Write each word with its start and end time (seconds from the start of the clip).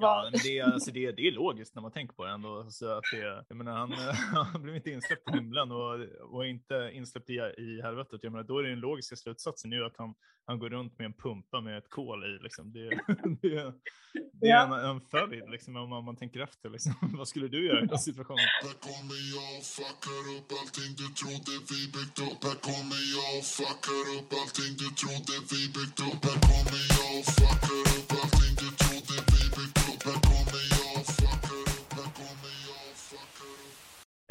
Ja, 0.00 0.28
men 0.32 0.40
det, 0.44 0.60
alltså 0.60 0.90
det, 0.90 1.12
det 1.12 1.26
är 1.28 1.32
logiskt 1.32 1.74
när 1.74 1.82
man 1.82 1.92
tänker 1.92 2.14
på 2.14 2.24
det 2.24 2.30
ändå. 2.30 2.66
Så 2.70 2.98
att 2.98 3.04
det, 3.12 3.44
jag 3.48 3.56
menar, 3.56 3.72
han, 3.72 3.92
han 4.52 4.62
blev 4.62 4.76
inte 4.76 4.90
insläppt 4.90 5.30
i 5.30 5.32
himlen 5.32 5.72
och, 5.72 6.00
och 6.20 6.46
inte 6.46 6.90
insläppt 6.92 7.30
i, 7.30 7.34
i 7.34 7.82
helvetet. 7.82 8.20
Jag 8.22 8.32
menar, 8.32 8.44
då 8.44 8.58
är 8.58 8.62
det 8.62 8.68
den 8.68 8.80
logiska 8.80 9.16
slutsatsen 9.16 9.72
ju 9.72 9.84
att 9.84 9.96
han, 9.96 10.14
han 10.46 10.58
går 10.58 10.70
runt 10.70 10.98
med 10.98 11.04
en 11.04 11.12
pumpa 11.12 11.60
med 11.60 11.78
ett 11.78 11.90
kol 11.90 12.24
i. 12.24 12.42
Liksom. 12.42 12.72
Det, 12.72 12.88
det, 13.42 13.72
det 14.32 14.48
är 14.48 14.66
en, 14.66 14.72
en 14.72 15.00
följd 15.00 15.50
liksom, 15.50 15.76
om 15.76 15.88
man, 15.90 16.04
man 16.04 16.16
tänker 16.16 16.40
efter. 16.40 16.70
Liksom. 16.70 16.94
Vad 17.18 17.28
skulle 17.28 17.48
du 17.48 17.66
göra 17.66 17.84
i 17.84 17.86
den 17.86 17.98
situationen? 17.98 18.44
Här 18.62 18.76
kommer 18.88 19.20
jag 19.34 19.58
och 19.58 19.64
fuckar 19.76 20.24
upp 20.36 20.48
allting 20.60 20.90
du 21.00 21.06
trodde 21.20 21.52
vi 21.70 21.80
byggt 21.94 22.18
upp 22.26 22.40
Här 22.48 22.58
kommer 22.68 23.02
jag 23.14 23.30
och 23.38 23.46
fuckar 23.56 24.04
upp 24.16 24.30
allting 24.40 24.72
du 24.82 24.88
trodde 25.00 25.34
vi 25.50 25.60
byggt 25.76 26.00
upp 26.08 26.20
Här 26.26 26.38
kommer 26.48 26.82
jag 26.96 27.10
och 27.18 27.26
fuckar 27.34 27.47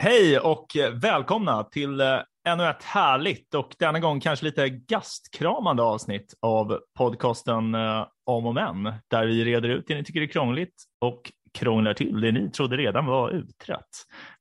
Hej 0.08 0.40
och 0.40 0.68
välkomna 0.94 1.64
till 1.64 2.02
eh, 2.02 2.20
ännu 2.48 2.70
ett 2.70 2.84
härligt 2.84 3.54
och 3.54 3.76
denna 3.80 4.00
gång 4.00 4.20
kanske 4.20 4.46
lite 4.46 4.70
gastkramande 4.70 5.84
avsnitt 5.84 6.34
av 6.42 6.80
podcasten 6.98 7.76
eh, 7.76 8.08
Om 8.26 8.46
och 8.46 8.54
Men, 8.54 8.84
där 9.08 9.26
vi 9.26 9.46
reder 9.46 9.70
ut 9.70 9.88
det 9.88 9.96
ni 9.96 10.04
tycker 10.04 10.22
är 10.22 10.28
krångligt 10.28 10.84
och 11.02 11.32
krånglar 11.54 11.94
till 11.94 12.22
det 12.22 12.32
ni 12.32 12.52
trodde 12.52 12.78
redan 12.78 13.06
var 13.06 13.32
utrett. 13.32 13.90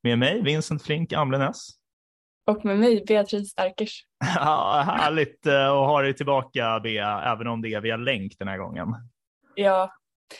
Med 0.02 0.18
mig 0.18 0.42
Vincent 0.42 0.82
Flink 0.82 1.12
Amlenäs. 1.12 1.68
Och 2.50 2.64
med 2.64 2.78
mig 2.78 3.04
Beatrice 3.06 3.54
Erkers. 3.56 4.04
Ja, 4.36 4.82
härligt 4.86 5.46
eh, 5.46 5.66
att 5.66 5.86
ha 5.86 6.02
dig 6.02 6.14
tillbaka 6.14 6.80
Bea, 6.80 7.32
även 7.32 7.46
om 7.46 7.62
det 7.62 7.74
är 7.74 7.80
via 7.80 7.96
länk 7.96 8.32
den 8.38 8.48
här 8.48 8.58
gången. 8.58 8.88
Ja, 9.54 9.92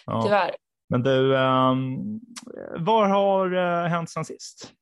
Ja. 0.07 0.23
tyvärr. 0.23 0.51
Men 0.89 1.03
du, 1.03 1.39
ehm, 1.39 2.21
vad 2.77 3.11
har 3.11 3.55
uh, 3.55 3.87
hänt 3.89 4.11
sen 4.11 4.25
sist? 4.25 4.73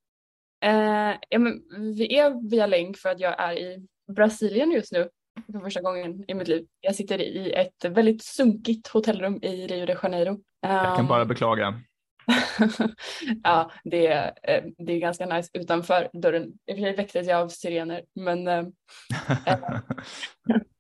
Eh, 0.65 1.17
ja, 1.29 1.39
men 1.39 1.63
vi 1.97 2.17
är 2.19 2.51
via 2.51 2.67
länk 2.67 2.97
för 2.97 3.09
att 3.09 3.21
jag 3.21 3.41
är 3.41 3.53
i 3.53 3.87
Brasilien 4.13 4.71
just 4.71 4.93
nu 4.93 5.09
för 5.53 5.61
första 5.61 5.81
gången 5.81 6.25
i 6.29 6.35
mitt 6.35 6.49
liv. 6.49 6.67
Jag 6.81 6.95
sitter 6.95 7.21
i 7.21 7.53
ett 7.53 7.85
väldigt 7.85 8.23
sunkigt 8.23 8.89
hotellrum 8.89 9.39
i 9.43 9.67
Rio 9.67 9.87
de 9.87 9.97
Janeiro. 10.03 10.41
Jag 10.61 10.85
kan 10.97 11.01
Ehm, 11.01 11.07
bara 11.09 11.25
beklaga. 11.25 11.81
ja, 13.45 13.71
det 13.85 14.07
är, 14.07 14.33
eh, 14.43 14.65
det 14.79 14.93
är 14.93 14.99
ganska 14.99 15.27
nice 15.27 15.51
utanför 15.53 16.09
dörren. 16.13 16.53
I 16.67 16.73
och 16.73 16.77
för 16.77 16.83
sig 16.83 16.97
väcktes 16.97 17.27
jag 17.27 17.41
av 17.41 17.49
sirener, 17.49 18.03
men 18.15 18.49
eh, 18.49 18.65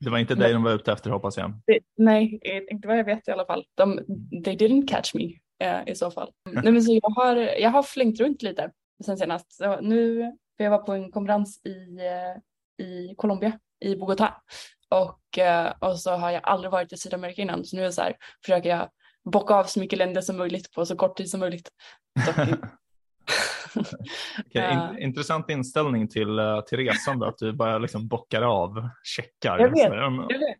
det 0.00 0.10
var 0.10 0.18
inte 0.18 0.34
dig 0.34 0.52
de 0.52 0.62
var 0.62 0.72
ute 0.74 0.92
efter 0.92 1.10
hoppas 1.10 1.36
jag. 1.36 1.52
det, 1.66 1.78
nej, 1.96 2.38
eh, 2.42 2.62
inte 2.70 2.88
vad 2.88 2.98
jag 2.98 3.05
vet 3.05 3.28
i 3.28 3.30
alla 3.30 3.46
fall. 3.46 3.64
De, 3.74 3.96
they 4.44 4.56
didn't 4.56 4.86
catch 4.88 5.14
me 5.14 5.24
eh, 5.68 5.80
i 5.86 5.94
så 5.94 6.10
fall. 6.10 6.30
Nej, 6.52 6.72
men 6.72 6.82
så 6.82 7.00
jag, 7.02 7.10
har, 7.10 7.36
jag 7.36 7.70
har 7.70 7.82
flängt 7.82 8.20
runt 8.20 8.42
lite 8.42 8.70
sen 9.05 9.19
senast. 9.19 9.53
Så 9.53 9.81
nu, 9.81 10.33
för 10.56 10.64
jag 10.64 10.70
var 10.70 10.78
på 10.78 10.92
en 10.92 11.11
konferens 11.11 11.61
i, 11.64 12.00
i 12.84 13.14
Colombia, 13.17 13.59
i 13.81 13.95
Bogotá. 13.95 14.33
Och, 14.89 15.39
eh, 15.39 15.73
och 15.81 15.98
så 15.98 16.11
har 16.11 16.31
jag 16.31 16.41
aldrig 16.45 16.70
varit 16.70 16.92
i 16.92 16.97
Sydamerika 16.97 17.42
innan, 17.42 17.64
så 17.64 17.77
nu 17.77 17.84
är 17.84 17.91
så 17.91 18.03
här, 18.03 18.17
försöker 18.45 18.70
jag 18.70 18.89
bocka 19.25 19.55
av 19.55 19.64
så 19.64 19.81
mycket 19.81 19.98
länder 19.98 20.20
som 20.20 20.36
möjligt 20.36 20.73
på 20.73 20.86
så 20.86 20.97
kort 20.97 21.17
tid 21.17 21.31
som 21.31 21.41
möjligt. 21.41 21.69
Eh. 24.55 24.73
in, 24.73 24.98
intressant 24.98 25.51
inställning 25.51 26.08
till, 26.08 26.39
eh, 26.39 26.61
till 26.61 26.79
resan 26.79 27.19
då, 27.19 27.27
att 27.27 27.39
du 27.39 27.53
bara 27.53 27.79
liksom 27.79 28.08
bockar 28.08 28.42
av 28.42 28.89
checkar. 29.03 29.58
Jag 29.58 29.70
vet, 29.70 29.83
Jag 29.83 30.39
vet. 30.39 30.56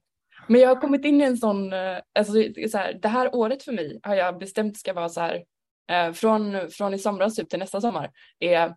Men 0.49 0.61
jag 0.61 0.69
har 0.69 0.81
kommit 0.81 1.05
in 1.05 1.21
i 1.21 1.25
en 1.25 1.37
sån, 1.37 1.73
eh, 1.73 1.99
alltså 2.19 2.33
så 2.71 2.79
här, 2.79 2.99
det 3.03 3.09
här 3.09 3.35
året 3.35 3.63
för 3.63 3.73
mig 3.73 4.01
har 4.03 4.15
jag 4.15 4.39
bestämt 4.39 4.77
ska 4.77 4.93
vara 4.93 5.09
så 5.09 5.21
här, 5.21 5.45
eh, 5.91 6.13
från, 6.13 6.71
från 6.71 6.95
i 6.95 6.99
somras 6.99 7.35
typ 7.37 7.49
till 7.51 7.59
nästa 7.59 7.81
sommar 7.81 8.11
är 8.39 8.75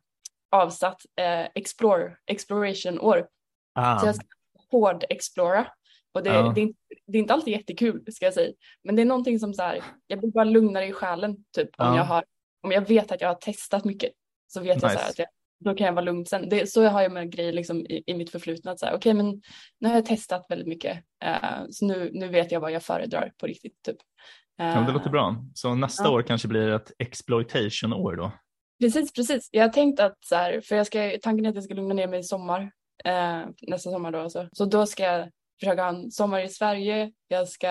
avsatt 0.51 1.01
eh, 1.15 1.47
explore, 1.55 2.17
exploration-år. 2.25 3.27
ah, 3.73 3.99
Så 3.99 4.05
jag 4.05 4.15
ska 4.15 4.25
hård 4.71 5.03
explora. 5.09 5.67
Och 6.11 6.23
det, 6.23 6.29
Ja. 6.29 6.51
det, 6.55 6.61
är 6.61 6.63
inte, 6.63 6.79
det 7.07 7.17
är 7.17 7.19
inte 7.19 7.33
alltid 7.33 7.53
jättekul 7.53 8.03
ska 8.13 8.25
jag 8.25 8.33
säga. 8.33 8.53
Men 8.83 8.95
det 8.95 9.01
är 9.01 9.05
någonting 9.05 9.39
som 9.39 9.53
så 9.53 9.61
här, 9.63 9.81
jag 10.07 10.19
blir 10.19 10.31
bara 10.31 10.43
lugnare 10.43 10.85
i 10.87 10.93
själen 10.93 11.35
typ 11.55 11.69
om, 11.77 11.85
Ja. 11.85 11.97
jag, 11.97 12.03
har, 12.03 12.23
om 12.61 12.71
jag 12.71 12.81
vet 12.87 13.11
att 13.11 13.21
jag 13.21 13.27
har 13.27 13.35
testat 13.35 13.85
mycket. 13.85 14.11
Så 14.47 14.59
vet 14.59 14.67
jag 14.69 14.79
så 14.81 14.87
här 14.87 14.95
Nice. 14.95 15.09
att 15.09 15.19
jag, 15.19 15.27
då 15.59 15.75
kan 15.75 15.85
jag 15.87 15.93
vara 15.93 16.05
lugn 16.05 16.25
sen. 16.25 16.49
Det, 16.49 16.69
så 16.71 16.83
har 16.87 17.01
jag 17.01 17.11
med 17.11 17.31
grejer 17.31 17.53
liksom 17.53 17.85
i, 17.85 18.03
i 18.07 18.13
mitt 18.13 18.31
förflutna. 18.31 18.75
Okej 18.93 19.13
men 19.13 19.41
nu 19.79 19.87
har 19.87 19.95
jag 19.95 20.05
testat 20.05 20.45
väldigt 20.49 20.67
mycket. 20.67 20.97
eh, 21.23 21.65
så 21.71 21.85
nu, 21.85 22.11
nu 22.13 22.27
vet 22.27 22.51
jag 22.51 22.59
vad 22.59 22.71
jag 22.71 22.83
föredrar 22.83 23.31
på 23.37 23.47
riktigt. 23.47 23.81
Typ. 23.83 23.97
Ja, 24.57 24.65
det 24.65 24.71
Eh, 24.79 24.93
låter 24.93 25.09
bra. 25.09 25.35
Så 25.53 25.75
nästa 25.75 26.03
Ja. 26.03 26.09
år 26.09 26.21
kanske 26.21 26.47
blir 26.47 26.69
ett 26.69 26.91
exploitation-år 26.99 28.15
då. 28.15 28.31
Precis, 28.81 29.13
precis. 29.13 29.49
Jag 29.51 29.63
har 29.63 29.69
tänkt 29.69 29.99
att 29.99 30.17
så 30.25 30.35
här, 30.35 30.61
för 30.61 30.75
jag 30.75 30.87
ska, 30.87 31.11
tanken 31.21 31.45
är 31.45 31.49
att 31.49 31.55
jag 31.55 31.63
ska 31.63 31.73
lugna 31.73 31.93
ner 31.93 32.07
mig 32.07 32.19
i 32.19 32.23
sommar, 32.23 32.71
eh, 33.05 33.41
nästa 33.61 33.91
sommar 33.91 34.11
då 34.11 34.19
alltså. 34.19 34.49
Så 34.51 34.65
då 34.65 34.85
ska 34.85 35.03
jag 35.03 35.29
försöka 35.59 35.81
ha 35.83 35.89
en 35.89 36.11
sommar 36.11 36.39
i 36.39 36.49
Sverige. 36.49 37.11
Jag 37.27 37.47
ska 37.47 37.67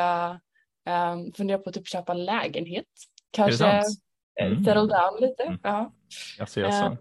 eh, 0.89 1.17
fundera 1.37 1.59
på 1.59 1.69
att 1.69 1.75
typ 1.75 1.89
köpa 1.89 2.15
lägenhet. 2.15 2.85
Kanske 3.31 3.67
eh, 3.67 3.83
Mm. 4.41 4.65
settle 4.65 4.81
down 4.81 5.21
lite. 5.21 5.43
Mm. 5.43 5.59
Ja, 5.63 5.93
Jaså, 6.39 6.61
jaså. 6.61 6.97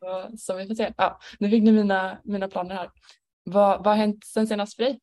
så, 0.00 0.36
så 0.38 0.56
vi 0.56 0.66
får 0.66 0.74
se. 0.74 0.92
Ja, 0.96 1.18
nu 1.38 1.50
fick 1.50 1.62
ni 1.62 1.72
mina, 1.72 2.18
mina 2.24 2.48
planer 2.48 2.74
här. 2.74 2.90
Vad, 3.44 3.78
vad 3.78 3.86
har 3.86 3.94
hänt 3.94 4.24
sen 4.24 4.46
senast 4.46 4.76
för 4.76 4.82
dig? 4.82 5.00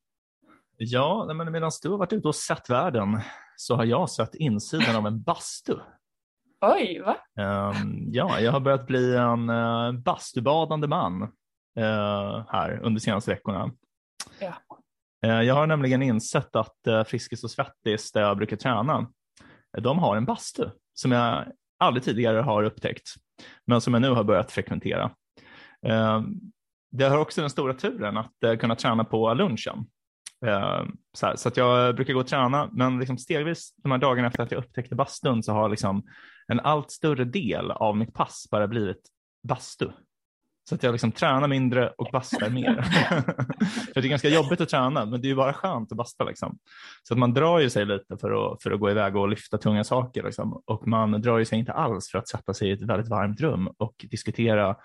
Ja, 0.76 1.32
men 1.34 1.52
medan 1.52 1.70
du 1.82 1.88
har 1.88 1.98
varit 1.98 2.12
ute 2.12 2.28
och 2.28 2.34
sett 2.34 2.70
världen 2.70 3.20
så 3.62 3.76
har 3.76 3.84
jag 3.84 4.10
sett 4.10 4.34
insidan 4.34 4.96
av 4.96 5.06
en 5.06 5.22
bastu. 5.22 5.76
Oj, 6.60 7.02
va? 7.04 7.16
Ehm, 7.38 8.12
ja, 8.12 8.40
jag 8.40 8.52
har 8.52 8.60
börjat 8.60 8.86
bli 8.86 9.16
en 9.16 9.50
uh, 9.50 9.92
bastubadande 9.92 10.86
man 10.88 11.22
eh, 11.78 12.44
här 12.48 12.70
under 12.70 12.90
de 12.90 13.00
senaste 13.00 13.30
veckorna. 13.30 13.70
Ja. 14.40 14.54
Eh, 15.26 15.42
jag 15.42 15.54
har 15.54 15.66
nämligen 15.66 16.02
insett 16.02 16.56
att 16.56 16.76
uh, 16.88 17.04
Friskis 17.04 17.44
och 17.44 17.50
Svettis, 17.50 18.12
där 18.12 18.20
jag 18.20 18.36
brukar 18.36 18.56
träna, 18.56 19.06
de 19.78 19.98
har 19.98 20.16
en 20.16 20.24
bastu 20.24 20.68
som 20.94 21.12
jag 21.12 21.44
aldrig 21.78 22.04
tidigare 22.04 22.38
har 22.38 22.62
upptäckt, 22.62 23.08
men 23.66 23.80
som 23.80 23.94
jag 23.94 24.00
nu 24.00 24.10
har 24.10 24.24
börjat 24.24 24.52
frekventera. 24.52 25.10
Eh, 25.86 26.22
det 26.90 27.04
har 27.04 27.18
också 27.18 27.40
den 27.40 27.50
stora 27.50 27.74
turen 27.74 28.16
att 28.16 28.58
kunna 28.60 28.76
träna 28.76 29.04
på 29.04 29.34
lunchen. 29.34 29.86
Eh, 30.46 30.84
så, 31.12 31.26
här, 31.26 31.36
så 31.36 31.48
att 31.48 31.56
jag 31.56 31.96
brukar 31.96 32.14
gå 32.14 32.20
och 32.20 32.26
träna, 32.26 32.70
men 32.72 32.98
liksom 32.98 33.18
stegvis 33.18 33.74
de 33.82 33.92
här 33.92 33.98
dagarna 33.98 34.28
efter 34.28 34.42
att 34.42 34.52
jag 34.52 34.58
upptäckte 34.58 34.94
bastun 34.94 35.42
så 35.42 35.52
har 35.52 35.68
liksom 35.68 36.02
en 36.46 36.60
allt 36.60 36.90
större 36.90 37.24
del 37.24 37.70
av 37.70 37.96
mitt 37.96 38.14
pass 38.14 38.48
bara 38.50 38.68
blivit 38.68 39.02
bastu. 39.48 39.88
Så 40.68 40.74
att 40.74 40.82
jag 40.82 40.92
liksom 40.92 41.12
tränar 41.12 41.48
mindre 41.48 41.88
och 41.88 42.08
bastar 42.12 42.50
mer. 42.50 42.82
för 43.94 44.00
det 44.00 44.06
är 44.06 44.08
ganska 44.08 44.28
jobbigt 44.28 44.60
att 44.60 44.68
träna, 44.68 45.04
men 45.04 45.20
det 45.20 45.26
är 45.26 45.28
ju 45.28 45.34
bara 45.34 45.52
skönt 45.52 45.92
att 45.92 45.98
basta. 45.98 46.24
Liksom. 46.24 46.58
Så 47.02 47.14
att 47.14 47.18
man 47.18 47.34
drar 47.34 47.58
ju 47.58 47.70
sig 47.70 47.84
lite 47.84 48.16
för 48.16 48.52
att, 48.52 48.62
för 48.62 48.70
att 48.70 48.80
gå 48.80 48.90
iväg 48.90 49.16
och 49.16 49.28
lyfta 49.28 49.58
tunga 49.58 49.84
saker. 49.84 50.22
Liksom. 50.22 50.62
Och 50.66 50.88
man 50.88 51.12
drar 51.12 51.38
ju 51.38 51.44
sig 51.44 51.58
inte 51.58 51.72
alls 51.72 52.10
för 52.10 52.18
att 52.18 52.28
sätta 52.28 52.54
sig 52.54 52.68
i 52.68 52.72
ett 52.72 52.82
väldigt 52.82 53.08
varmt 53.08 53.40
rum 53.40 53.68
och 53.78 54.06
diskutera 54.10 54.76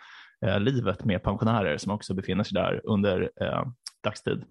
eh, 0.46 0.60
livet 0.60 1.06
med 1.06 1.24
pensionärer 1.24 1.78
som 1.78 1.92
också 1.92 2.14
befinner 2.14 2.44
sig 2.44 2.56
där 2.56 2.82
under 2.84 3.32
eh, 3.42 3.64
dagstid. 4.04 4.44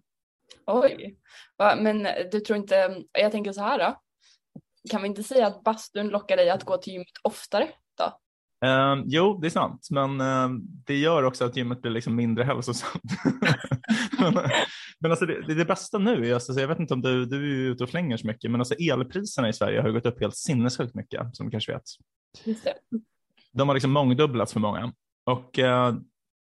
Oj, 0.66 1.18
va, 1.58 1.76
men 1.76 2.08
du 2.32 2.40
tror 2.40 2.56
inte, 2.56 3.02
jag 3.12 3.32
tänker 3.32 3.52
så 3.52 3.60
här 3.60 3.78
då. 3.78 4.00
Kan 4.90 5.02
vi 5.02 5.08
inte 5.08 5.22
säga 5.22 5.46
att 5.46 5.64
bastun 5.64 6.08
lockar 6.08 6.36
dig 6.36 6.50
att 6.50 6.64
gå 6.64 6.76
till 6.76 6.92
gymmet 6.92 7.08
oftare 7.22 7.68
då? 7.98 8.04
Eh, 8.68 9.02
jo, 9.06 9.38
det 9.40 9.46
är 9.46 9.50
sant, 9.50 9.88
men 9.90 10.20
eh, 10.20 10.48
det 10.86 10.96
gör 10.96 11.22
också 11.22 11.44
att 11.44 11.56
gymmet 11.56 11.82
blir 11.82 11.92
liksom 11.92 12.16
mindre 12.16 12.44
hälsosamt. 12.44 13.02
men 14.20 14.34
men 14.98 15.10
alltså 15.10 15.26
det, 15.26 15.46
det, 15.46 15.54
det 15.54 15.64
bästa 15.64 15.98
nu 15.98 16.30
är, 16.30 16.34
alltså, 16.34 16.52
jag 16.52 16.68
vet 16.68 16.80
inte 16.80 16.94
om 16.94 17.02
du, 17.02 17.26
du 17.26 17.66
är 17.66 17.70
ute 17.70 17.84
och 17.84 17.90
flänger 17.90 18.16
så 18.16 18.26
mycket, 18.26 18.50
men 18.50 18.60
alltså 18.60 18.74
elpriserna 18.74 19.48
i 19.48 19.52
Sverige 19.52 19.80
har 19.80 19.88
ju 19.88 19.94
gått 19.94 20.06
upp 20.06 20.20
helt 20.20 20.36
sinnessjukt 20.36 20.94
mycket, 20.94 21.36
som 21.36 21.46
du 21.46 21.50
kanske 21.50 21.72
vet. 21.72 21.82
Just 22.44 22.64
det. 22.64 22.75
De 23.52 23.69
har 23.69 23.75
liksom 23.75 23.92
mångdubblats 23.92 24.52
för 24.52 24.60
många. 24.60 24.92
Och 25.25 25.58
eh, 25.58 25.94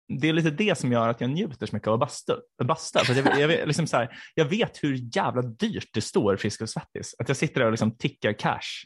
det 0.09 0.29
är 0.29 0.33
lite 0.33 0.49
det 0.51 0.77
som 0.77 0.91
gör 0.91 1.09
att 1.09 1.21
jag 1.21 1.29
njuter 1.29 1.65
så 1.65 1.75
mycket 1.75 1.87
av 1.87 1.93
att 1.93 1.99
basta. 1.99 2.37
basta. 2.63 2.99
För 2.99 3.13
jag, 3.13 3.39
jag, 3.39 3.47
vet- 3.47 3.67
liksom 3.67 3.87
så 3.87 3.97
här, 3.97 4.19
jag 4.35 4.45
vet 4.45 4.83
hur 4.83 5.15
jävla 5.15 5.41
dyrt 5.41 5.89
det 5.93 6.01
står 6.01 6.37
Frisk 6.37 6.61
och 6.61 6.69
Svettis. 6.69 7.15
Att 7.19 7.27
jag 7.27 7.37
sitter 7.37 7.59
där 7.59 7.65
och 7.65 7.71
liksom 7.71 7.97
tickar 7.97 8.33
cash. 8.33 8.85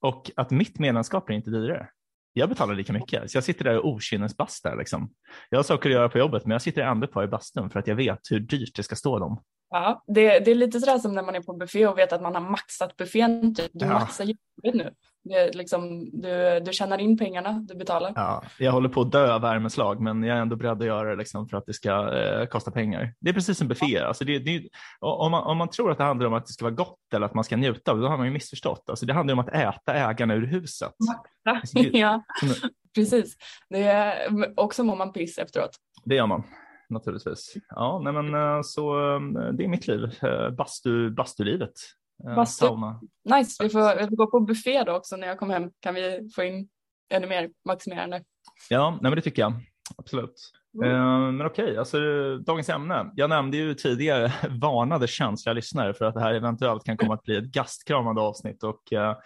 Och 0.00 0.30
att 0.36 0.50
mitt 0.50 0.78
medlemskap 0.78 1.30
är 1.30 1.34
inte 1.34 1.50
dyrare. 1.50 1.88
Jag 2.32 2.48
betalar 2.48 2.74
lika 2.74 2.92
mycket, 2.92 3.30
så 3.30 3.36
jag 3.36 3.44
sitter 3.44 3.64
där 3.64 3.78
och 3.78 3.88
okynnesbastar. 3.88 4.76
Liksom. 4.76 5.10
Jag 5.50 5.58
har 5.58 5.62
saker 5.62 5.88
att 5.90 5.94
göra 5.94 6.08
på 6.08 6.18
jobbet, 6.18 6.44
men 6.44 6.50
jag 6.50 6.62
sitter 6.62 6.82
ändå 6.82 7.06
kvar 7.06 7.24
i 7.24 7.26
bastun 7.26 7.70
för 7.70 7.78
att 7.78 7.86
jag 7.86 7.96
vet 7.96 8.20
hur 8.30 8.40
dyrt 8.40 8.76
det 8.76 8.82
ska 8.82 8.96
stå 8.96 9.18
dem. 9.18 9.42
Ja, 9.70 10.04
det, 10.06 10.38
det 10.38 10.50
är 10.50 10.54
lite 10.54 10.80
sådär 10.80 10.98
som 10.98 11.14
när 11.14 11.22
man 11.22 11.34
är 11.34 11.40
på 11.40 11.52
buffé 11.52 11.86
och 11.86 11.98
vet 11.98 12.12
att 12.12 12.22
man 12.22 12.34
har 12.34 12.42
maxat 12.50 12.96
buffén. 12.96 13.54
Typ. 13.54 13.70
Du 13.74 13.84
Ja. 13.86 13.92
maxar 13.92 14.24
djupet 14.24 14.74
nu. 14.74 14.90
Det 15.24 15.54
liksom, 15.54 16.10
du, 16.20 16.60
du 16.60 16.72
tjänar 16.72 16.98
in 16.98 17.18
pengarna 17.18 17.52
du 17.68 17.74
betalar. 17.74 18.12
Ja, 18.14 18.42
jag 18.58 18.72
håller 18.72 18.88
på 18.88 19.00
att 19.00 19.12
dö 19.12 19.34
av 19.34 19.40
värmeslag, 19.40 20.00
men 20.00 20.22
jag 20.22 20.36
är 20.36 20.40
ändå 20.42 20.56
beredd 20.56 20.80
att 20.80 20.86
göra 20.86 21.10
det 21.10 21.16
liksom 21.16 21.48
för 21.48 21.56
att 21.56 21.66
det 21.66 21.72
ska 21.74 22.18
eh, 22.18 22.46
kosta 22.46 22.70
pengar. 22.70 23.14
Det 23.20 23.30
är 23.30 23.34
precis 23.34 23.58
som 23.58 23.68
buffé. 23.68 23.98
Alltså 23.98 24.24
det, 24.24 24.38
det, 24.38 24.68
om, 25.00 25.30
man, 25.30 25.42
om 25.44 25.56
man 25.56 25.68
tror 25.68 25.90
att 25.90 25.98
det 25.98 26.04
handlar 26.04 26.26
om 26.26 26.34
att 26.34 26.46
det 26.46 26.52
ska 26.52 26.64
vara 26.64 26.74
gott 26.74 26.98
eller 27.14 27.26
att 27.26 27.34
man 27.34 27.44
ska 27.44 27.56
njuta, 27.56 27.94
då 27.94 28.08
har 28.08 28.16
man 28.16 28.26
ju 28.26 28.32
missförstått. 28.32 28.84
Alltså 28.90 29.06
det 29.06 29.12
handlar 29.14 29.32
om 29.32 29.38
att 29.38 29.48
äta 29.48 29.94
ägarna 29.94 30.34
ur 30.34 30.46
huset. 30.46 30.92
Alltså 31.50 31.78
det- 31.78 31.88
ja, 31.98 32.22
precis. 32.94 33.36
Det 33.68 33.82
är, 33.82 34.28
och 34.56 34.74
så 34.74 34.84
mår 34.84 34.96
man 34.96 35.12
piss 35.12 35.38
efteråt. 35.38 35.70
Det 36.04 36.14
gör 36.14 36.26
man 36.26 36.42
naturligtvis. 36.90 37.54
Ja, 37.68 38.00
nej 38.04 38.12
men 38.12 38.34
eh, 38.34 38.62
så 38.62 39.14
eh, 39.14 39.20
det 39.52 39.64
är 39.64 39.68
mitt 39.68 39.86
liv. 39.86 40.04
Eh, 40.22 40.50
Bastu, 40.50 41.10
bastulivet. 41.10 41.72
Bastu. 42.36 42.66
Sauna. 42.66 43.00
Nice, 43.24 43.62
vi 43.62 43.68
får, 43.68 43.96
vi 43.98 44.08
får 44.08 44.16
gå 44.16 44.26
på 44.26 44.40
buffé 44.40 44.84
då 44.84 44.92
också 44.92 45.16
när 45.16 45.26
jag 45.26 45.38
kommer 45.38 45.54
hem. 45.54 45.70
Kan 45.80 45.94
vi 45.94 46.30
få 46.34 46.42
in 46.42 46.68
ännu 47.10 47.26
mer 47.26 47.50
maximerande? 47.64 48.24
Ja, 48.70 48.90
nej 48.90 49.00
men 49.02 49.14
det 49.14 49.20
tycker 49.20 49.42
jag. 49.42 49.52
Absolut. 49.96 50.52
Mm. 50.84 51.36
Men 51.36 51.46
okej, 51.46 51.78
alltså 51.78 51.98
dagens 52.38 52.68
ämne. 52.68 53.10
Jag 53.14 53.30
nämnde 53.30 53.56
ju 53.56 53.74
tidigare 53.74 54.32
varnade 54.60 55.06
känsliga 55.06 55.52
lyssnare 55.52 55.94
för 55.94 56.04
att 56.04 56.14
det 56.14 56.20
här 56.20 56.34
eventuellt 56.34 56.84
kan 56.84 56.96
komma 56.96 57.14
att 57.14 57.22
bli 57.22 57.36
ett 57.36 57.44
gastkramande 57.44 58.20
avsnitt 58.20 58.62
och 58.62 58.82
ja, 58.90 59.20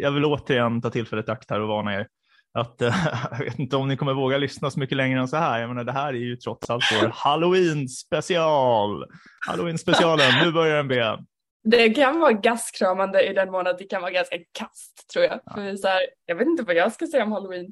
jag 0.00 0.10
vill 0.10 0.24
återigen 0.24 0.82
ta 0.82 0.90
tillfället 0.90 1.28
i 1.28 1.30
akt 1.30 1.50
här 1.50 1.60
och 1.60 1.68
varna 1.68 1.94
er 1.94 2.08
att 2.54 2.82
eh, 2.82 2.94
jag 3.30 3.38
vet 3.44 3.58
inte 3.58 3.76
om 3.76 3.88
ni 3.88 3.96
kommer 3.96 4.14
våga 4.14 4.38
lyssna 4.38 4.70
så 4.70 4.80
mycket 4.80 4.96
längre 4.96 5.20
än 5.20 5.28
så 5.28 5.36
här. 5.36 5.60
Jag 5.60 5.68
menar, 5.68 5.84
det 5.84 5.92
här 5.92 6.08
är 6.08 6.12
ju 6.18 6.36
trots 6.36 6.70
allt 6.70 6.84
vår 7.02 7.08
halloween 7.14 7.88
special. 7.88 9.04
Halloween 9.48 9.78
specialen, 9.78 10.32
nu 10.44 10.52
börjar 10.52 10.76
den 10.76 10.88
be. 10.88 11.18
Det 11.64 11.90
kan 11.90 12.20
vara 12.20 12.32
gastkramande 12.32 13.22
i 13.22 13.34
den 13.34 13.50
mån 13.50 13.66
att 13.66 13.78
det 13.78 13.84
kan 13.84 14.02
vara 14.02 14.10
ganska 14.12 14.36
kast 14.58 15.10
tror 15.12 15.24
jag. 15.24 15.40
För 15.54 15.76
så 15.76 15.88
här, 15.88 16.00
jag 16.26 16.36
vet 16.36 16.46
inte 16.46 16.62
vad 16.62 16.74
jag 16.76 16.92
ska 16.92 17.06
säga 17.06 17.24
om 17.24 17.32
halloween. 17.32 17.66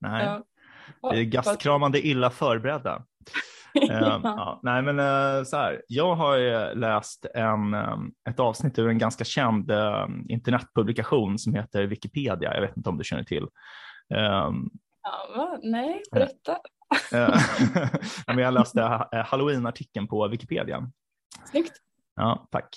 Nej, 0.00 0.24
Ja. 0.24 1.10
vi 1.12 1.20
är 1.20 1.24
gastkramande 1.24 2.06
illa 2.06 2.30
förberedda. 2.30 3.02
Eh, 3.74 3.86
Ja. 4.00 4.20
ja, 4.24 4.60
nej, 4.62 4.82
men 4.82 4.98
eh, 4.98 5.44
så 5.44 5.56
här. 5.56 5.82
Jag 5.88 6.14
har 6.14 6.74
läst 6.74 7.26
en, 7.34 7.74
ett 8.30 8.40
avsnitt 8.40 8.78
ur 8.78 8.88
en 8.88 8.98
ganska 8.98 9.24
känd 9.24 9.70
internetpublikation 10.28 11.38
som 11.38 11.54
heter 11.54 11.82
Wikipedia. 11.86 12.54
Jag 12.54 12.60
vet 12.60 12.76
inte 12.76 12.88
om 12.88 12.98
du 12.98 13.04
känner 13.04 13.24
till. 13.24 13.46
Um, 14.10 14.70
Ja? 15.34 15.58
Nej, 15.62 16.02
berätta. 16.12 16.58
eh, 17.12 17.40
men 18.26 18.38
jag 18.38 18.54
läste 18.54 18.82
eh, 19.12 19.24
Halloween-artikeln 19.24 20.08
på 20.08 20.28
Wikipedia. 20.28 20.90
Snyggt. 21.50 21.72
Ja, 22.16 22.46
tack. 22.50 22.68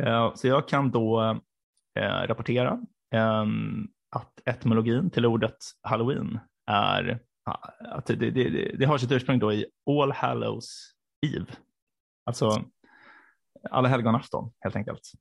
Eh, 0.00 0.34
Så 0.34 0.48
jag 0.48 0.68
kan 0.68 0.90
då 0.90 1.20
eh, 1.98 2.26
rapportera 2.26 2.80
ehm, 3.14 3.88
att 4.16 4.40
etymologin 4.44 5.10
till 5.10 5.26
ordet 5.26 5.56
halloween 5.82 6.38
är 6.66 7.18
att 7.78 8.06
det, 8.06 8.16
det, 8.16 8.30
det, 8.30 8.76
det 8.78 8.84
har 8.84 8.98
sitt 8.98 9.12
ursprung 9.12 9.38
då 9.38 9.52
i 9.52 9.66
All 9.90 10.12
Hallows 10.12 10.92
Eve, 11.26 11.46
alltså 12.26 12.64
alla 13.70 13.88
helgonafton 13.88 14.52
helt 14.60 14.76
enkelt. 14.76 15.12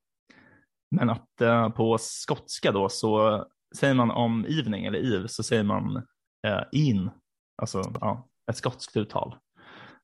Men 0.91 1.09
att 1.09 1.41
eh, 1.41 1.69
på 1.69 1.97
skotska 1.97 2.71
då 2.71 2.89
så 2.89 3.45
säger 3.77 3.93
man 3.93 4.11
om 4.11 4.45
evening 4.45 4.85
eller 4.85 5.15
eve 5.15 5.27
så 5.27 5.43
säger 5.43 5.63
man 5.63 5.95
eh, 6.47 6.61
in, 6.71 7.09
alltså 7.61 7.83
ja, 8.01 8.27
ett 8.51 8.57
skotskt 8.57 8.97
uttal. 8.97 9.35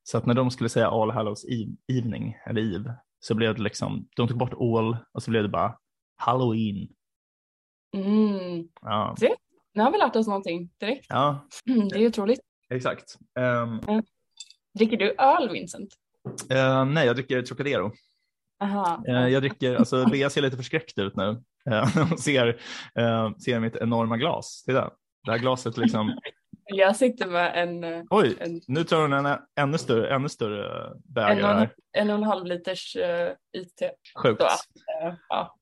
Så 0.02 0.18
att 0.18 0.26
när 0.26 0.34
de 0.34 0.50
skulle 0.50 0.68
säga 0.68 0.88
All 0.88 1.10
Hallows 1.10 1.44
Eve, 1.44 1.76
Evening 1.92 2.36
eller 2.46 2.74
Eve 2.76 2.94
så 3.20 3.34
blev 3.34 3.54
det 3.54 3.62
liksom, 3.62 4.08
de 4.16 4.28
tog 4.28 4.38
bort 4.38 4.52
all 4.54 4.96
och 5.12 5.22
så 5.22 5.30
blev 5.30 5.42
det 5.42 5.48
bara 5.48 5.78
Halloween. 6.16 6.88
Mm. 7.96 8.68
Ja, 8.82 9.14
Nu 9.74 9.82
har 9.82 9.92
vi 9.92 9.98
lärt 9.98 10.16
oss 10.16 10.26
någonting 10.26 10.70
direkt. 10.80 11.06
ja 11.08 11.46
Mm, 11.70 11.88
det 11.88 11.98
är 12.04 12.06
otroligt. 12.08 12.40
exakt. 12.70 13.16
Ehm, 13.38 13.80
Dricker 14.78 14.96
du 14.96 15.14
öl 15.18 15.48
Vincent? 15.52 15.94
eh, 16.50 16.84
nej, 16.84 17.06
jag 17.06 17.16
dricker 17.16 17.42
Trocadero. 17.42 17.92
Aha. 18.60 19.02
Eh, 19.08 19.28
jag 19.28 19.42
dricker, 19.42 19.76
alltså 19.76 20.04
Bea 20.06 20.30
ser 20.30 20.42
lite 20.42 20.56
förskräckt 20.56 20.98
ut 20.98 21.16
nu. 21.16 21.42
Eh, 21.70 21.88
Hon 22.08 22.18
ser, 22.18 22.48
eh, 22.98 23.30
ser 23.44 23.60
mitt 23.60 23.76
enorma 23.76 24.16
glas. 24.16 24.62
Titta, 24.66 24.90
det 25.24 25.30
här 25.30 25.38
glaset 25.38 25.76
liksom, 25.76 26.18
Jag 26.68 26.96
sitter 26.96 27.26
med 27.26 27.62
en, 27.62 27.84
eh, 27.84 28.02
oj, 28.10 28.36
en, 28.40 28.60
nu 28.68 28.84
tar 28.84 29.02
hon 29.02 29.12
en 29.12 29.38
ännu 29.58 29.78
större, 29.78 30.14
ännu 30.14 30.28
större 30.28 30.90
en, 30.90 31.02
bägare 31.04 31.42
och 31.42 31.50
en, 31.50 31.58
här. 31.58 31.70
en 31.92 32.10
och 32.10 32.16
en 32.16 32.22
halv 32.22 32.46
liters 32.46 32.96
uh, 32.96 33.60
IT. 33.62 33.82
Sjukt. 34.22 34.40
Så 34.40 34.46
eh, 35.06 35.14
ja. 35.28 35.56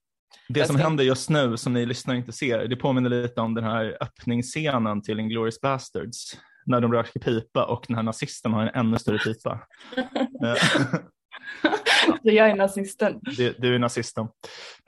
Det 0.48 0.64
som 0.64 0.76
händer 0.76 1.04
just 1.04 1.30
nu 1.30 1.56
som 1.56 1.72
ni 1.72 1.86
lyssnare 1.86 2.16
inte 2.16 2.32
ser, 2.32 2.58
det 2.68 2.76
påminner 2.76 3.10
lite 3.10 3.40
om 3.40 3.54
den 3.54 3.64
här 3.64 3.96
öppningsscenen 4.00 5.02
till 5.02 5.20
Inglourious 5.20 5.60
Bastards 5.60 6.38
när 6.66 6.80
de 6.80 6.92
röker 6.92 7.20
pipa 7.20 7.64
och 7.64 7.84
den 7.88 7.96
här 7.96 8.02
nazisten 8.02 8.52
har 8.52 8.62
en 8.62 8.74
ännu 8.74 8.98
större 8.98 9.18
pipa. 9.18 9.60
Så 12.22 12.30
jag 12.30 12.50
är 12.50 12.56
nazisten. 12.56 13.20
du, 13.36 13.54
du 13.58 13.74
är 13.74 13.78
nazisten. 13.78 14.28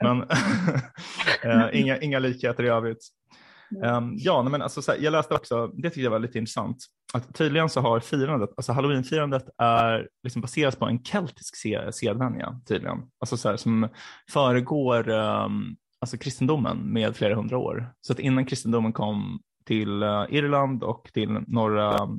Men 0.03 0.21
eh, 1.43 1.79
inga, 1.79 1.97
inga 1.97 2.19
likheter 2.19 2.63
i 2.63 2.67
övrigt. 2.67 3.07
Um, 3.83 4.13
ja, 4.17 4.41
nej, 4.41 4.51
men 4.51 4.61
alltså, 4.61 4.81
så 4.81 4.91
här, 4.91 4.99
jag 4.99 5.11
läste 5.11 5.33
också, 5.33 5.67
det 5.67 5.89
tyckte 5.89 6.01
jag 6.01 6.11
var 6.11 6.19
lite 6.19 6.37
intressant, 6.37 6.77
att 7.13 7.35
tydligen 7.35 7.69
så 7.69 7.81
har 7.81 7.99
firandet, 7.99 8.49
alltså 8.57 8.71
halloweenfirandet 8.71 9.49
är 9.57 10.07
liksom 10.23 10.41
baseras 10.41 10.75
på 10.75 10.85
en 10.85 11.03
keltisk 11.03 11.55
se- 11.55 11.91
sedvänja 11.91 12.59
tydligen, 12.67 12.97
alltså 13.19 13.37
så 13.37 13.49
här, 13.49 13.57
som 13.57 13.89
föregår 14.31 15.09
um, 15.09 15.75
alltså 15.99 16.17
kristendomen 16.17 16.77
med 16.77 17.15
flera 17.15 17.35
hundra 17.35 17.57
år. 17.57 17.93
Så 18.01 18.13
att 18.13 18.19
innan 18.19 18.45
kristendomen 18.45 18.93
kom 18.93 19.39
till 19.65 20.03
eh, 20.03 20.25
Irland 20.29 20.83
och 20.83 21.09
till 21.13 21.39
norra 21.47 22.09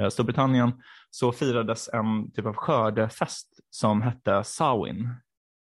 eh, 0.00 0.08
Storbritannien 0.08 0.72
så 1.10 1.32
firades 1.32 1.88
en 1.88 2.30
typ 2.30 2.46
av 2.46 2.54
skördefest 2.54 3.55
som 3.76 4.02
hette 4.02 4.44
Samhain. 4.44 5.10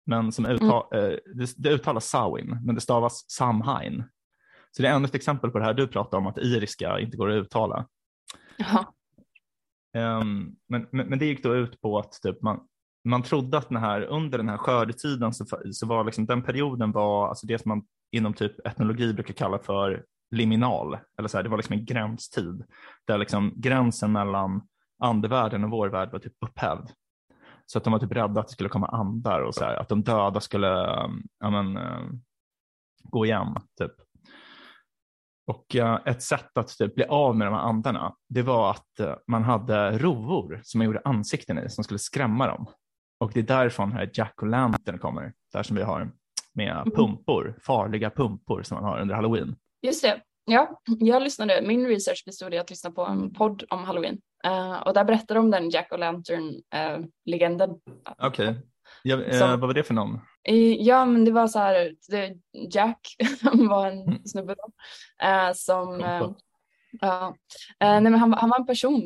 Men 0.05 0.31
som 0.31 0.45
uttal, 0.45 0.83
eh, 0.93 1.17
det, 1.35 1.53
det 1.57 1.69
uttalas 1.69 2.05
Samhain, 2.05 2.59
men 2.65 2.75
det 2.75 2.81
stavas 2.81 3.25
Samhain. 3.31 4.03
Så 4.71 4.81
det 4.81 4.87
är 4.87 4.95
ännu 4.95 5.05
ett 5.05 5.15
exempel 5.15 5.51
på 5.51 5.59
det 5.59 5.65
här 5.65 5.73
du 5.73 5.87
pratar 5.87 6.17
om 6.17 6.27
att 6.27 6.37
iriska 6.37 6.99
inte 6.99 7.17
går 7.17 7.29
att 7.29 7.35
uttala. 7.45 7.87
Ehm, 9.93 10.55
men, 10.69 10.87
men, 10.91 11.07
men 11.07 11.19
det 11.19 11.25
gick 11.25 11.43
då 11.43 11.55
ut 11.55 11.81
på 11.81 11.99
att 11.99 12.11
typ 12.21 12.41
man, 12.41 12.59
man 13.03 13.23
trodde 13.23 13.57
att 13.57 13.69
den 13.69 13.77
här, 13.77 14.01
under 14.01 14.37
den 14.37 14.49
här 14.49 14.57
skördetiden 14.57 15.33
så, 15.33 15.45
så 15.71 15.85
var 15.85 16.03
liksom, 16.03 16.25
den 16.25 16.41
perioden 16.41 16.91
var 16.91 17.29
alltså 17.29 17.47
det 17.47 17.61
som 17.61 17.69
man 17.69 17.83
inom 18.11 18.33
typ 18.33 18.67
etnologi 18.67 19.13
brukar 19.13 19.33
kalla 19.33 19.59
för 19.59 20.05
liminal. 20.31 20.97
Eller 21.17 21.27
så 21.27 21.37
här, 21.37 21.43
det 21.43 21.49
var 21.49 21.57
liksom 21.57 21.73
en 21.73 21.85
gränstid 21.85 22.63
där 23.07 23.17
liksom 23.17 23.53
gränsen 23.55 24.11
mellan 24.11 24.61
andevärlden 24.99 25.63
och 25.63 25.69
vår 25.69 25.89
värld 25.89 26.11
var 26.11 26.19
typ 26.19 26.33
upphävd. 26.45 26.89
Så 27.65 27.77
att 27.77 27.83
de 27.83 27.93
var 27.93 27.99
typ 27.99 28.11
rädda 28.11 28.39
att 28.39 28.47
det 28.47 28.53
skulle 28.53 28.69
komma 28.69 28.87
andar 28.87 29.41
och 29.41 29.55
så 29.55 29.65
här, 29.65 29.75
att 29.75 29.89
de 29.89 30.03
döda 30.03 30.39
skulle 30.39 31.03
um, 31.03 31.23
ja, 31.39 31.49
men, 31.49 31.77
eh, 31.77 32.01
gå 33.03 33.25
igen. 33.25 33.55
Typ. 33.77 33.91
Och 35.47 35.75
eh, 35.75 35.99
ett 36.05 36.21
sätt 36.21 36.57
att 36.57 36.77
typ, 36.77 36.95
bli 36.95 37.05
av 37.05 37.35
med 37.35 37.47
de 37.47 37.53
här 37.53 37.61
andarna, 37.61 38.15
det 38.29 38.41
var 38.41 38.71
att 38.71 38.99
eh, 38.99 39.15
man 39.27 39.43
hade 39.43 39.97
rovor 39.97 40.61
som 40.63 40.79
man 40.79 40.85
gjorde 40.85 41.01
ansikten 41.03 41.57
i 41.57 41.69
som 41.69 41.83
skulle 41.83 41.99
skrämma 41.99 42.47
dem. 42.47 42.65
Och 43.19 43.31
det 43.33 43.39
är 43.39 43.43
därifrån 43.43 43.91
här 43.91 44.09
Jack 44.13 44.41
och 44.41 44.47
Lantern 44.47 44.99
kommer, 44.99 45.33
där 45.53 45.63
som 45.63 45.75
vi 45.75 45.83
har 45.83 46.11
med 46.53 46.91
pumpor, 46.95 47.59
farliga 47.61 48.09
pumpor 48.09 48.63
som 48.63 48.75
man 48.75 48.83
har 48.83 48.99
under 48.99 49.15
halloween. 49.15 49.55
Just 49.81 50.03
det. 50.03 50.21
Ja, 50.45 50.81
jag 50.85 51.23
lyssnade, 51.23 51.61
min 51.61 51.87
research 51.87 52.23
bestod 52.25 52.53
i 52.53 52.57
att 52.57 52.69
lyssna 52.69 52.91
på 52.91 53.05
en 53.05 53.33
podd 53.33 53.63
om 53.69 53.83
halloween. 53.83 54.17
Eh, 54.43 54.77
och 54.81 54.93
där 54.93 55.03
berättade 55.03 55.39
de 55.39 55.51
den 55.51 55.69
Jack 55.69 55.91
och 55.91 55.99
Lantern-legenden. 55.99 57.69
Okej, 58.17 58.55
ja, 59.03 59.21
eh, 59.23 59.39
Som- 59.39 59.49
vad 59.49 59.59
var 59.59 59.73
det 59.73 59.83
för 59.83 59.93
någon? 59.93 60.19
Ja, 60.79 61.05
men 61.05 61.25
det 61.25 61.31
var 61.31 61.47
så 61.47 61.59
här, 61.59 61.95
det, 62.09 62.33
Jack 62.73 62.99
var 63.53 63.87
en 63.87 64.01
Mm. 64.01 64.23
snubbe 64.25 64.55
då, 64.55 64.71
eh, 65.27 65.51
som, 65.53 66.01
eh, 66.03 66.27
ja, 67.01 67.27
eh, 67.79 67.87
nej, 68.01 68.01
men 68.01 68.13
han, 68.15 68.31
var- 68.31 68.37
han 68.37 68.49
var 68.49 68.59
en 68.59 68.65
person 68.65 69.01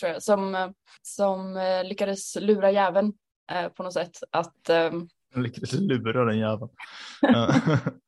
tror 0.00 0.12
jag 0.12 0.22
som, 0.22 0.54
eh, 0.54 0.68
som 1.02 1.56
eh, 1.56 1.84
lyckades 1.84 2.36
lura 2.40 2.70
jäveln 2.70 3.12
eh, 3.52 3.68
på 3.68 3.82
något 3.82 3.92
sätt 3.92 4.16
att 4.30 4.68
eh, 4.68 4.90
lyckades 5.36 5.72
lura 5.72 6.24
den 6.24 6.38
jäveln. 6.38 6.70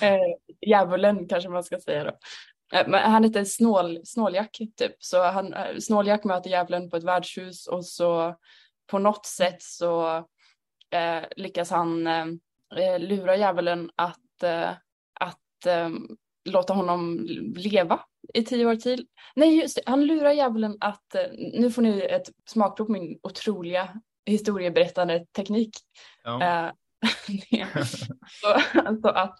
Eh, 0.00 0.18
djävulen 0.66 1.28
kanske 1.28 1.48
man 1.50 1.64
ska 1.64 1.80
säga 1.80 2.04
då. 2.04 2.10
Eh, 2.78 2.88
Men 2.88 3.10
han 3.10 3.24
hette 3.24 3.44
Snål, 3.44 4.00
Snåljack 4.04 4.60
typ, 4.76 4.92
så 4.98 5.22
han, 5.22 5.54
eh, 5.54 5.78
Snåljack 5.80 6.24
möter 6.24 6.50
djävulen 6.50 6.90
på 6.90 6.96
ett 6.96 7.04
värdshus 7.04 7.66
och 7.66 7.86
så 7.86 8.36
på 8.90 8.98
något 8.98 9.26
sätt 9.26 9.62
så 9.62 10.16
eh, 10.90 11.22
lyckas 11.36 11.70
han 11.70 12.06
eh, 12.06 12.98
lura 12.98 13.36
djävulen 13.36 13.90
att, 13.96 14.42
eh, 14.42 14.70
att 15.20 15.38
låta 16.44 16.74
honom 16.74 17.26
leva 17.56 18.00
i 18.34 18.44
tio 18.44 18.66
år 18.66 18.76
till. 18.76 19.06
Nej, 19.34 19.56
just 19.60 19.76
det, 19.76 19.82
han 19.86 20.06
lurar 20.06 20.32
djävulen 20.32 20.76
att, 20.80 21.14
nu 21.52 21.70
får 21.70 21.82
ni 21.82 22.00
ett 22.00 22.30
smakprov 22.46 22.86
på 22.86 22.92
min 22.92 23.18
otroliga 23.22 23.88
historieberättande 24.26 25.26
teknik. 25.36 25.70
ja. 26.24 26.72
Så, 28.40 28.80
alltså 28.80 29.08
att 29.08 29.38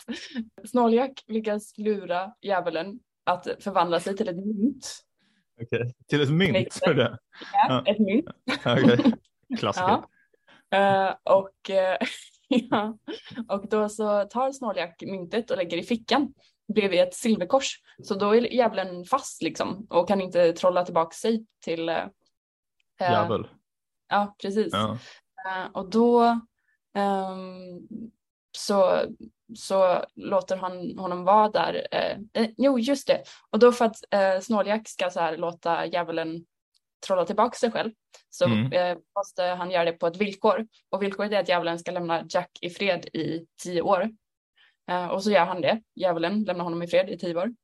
Snåljak 0.64 1.24
lyckas 1.26 1.78
lura 1.78 2.34
djävulen 2.42 3.00
att 3.24 3.48
förvandla 3.60 4.00
sig 4.00 4.16
till 4.16 4.28
ett 4.28 4.36
mynt. 4.36 5.04
Okej, 5.62 5.94
Till 6.08 6.20
ett 6.22 6.30
mynt 6.30 6.74
för 6.84 6.94
det? 6.94 7.18
Ja, 7.52 7.66
Ja. 7.68 7.92
Ett 7.92 7.98
mynt. 7.98 8.26
Okej, 8.66 9.12
Klassiker. 9.58 10.02
Ja. 10.68 11.08
Eh, 11.08 11.14
och, 11.22 11.70
eh, 11.70 11.98
ja. 12.48 12.98
och 13.48 13.68
då 13.68 13.88
så 13.88 14.24
tar 14.24 14.52
Snåljak 14.52 15.02
myntet 15.02 15.50
och 15.50 15.56
lägger 15.56 15.76
i 15.78 15.82
fickan 15.82 16.34
bredvid 16.74 17.00
ett 17.00 17.14
silverkors. 17.14 17.80
Så 18.02 18.14
då 18.14 18.36
är 18.36 18.40
djävulen 18.40 19.04
fast 19.04 19.42
liksom 19.42 19.86
och 19.90 20.08
kan 20.08 20.20
inte 20.20 20.52
trolla 20.52 20.84
tillbaka 20.84 21.14
sig 21.14 21.46
till... 21.64 21.88
eh, 21.88 21.96
eh, 23.00 23.10
Djävul. 23.10 23.48
Ja, 24.08 24.36
precis. 24.42 24.72
Ja. 24.72 24.98
Och 25.72 25.90
då 25.90 26.40
så, 28.58 29.02
så 29.54 30.04
låter 30.14 30.56
han 30.56 30.98
honom 30.98 31.24
vara 31.24 31.48
där. 31.48 31.86
Eh, 31.90 32.18
eh, 32.32 32.50
jo, 32.56 32.78
just 32.78 33.06
det. 33.06 33.22
Och 33.50 33.58
då 33.58 33.72
för 33.72 33.84
att 33.84 33.96
eh, 34.10 34.40
Snåljak 34.40 34.88
ska 34.88 35.10
så 35.10 35.20
här 35.20 35.36
låta 35.36 35.86
djävulen 35.86 36.44
trolla 37.06 37.24
tillbaka 37.24 37.54
sig 37.58 37.70
själv 37.70 37.90
så 38.30 38.44
Mm. 38.44 38.72
eh, 38.72 38.98
måste 39.16 39.42
han 39.42 39.70
göra 39.70 39.84
det 39.84 39.92
på 39.92 40.06
ett 40.06 40.16
villkor. 40.16 40.66
Och 40.90 41.02
villkoret 41.02 41.32
är 41.32 41.40
att 41.40 41.48
djävulen 41.48 41.78
ska 41.78 41.90
lämna 41.90 42.24
Jack 42.28 42.50
i 42.60 42.70
fred 42.70 43.04
i 43.12 43.46
tio 43.62 43.82
år. 43.82 44.10
Eh, 44.90 45.06
och 45.06 45.22
så 45.22 45.30
gör 45.30 45.44
han 45.44 45.60
det. 45.60 45.82
Djävulen 45.94 46.44
lämnar 46.44 46.64
honom 46.64 46.82
i 46.82 46.86
fred 46.86 47.10
i 47.10 47.18
tio 47.18 47.36
år. 47.36 47.54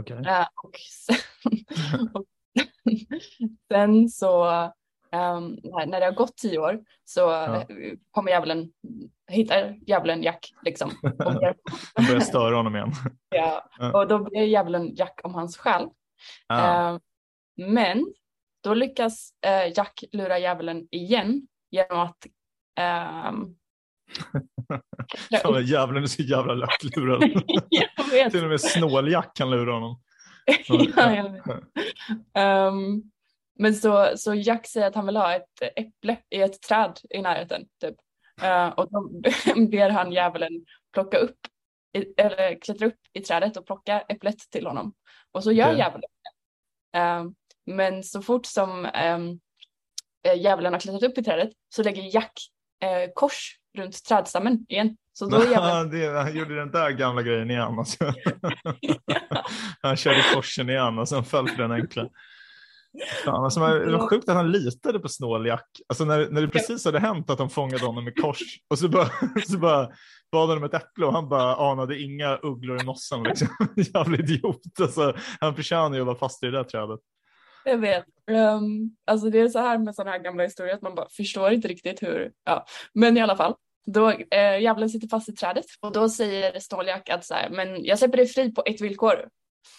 Okej. 0.00 0.16
Eh, 0.26 0.46
och 0.62 0.74
sen, 0.90 1.16
och 2.14 2.24
sen 3.72 4.08
så 4.08 4.44
ehm, 5.12 5.58
när, 5.62 5.86
när 5.86 6.00
det 6.00 6.06
har 6.06 6.12
gått 6.12 6.36
tio 6.36 6.58
år 6.58 6.80
så 7.04 7.20
Ja. 7.20 7.56
eh, 7.56 7.66
kommer 8.10 8.30
djävulen, 8.30 8.72
hittar 9.30 9.78
djävulen 9.86 10.22
Jack 10.22 10.52
liksom. 10.62 10.90
Och, 11.02 11.34
börjar 12.06 12.20
störa 12.20 12.56
honom 12.56 12.76
igen. 12.76 12.92
ja, 13.28 13.68
och 13.94 14.08
då 14.08 14.18
ber 14.18 14.42
djävulen 14.42 14.94
Jack 14.94 15.20
om 15.24 15.34
hans 15.34 15.56
själ. 15.56 15.88
Ah. 16.46 16.88
Eh, 16.90 16.98
men 17.56 18.06
då 18.62 18.74
lyckas 18.74 19.30
eh, 19.46 19.72
Jack 19.76 20.04
lura 20.12 20.38
djävulen 20.38 20.88
igen 20.90 21.46
genom 21.70 22.00
att 22.00 22.26
ehm, 22.80 23.54
Fan, 25.42 25.64
Djävulen 25.66 26.02
är 26.02 26.06
så 26.06 26.22
jävla 26.22 26.54
lättlurad. 26.54 27.20
Till 28.30 28.44
och 28.44 28.50
med 28.50 28.60
snåljack 28.60 29.36
kan 29.36 29.50
lura 29.50 29.72
honom. 29.72 30.00
ja. 30.96 31.36
Ehm, 32.34 33.02
men 33.58 33.74
så, 33.74 34.12
så 34.16 34.34
Jack 34.34 34.66
säger 34.66 34.86
att 34.86 34.94
han 34.94 35.06
vill 35.06 35.16
ha 35.16 35.34
ett 35.34 35.62
äpple 35.76 36.16
i 36.30 36.40
ett 36.40 36.62
träd 36.62 36.98
i 37.10 37.22
närheten. 37.22 37.66
Typ. 37.80 37.94
Eh, 38.42 38.68
och 38.68 38.90
då 38.90 39.08
ber 39.70 39.90
han 39.90 40.12
djävulen 40.12 40.64
plocka 40.92 41.18
upp, 41.18 41.38
i, 41.96 42.20
eller 42.20 42.60
klättra 42.60 42.86
upp 42.86 42.98
i 43.12 43.20
trädet 43.20 43.56
och 43.56 43.66
plocka 43.66 44.00
äpplet 44.00 44.38
till 44.50 44.66
honom. 44.66 44.94
Och 45.32 45.44
så 45.44 45.52
gör 45.52 45.66
Okej. 45.66 45.78
djävulen 45.78 46.10
det. 46.22 46.98
Ehm, 46.98 47.34
men 47.66 48.02
så 48.02 48.22
fort 48.22 48.46
som 48.46 48.88
um, 49.14 49.40
djävulen 50.36 50.72
har 50.72 50.80
klättrat 50.80 51.02
upp 51.02 51.18
i 51.18 51.22
trädet 51.24 51.50
så 51.68 51.82
lägger 51.82 52.14
Jack 52.14 52.32
eh, 52.82 53.10
kors 53.14 53.58
runt 53.78 54.04
trädstammen 54.04 54.66
igen. 54.68 54.96
Så 55.12 55.26
då 55.26 55.44
djävulen, 55.50 55.90
det, 55.90 56.06
han 56.06 56.36
gjorde 56.36 56.56
den 56.56 56.70
där 56.70 56.90
gamla 56.90 57.22
grejen 57.22 57.50
igen. 57.50 57.78
Alltså. 57.78 58.04
han 59.82 59.96
körde 59.96 60.22
korsen 60.34 60.70
igen 60.70 60.98
och 60.98 61.08
sen 61.08 61.24
föll 61.24 61.48
för 61.48 61.62
den 61.62 61.72
enkla. 61.72 62.08
Fan, 63.24 63.44
alltså, 63.44 63.60
man- 63.60 63.78
det 63.78 63.92
var 63.96 64.08
sjukt 64.08 64.28
att 64.28 64.34
han 64.36 64.52
litade 64.52 64.98
på 64.98 65.08
Snåljack. 65.08 65.66
Alltså 65.88 66.04
när, 66.04 66.30
när 66.30 66.40
det 66.40 66.48
precis 66.48 66.84
hade 66.84 66.98
hänt 67.00 67.30
att 67.30 67.38
de 67.38 67.50
fångade 67.50 67.86
honom 67.86 68.04
med 68.04 68.20
kors 68.22 68.38
och 68.70 68.78
så 68.78 68.88
bara, 68.88 69.08
så 69.46 69.58
bara 69.58 69.90
bad 70.32 70.48
han 70.48 70.58
om 70.58 70.64
ett 70.64 70.74
äpple 70.74 71.06
och 71.06 71.12
han 71.12 71.28
bara 71.28 71.70
anade 71.70 72.00
inga 72.00 72.36
ugglor 72.36 72.82
i 72.82 72.84
mossen. 72.84 73.22
Liksom. 73.22 73.48
Jävla 73.94 74.16
idiot. 74.16 74.60
Alltså, 74.80 75.14
han 75.40 75.54
förtjänar 75.56 75.94
ju 75.94 76.00
att 76.00 76.06
vara 76.06 76.16
fast 76.18 76.42
i 76.42 76.46
det 76.46 76.52
där 76.52 76.64
trädet. 76.64 77.00
Jag 77.64 77.78
vet. 77.78 78.04
Um, 78.30 78.96
alltså 79.06 79.30
det 79.30 79.40
är 79.40 79.48
så 79.48 79.58
här 79.58 79.78
med 79.78 79.94
sådana 79.94 80.10
här 80.10 80.18
gamla 80.18 80.42
historier 80.42 80.74
att 80.74 80.82
man 80.82 80.94
bara 80.94 81.08
förstår 81.08 81.52
inte 81.52 81.68
riktigt 81.68 82.02
hur. 82.02 82.32
Ja. 82.44 82.64
Men 82.94 83.16
i 83.16 83.20
alla 83.20 83.36
fall, 83.36 83.54
då 83.86 84.10
eh, 84.10 84.58
djävulen 84.60 84.90
sitter 84.90 85.08
fast 85.08 85.28
i 85.28 85.32
trädet 85.32 85.64
och 85.80 85.92
då 85.92 86.08
säger 86.08 86.60
Snåljak 86.60 87.08
att 87.08 87.24
så 87.24 87.34
här, 87.34 87.50
men 87.50 87.84
jag 87.84 87.98
släpper 87.98 88.16
dig 88.16 88.26
fri 88.26 88.52
på 88.54 88.62
ett 88.66 88.80
villkor 88.80 89.14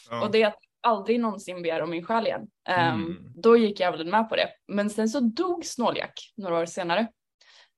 Ja. 0.09 0.25
och 0.25 0.31
det 0.31 0.41
är 0.41 0.47
att 0.47 0.59
aldrig 0.83 1.19
någonsin 1.19 1.61
begär 1.61 1.81
om 1.81 1.89
min 1.89 2.05
själ 2.05 2.25
igen. 2.27 2.41
Um, 2.41 2.75
Mm. 2.75 3.17
Då 3.35 3.57
gick 3.57 3.79
djävulen 3.79 4.09
med 4.09 4.29
på 4.29 4.35
det. 4.35 4.49
Men 4.67 4.89
sen 4.89 5.09
så 5.09 5.19
dog 5.19 5.65
Snåljak 5.65 6.13
några 6.37 6.59
år 6.59 6.65
senare. 6.65 7.07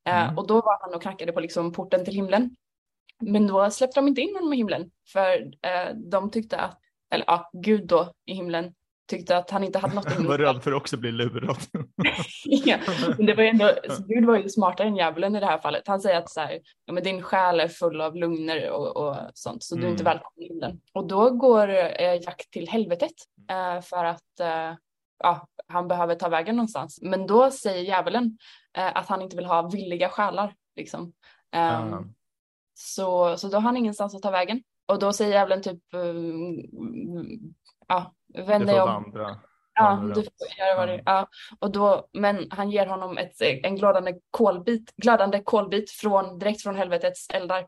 Eh, 0.08 0.24
Mm. 0.24 0.38
Och 0.38 0.48
då 0.48 0.54
var 0.56 0.82
han 0.82 0.96
och 0.96 1.02
knackade 1.02 1.32
på 1.32 1.40
liksom 1.40 1.72
porten 1.74 2.06
till 2.06 2.14
himlen. 2.14 2.56
Men 3.20 3.48
då 3.48 3.72
släppte 3.72 4.00
de 4.00 4.08
inte 4.08 4.22
in 4.22 4.36
honom 4.36 4.54
i 4.54 4.58
himlen 4.58 4.92
för 5.14 5.52
eh, 5.62 5.96
de 5.96 6.32
tyckte 6.32 6.58
att, 6.58 6.80
eller 7.12 7.26
ja, 7.28 7.50
Gud 7.54 7.88
då 7.88 8.14
i 8.26 8.34
himlen 8.34 8.74
tyckte 9.08 9.38
att 9.38 9.52
han 9.52 9.64
inte 9.64 9.80
hade 9.80 9.96
något 9.96 10.12
emot 10.16 10.28
var 10.28 10.38
rädd 10.38 10.64
för 10.64 10.72
att 10.72 10.78
också 10.78 10.98
bli 10.98 11.12
lurad. 11.12 11.58
ja, 12.46 12.78
men 13.18 13.26
det 13.26 13.34
var 13.34 13.44
ju 13.44 13.50
ändå, 13.50 13.72
så 13.90 14.04
Gud 14.04 14.26
var 14.26 14.38
ju 14.38 14.50
smartare 14.50 14.88
än 14.88 14.96
djävulen 14.96 15.36
i 15.36 15.40
det 15.40 15.46
här 15.46 15.58
fallet. 15.58 15.88
Han 15.88 16.02
säger 16.02 16.18
att 16.18 16.30
så 16.30 16.40
här, 16.40 16.60
ja, 16.86 16.94
men 16.94 17.04
din 17.04 17.22
själ 17.22 17.60
är 17.60 17.68
full 17.68 18.02
av 18.02 18.16
lugner 18.16 18.70
och, 18.70 18.98
och 18.98 19.16
sånt, 19.34 19.64
så 19.64 19.76
du 19.76 19.86
är 19.86 19.90
inte 19.90 20.04
Mm. 20.04 20.14
välkommen 20.14 20.44
i 20.44 20.48
himlen. 20.48 20.82
Och 20.94 21.08
då 21.08 21.30
går 21.30 21.70
eh, 21.70 22.22
Jack 22.22 22.48
till 22.52 22.70
helvetet 22.70 23.14
eh, 23.50 23.82
för 23.82 24.06
att 24.06 24.40
eh, 24.40 24.74
ja, 25.20 25.48
han 25.68 25.88
behöver 25.88 26.16
ta 26.16 26.30
vägen 26.30 26.56
någonstans. 26.56 27.00
Men 27.02 27.28
då 27.28 27.52
säger 27.52 27.84
djävulen 27.84 28.38
eh, 28.78 28.98
att 28.98 29.08
han 29.08 29.22
inte 29.22 29.36
vill 29.36 29.46
ha 29.46 29.70
villiga 29.70 30.10
själar. 30.10 30.54
Liksom. 30.76 31.14
Ah. 31.52 31.84
så, 32.74 33.38
så 33.38 33.48
då 33.48 33.58
har 33.58 33.62
han 33.62 33.78
ingenstans 33.78 34.16
att 34.16 34.22
ta 34.22 34.32
vägen. 34.32 34.64
Och 34.86 35.00
då 35.00 35.14
säger 35.14 35.32
djävulen 35.32 35.62
typ, 35.62 35.82
um, 35.94 37.54
ja, 37.88 38.14
Du 38.36 38.42
vänd 38.42 38.64
får 38.64 38.72
dig 38.72 38.82
om. 38.82 38.88
vandra. 38.88 39.40
Ja, 39.76 40.02
du 40.16 40.22
får 40.22 40.60
göra 40.60 40.78
vad 40.78 40.88
du... 40.88 41.04
Ja. 41.06 41.28
Och 41.60 41.72
då, 41.72 42.08
men 42.14 42.48
han 42.50 42.72
ger 42.72 42.86
honom 42.86 43.18
ett, 43.18 43.42
en 43.42 43.76
glödande 43.76 44.14
kolbit, 44.32 44.94
glödande 44.98 45.42
kolbit 45.44 45.92
från, 45.92 46.40
direkt 46.40 46.62
från 46.62 46.76
helvetets 46.76 47.30
eldar. 47.30 47.68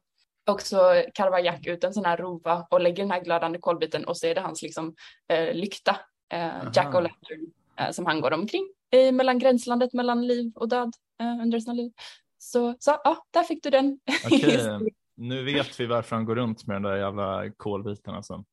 Och 0.50 0.62
så 0.62 1.03
karvar 1.13 1.39
Jack 1.39 1.67
ut 1.67 1.83
en 1.83 1.93
sån 1.93 2.05
här 2.05 2.17
rova 2.17 2.67
och 2.69 2.81
lägger 2.81 3.03
den 3.03 3.12
här 3.12 3.24
glödande 3.24 3.59
kolbiten 3.59 4.05
och 4.05 4.17
så 4.17 4.27
är 4.27 4.36
det 4.36 4.41
hans 4.41 4.62
liksom, 4.62 4.95
eh, 5.29 5.53
lykta, 5.53 5.97
eh, 6.33 6.50
Jack 6.74 6.95
och 6.95 7.01
Lantern, 7.01 7.51
eh, 7.79 7.91
som 7.91 8.05
han 8.05 8.21
går 8.21 8.33
omkring 8.33 8.69
i 8.91 9.12
mellan 9.12 9.39
gränslandet 9.39 9.93
mellan 9.93 10.27
liv 10.27 10.51
och 10.55 10.69
död 10.69 10.93
eh, 11.21 11.43
under 11.43 11.59
sina 11.59 11.74
liv. 11.74 11.91
Så, 12.38 12.75
så 12.79 12.97
ja, 13.03 13.25
där 13.31 13.43
fick 13.43 13.63
du 13.63 13.69
den. 13.69 14.00
Okej, 14.25 14.79
nu 15.15 15.43
vet 15.43 15.79
vi 15.79 15.86
varför 15.86 16.15
han 16.15 16.25
går 16.25 16.36
runt 16.36 16.67
med 16.67 16.75
den 16.75 16.83
där 16.83 16.97
jävla 16.97 17.51
kolbiten. 17.57 18.15
Alltså. 18.15 18.43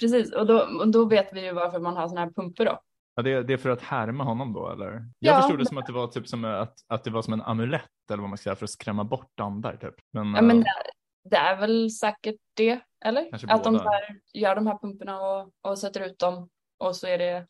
Precis, 0.00 0.32
och 0.32 0.46
då, 0.46 0.58
och 0.80 0.88
då 0.88 1.04
vet 1.04 1.32
vi 1.32 1.44
ju 1.44 1.52
varför 1.52 1.78
man 1.78 1.96
har 1.96 2.08
såna 2.08 2.20
här 2.20 2.30
pumper 2.30 2.64
då. 2.64 2.80
Ja, 3.14 3.22
det, 3.22 3.42
det 3.42 3.52
är 3.52 3.56
för 3.56 3.70
att 3.70 3.82
härma 3.82 4.24
honom 4.24 4.52
då 4.52 4.68
eller? 4.70 4.90
Jag 4.92 5.04
Ja, 5.18 5.36
förstod 5.36 5.54
det 5.54 5.58
men- 5.58 5.66
som 5.66 5.78
att 5.78 5.86
det 5.86 5.92
var 5.92 6.06
typ 6.06 6.28
som 6.28 6.44
att, 6.44 6.74
att 6.88 7.04
det 7.04 7.10
var 7.10 7.22
som 7.22 7.32
en 7.32 7.42
amulett 7.42 7.82
eller 8.10 8.20
vad 8.20 8.28
man 8.28 8.38
ska 8.38 8.42
säga 8.44 8.56
för 8.56 8.64
att 8.64 8.70
skrämma 8.70 9.04
bort 9.04 9.40
andar 9.40 9.76
typ. 9.76 9.94
Men, 10.12 10.34
Ja, 10.34 10.42
men 10.42 10.58
eh, 10.58 10.64
det, 10.64 11.30
det 11.30 11.36
är 11.36 11.56
väl 11.60 11.90
säkert 11.90 12.36
det, 12.54 12.80
eller? 13.04 13.28
Att 13.48 13.64
de 13.64 13.72
båda. 13.72 13.84
så 13.84 13.90
här, 13.90 14.18
gör 14.34 14.54
de 14.54 14.66
här 14.66 14.78
pumporna 14.78 15.20
och, 15.20 15.50
och 15.60 15.78
sätter 15.78 16.00
ut 16.06 16.18
dem 16.18 16.48
och 16.78 16.96
så 16.96 17.06
är 17.06 17.18
det 17.18 17.46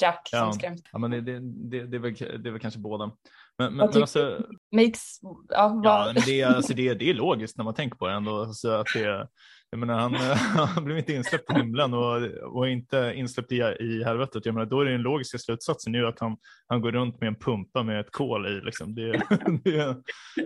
Jack 0.00 0.28
Ja. 0.32 0.38
som 0.38 0.52
skräms. 0.52 0.80
ja, 0.92 0.98
men 0.98 1.10
det, 1.10 1.20
det, 1.20 1.40
det, 1.40 1.86
det, 1.86 1.96
är 1.96 2.00
väl, 2.00 2.42
det 2.42 2.48
är 2.48 2.52
väl 2.52 2.60
kanske 2.60 2.80
båda. 2.80 3.10
Men, 3.58 3.74
men, 3.76 3.86
men 3.92 4.00
alltså, 4.02 4.40
Makes, 4.76 5.18
ja, 5.48 5.80
ja, 5.84 6.12
men 6.14 6.22
det, 6.26 6.40
är- 6.40 6.46
alltså 6.54 6.74
det, 6.74 6.94
det 6.94 7.10
är 7.10 7.14
logiskt 7.14 7.56
när 7.56 7.64
man 7.64 7.74
tänker 7.74 7.96
på 7.96 8.06
det 8.06 8.14
ändå. 8.14 8.46
Så 8.52 8.70
att 8.70 8.86
det, 8.94 9.28
jag 9.70 9.78
menar, 9.78 9.98
han, 9.98 10.14
han 10.74 10.84
blev 10.84 10.98
inte 10.98 11.12
insläppt 11.12 11.50
i 11.50 11.54
himlen 11.54 11.94
och, 11.94 12.22
och 12.56 12.68
inte 12.68 13.12
insläppt 13.16 13.52
i, 13.52 13.56
i 13.80 14.04
helvetet. 14.04 14.46
Jag 14.46 14.54
menar, 14.54 14.66
då 14.66 14.80
är 14.80 14.84
den 14.84 15.02
logiska 15.02 15.38
slutsatsen 15.38 15.94
ju 15.94 16.06
att 16.06 16.20
han, 16.20 16.36
han 16.68 16.80
går 16.80 16.92
runt 16.92 17.20
med 17.20 17.26
en 17.28 17.34
pumpa 17.36 17.82
med 17.82 18.00
ett 18.00 18.12
kol 18.12 18.46
i. 18.46 18.60
Liksom. 18.64 18.94
Det, 18.94 19.12
det, 19.64 19.76
är- 19.76 19.96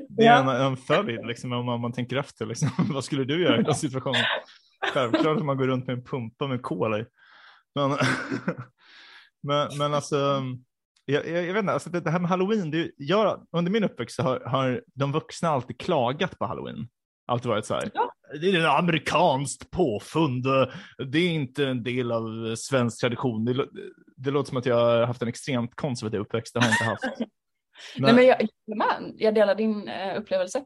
det 0.08 0.26
är 0.26 0.40
en, 0.40 0.48
en 0.48 0.76
följd 0.76 1.26
liksom, 1.26 1.52
om 1.52 1.66
man, 1.66 1.80
man 1.80 1.92
tänker 1.92 2.16
efter. 2.16 2.46
Liksom. 2.46 2.68
Vad 2.92 3.04
skulle 3.04 3.24
du 3.24 3.42
göra 3.42 3.60
i 3.60 3.62
den 3.62 3.74
situationen? 3.74 4.24
Självklart 4.94 5.36
att 5.38 5.44
man 5.44 5.56
går 5.56 5.66
runt 5.66 5.86
med 5.86 5.96
en 5.96 6.04
pumpa 6.04 6.46
med 6.46 6.62
kol 6.62 7.00
i. 7.00 7.04
Men, 7.74 7.90
men, 9.42 9.68
men 9.78 9.94
alltså, 9.94 10.42
jag, 11.12 11.28
jag, 11.28 11.44
jag 11.46 11.52
vet 11.54 11.60
inte, 11.60 11.72
alltså 11.72 11.90
det, 11.90 12.00
det 12.00 12.10
här 12.10 12.20
med 12.20 12.30
halloween, 12.30 12.70
det, 12.70 12.90
jag, 12.96 13.46
under 13.52 13.70
min 13.72 13.84
uppväxt 13.84 14.16
så 14.16 14.22
har, 14.22 14.40
har 14.40 14.82
de 14.94 15.12
vuxna 15.12 15.48
alltid 15.48 15.80
klagat 15.80 16.38
på 16.38 16.46
halloween. 16.46 16.88
Alltid 17.26 17.48
varit 17.48 17.66
så 17.66 17.74
här, 17.74 17.90
Ja. 17.94 18.12
det 18.40 18.50
är 18.50 18.60
ett 18.60 18.78
amerikanskt 18.78 19.70
påfund, 19.70 20.46
eh, 20.46 20.66
det 21.06 21.18
är 21.18 21.30
inte 21.30 21.66
en 21.66 21.82
del 21.82 22.12
av 22.12 22.54
svensk 22.56 23.00
tradition. 23.00 23.44
Det, 23.44 23.66
det 24.16 24.30
låter 24.30 24.48
som 24.48 24.58
att 24.58 24.66
jag 24.66 24.76
har 24.76 25.06
haft 25.06 25.22
en 25.22 25.28
extremt 25.28 25.74
konservativ 25.74 26.20
uppväxt, 26.20 26.54
det 26.54 26.60
har 26.60 26.66
jag 26.66 26.74
inte 26.74 26.84
haft. 26.84 27.20
Nej, 27.98 28.14
men 28.14 28.26
jag, 28.26 28.48
jag 29.16 29.34
delar 29.34 29.54
din 29.54 29.88
eh, 29.88 30.18
upplevelse. 30.20 30.64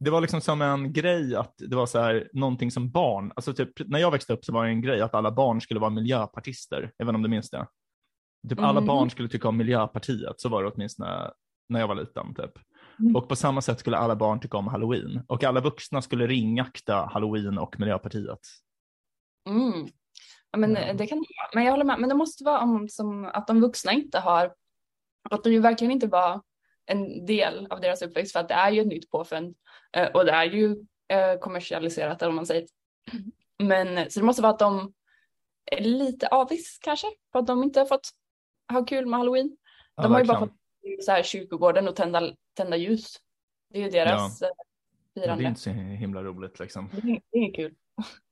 det 0.00 0.10
var 0.10 0.20
liksom 0.20 0.40
som 0.40 0.62
en 0.62 0.92
grej 0.92 1.36
att 1.36 1.54
det 1.58 1.76
var 1.76 1.86
så 1.86 2.00
här 2.00 2.28
någonting 2.32 2.70
som 2.70 2.90
barn, 2.90 3.32
alltså 3.36 3.54
typ 3.54 3.70
när 3.88 3.98
jag 3.98 4.10
växte 4.10 4.32
upp 4.32 4.44
så 4.44 4.52
var 4.52 4.64
det 4.64 4.70
en 4.70 4.82
grej 4.82 5.00
att 5.00 5.14
alla 5.14 5.30
barn 5.30 5.60
skulle 5.60 5.80
vara 5.80 5.90
miljöpartister, 5.90 6.92
även 7.02 7.14
om 7.14 7.22
du 7.22 7.28
minns 7.28 7.50
det. 7.50 7.66
Typ 8.48 8.58
alla 8.60 8.80
Mhm. 8.80 8.86
barn 8.86 9.10
skulle 9.10 9.28
tycka 9.28 9.48
om 9.48 9.56
Miljöpartiet, 9.56 10.40
så 10.40 10.48
var 10.48 10.62
det 10.62 10.70
åtminstone 10.74 11.30
när 11.68 11.80
jag 11.80 11.88
var 11.88 11.94
liten. 11.94 12.34
Typ. 12.34 12.50
Mm. 12.98 13.16
Och 13.16 13.28
på 13.28 13.36
samma 13.36 13.60
sätt 13.62 13.80
skulle 13.80 13.96
alla 13.96 14.16
barn 14.16 14.40
tycka 14.40 14.56
om 14.56 14.66
halloween. 14.68 15.20
Och 15.28 15.44
alla 15.44 15.60
vuxna 15.60 16.02
skulle 16.02 16.26
ringakta 16.26 17.10
halloween 17.12 17.58
och 17.58 17.80
Miljöpartiet. 17.80 18.38
Mm. 19.48 19.88
Ja, 20.50 20.58
men 20.58 20.74
Ja. 20.74 20.92
det 20.92 21.06
kan 21.06 21.24
Men 21.54 21.64
jag 21.64 21.70
håller 21.72 21.84
med. 21.84 22.00
Men 22.00 22.08
det 22.08 22.14
måste 22.14 22.44
vara 22.44 22.60
om, 22.60 22.88
som 22.88 23.24
att 23.24 23.46
de 23.46 23.60
vuxna 23.60 23.92
inte 23.92 24.18
har, 24.18 24.54
att 25.30 25.44
de 25.44 25.52
ju 25.52 25.60
verkligen 25.60 25.90
inte 25.90 26.06
var 26.06 26.42
en 26.86 27.26
del 27.26 27.66
av 27.70 27.80
deras 27.80 28.02
uppväxt 28.02 28.32
för 28.32 28.40
att 28.40 28.48
det 28.48 28.54
är 28.54 28.70
ju 28.70 28.80
ett 28.80 28.86
nytt 28.86 29.10
påfund 29.10 29.56
eh, 29.96 30.08
och 30.08 30.24
det 30.24 30.32
är 30.32 30.44
ju 30.44 30.76
eh, 31.08 31.38
kommersialiserat 31.40 32.22
eller 32.22 32.30
vad 32.30 32.36
man 32.36 32.46
säger. 32.46 32.66
Men 33.58 34.10
så 34.10 34.20
det 34.20 34.26
måste 34.26 34.42
vara 34.42 34.52
att 34.52 34.58
de 34.58 34.92
är 35.72 35.80
lite 35.80 36.26
avis 36.28 36.78
kanske 36.82 37.06
för 37.32 37.38
att 37.38 37.46
de 37.46 37.62
inte 37.62 37.80
har 37.80 37.86
fått 37.86 38.10
ha 38.68 38.84
kul 38.84 39.06
med 39.06 39.18
halloween. 39.18 39.56
Ja, 39.94 40.02
De 40.02 40.12
har 40.12 40.20
ju 40.20 40.26
bara 40.26 40.38
fått 40.38 40.54
så 41.04 41.12
här 41.12 41.22
kyrkogården 41.22 41.88
och 41.88 41.96
tända, 41.96 42.32
tända 42.54 42.76
ljus. 42.76 43.16
Det 43.70 43.78
är 43.78 43.82
ju 43.82 43.90
deras 43.90 44.40
ja. 44.40 44.48
Ja, 45.14 45.22
firande. 45.22 45.42
det 45.42 45.46
är 45.46 45.48
inte 45.48 45.60
så 45.60 45.70
himla 45.70 46.22
roligt 46.22 46.58
liksom. 46.58 46.90
Det 46.92 47.10
är, 47.10 47.20
det 47.30 47.38
är 47.38 47.54
kul. 47.54 47.74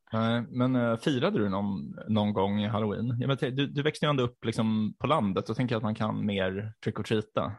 Men 0.49 0.77
uh, 0.77 0.97
firade 0.97 1.39
du 1.39 1.49
någon, 1.49 1.99
någon 2.09 2.33
gång 2.33 2.61
i 2.61 2.67
halloween? 2.67 3.17
Jag 3.21 3.29
vet, 3.29 3.41
du, 3.41 3.67
du 3.67 3.83
växte 3.83 4.07
ju 4.07 4.11
ändå 4.11 4.23
upp 4.23 4.45
liksom, 4.45 4.95
på 4.99 5.07
landet 5.07 5.51
och 5.51 5.57
tänker 5.57 5.77
att 5.77 5.83
man 5.83 5.95
kan 5.95 6.27
mer 6.27 6.73
trick 6.85 7.01
or 7.01 7.03
treata. 7.03 7.53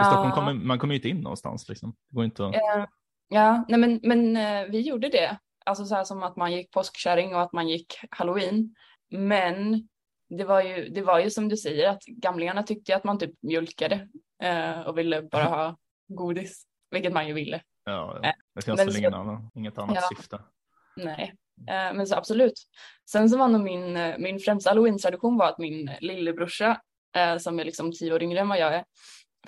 I 0.00 0.04
Stockholm 0.04 0.30
kommer, 0.30 0.54
man 0.54 0.78
kommer 0.78 0.94
ju 0.94 0.98
inte 0.98 1.08
in 1.08 1.20
någonstans. 1.20 1.68
Liksom. 1.68 1.94
Det 2.08 2.16
går 2.16 2.24
inte 2.24 2.46
att... 2.46 2.54
Eh, 2.54 2.86
Ja, 3.32 3.64
nej 3.68 3.78
men, 3.80 4.00
men 4.02 4.36
eh, 4.36 4.70
vi 4.70 4.80
gjorde 4.80 5.08
det. 5.08 5.38
Alltså 5.66 5.84
så 5.84 5.94
här 5.94 6.04
som 6.04 6.22
att 6.22 6.36
man 6.36 6.52
gick 6.52 6.70
påskkärring 6.70 7.34
och 7.34 7.42
att 7.42 7.52
man 7.52 7.68
gick 7.68 7.94
halloween. 8.10 8.74
Men 9.10 9.88
det 10.38 10.44
var 10.44 10.62
ju, 10.62 10.88
det 10.88 11.02
var 11.02 11.18
ju 11.20 11.30
som 11.30 11.48
du 11.48 11.56
säger 11.56 11.88
att 11.88 12.04
gamlingarna 12.04 12.62
tyckte 12.62 12.96
att 12.96 13.04
man 13.04 13.18
typ 13.18 13.30
mjölkade 13.42 14.08
eh, 14.42 14.80
och 14.80 14.98
ville 14.98 15.22
bara 15.22 15.44
ha 15.44 15.76
godis, 16.08 16.64
vilket 16.90 17.12
man 17.12 17.28
ju 17.28 17.32
ville. 17.34 17.62
Ja, 17.84 18.20
Eh, 18.24 18.32
det 18.54 18.62
finns 18.62 18.76
men 18.76 18.86
väl 18.86 18.96
ingen 18.96 19.14
annan, 19.14 19.50
inget 19.54 19.78
annat 19.78 19.96
Ja. 19.96 20.16
syfte. 20.16 20.38
Nej, 20.96 21.34
eh, 21.68 21.94
men 21.94 22.06
så 22.06 22.14
absolut. 22.16 22.54
Sen 23.10 23.30
så 23.30 23.38
var 23.38 23.48
nog 23.48 23.60
min, 23.60 23.96
eh, 23.96 24.18
min 24.18 24.38
främsta 24.38 24.70
halloween-tradition 24.70 25.36
var 25.38 25.48
att 25.48 25.58
min 25.58 25.90
lillebrorsa, 26.00 26.80
eh, 27.16 27.38
som 27.38 27.60
är 27.60 27.64
liksom 27.64 27.92
tio 27.92 28.14
år 28.14 28.22
yngre 28.22 28.40
än 28.40 28.48
vad 28.48 28.58
jag 28.58 28.74
är, 28.74 28.84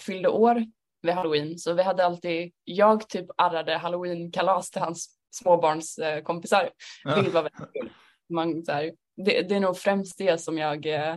fyllde 0.01 0.29
år 0.29 0.65
vid 1.03 1.15
halloween. 1.15 1.59
Så 1.59 1.73
vi 1.73 1.83
hade 1.83 2.05
alltid, 2.05 2.53
jag 2.65 3.09
typ 3.09 3.27
arrade 3.37 3.77
halloween-kalas 3.77 4.71
till 4.71 4.81
hans 4.83 5.19
småbarnskompisar, 5.31 6.71
Ja. 7.05 7.15
vilket 7.15 7.35
var 7.35 7.43
väldigt 7.43 7.73
kul. 7.73 7.91
Man, 8.29 8.65
så 8.65 8.73
här, 8.73 8.93
det, 9.17 9.43
det 9.49 9.55
är 9.55 9.61
nog 9.61 9.77
främst 9.77 10.19
det 10.19 10.39
som 10.39 10.59
jag 10.59 10.87
eh, 10.87 11.17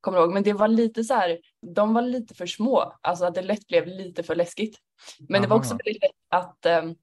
kommer 0.00 0.18
ihåg, 0.18 0.32
men 0.32 0.42
det 0.42 0.52
var 0.52 0.68
lite 0.68 1.04
så 1.04 1.14
här, 1.14 1.38
de 1.74 1.94
var 1.94 2.02
lite 2.02 2.34
för 2.34 2.46
små, 2.46 2.92
alltså 3.00 3.24
att 3.24 3.34
det 3.34 3.42
lätt 3.42 3.66
blev 3.66 3.86
lite 3.86 4.22
för 4.22 4.34
läskigt. 4.34 4.78
Men 5.28 5.42
det 5.42 5.48
var 5.48 5.56
Aha. 5.56 5.60
också 5.60 5.76
väldigt 5.84 6.02
lätt 6.02 6.10
att 6.28 6.66
ehm, 6.66 6.94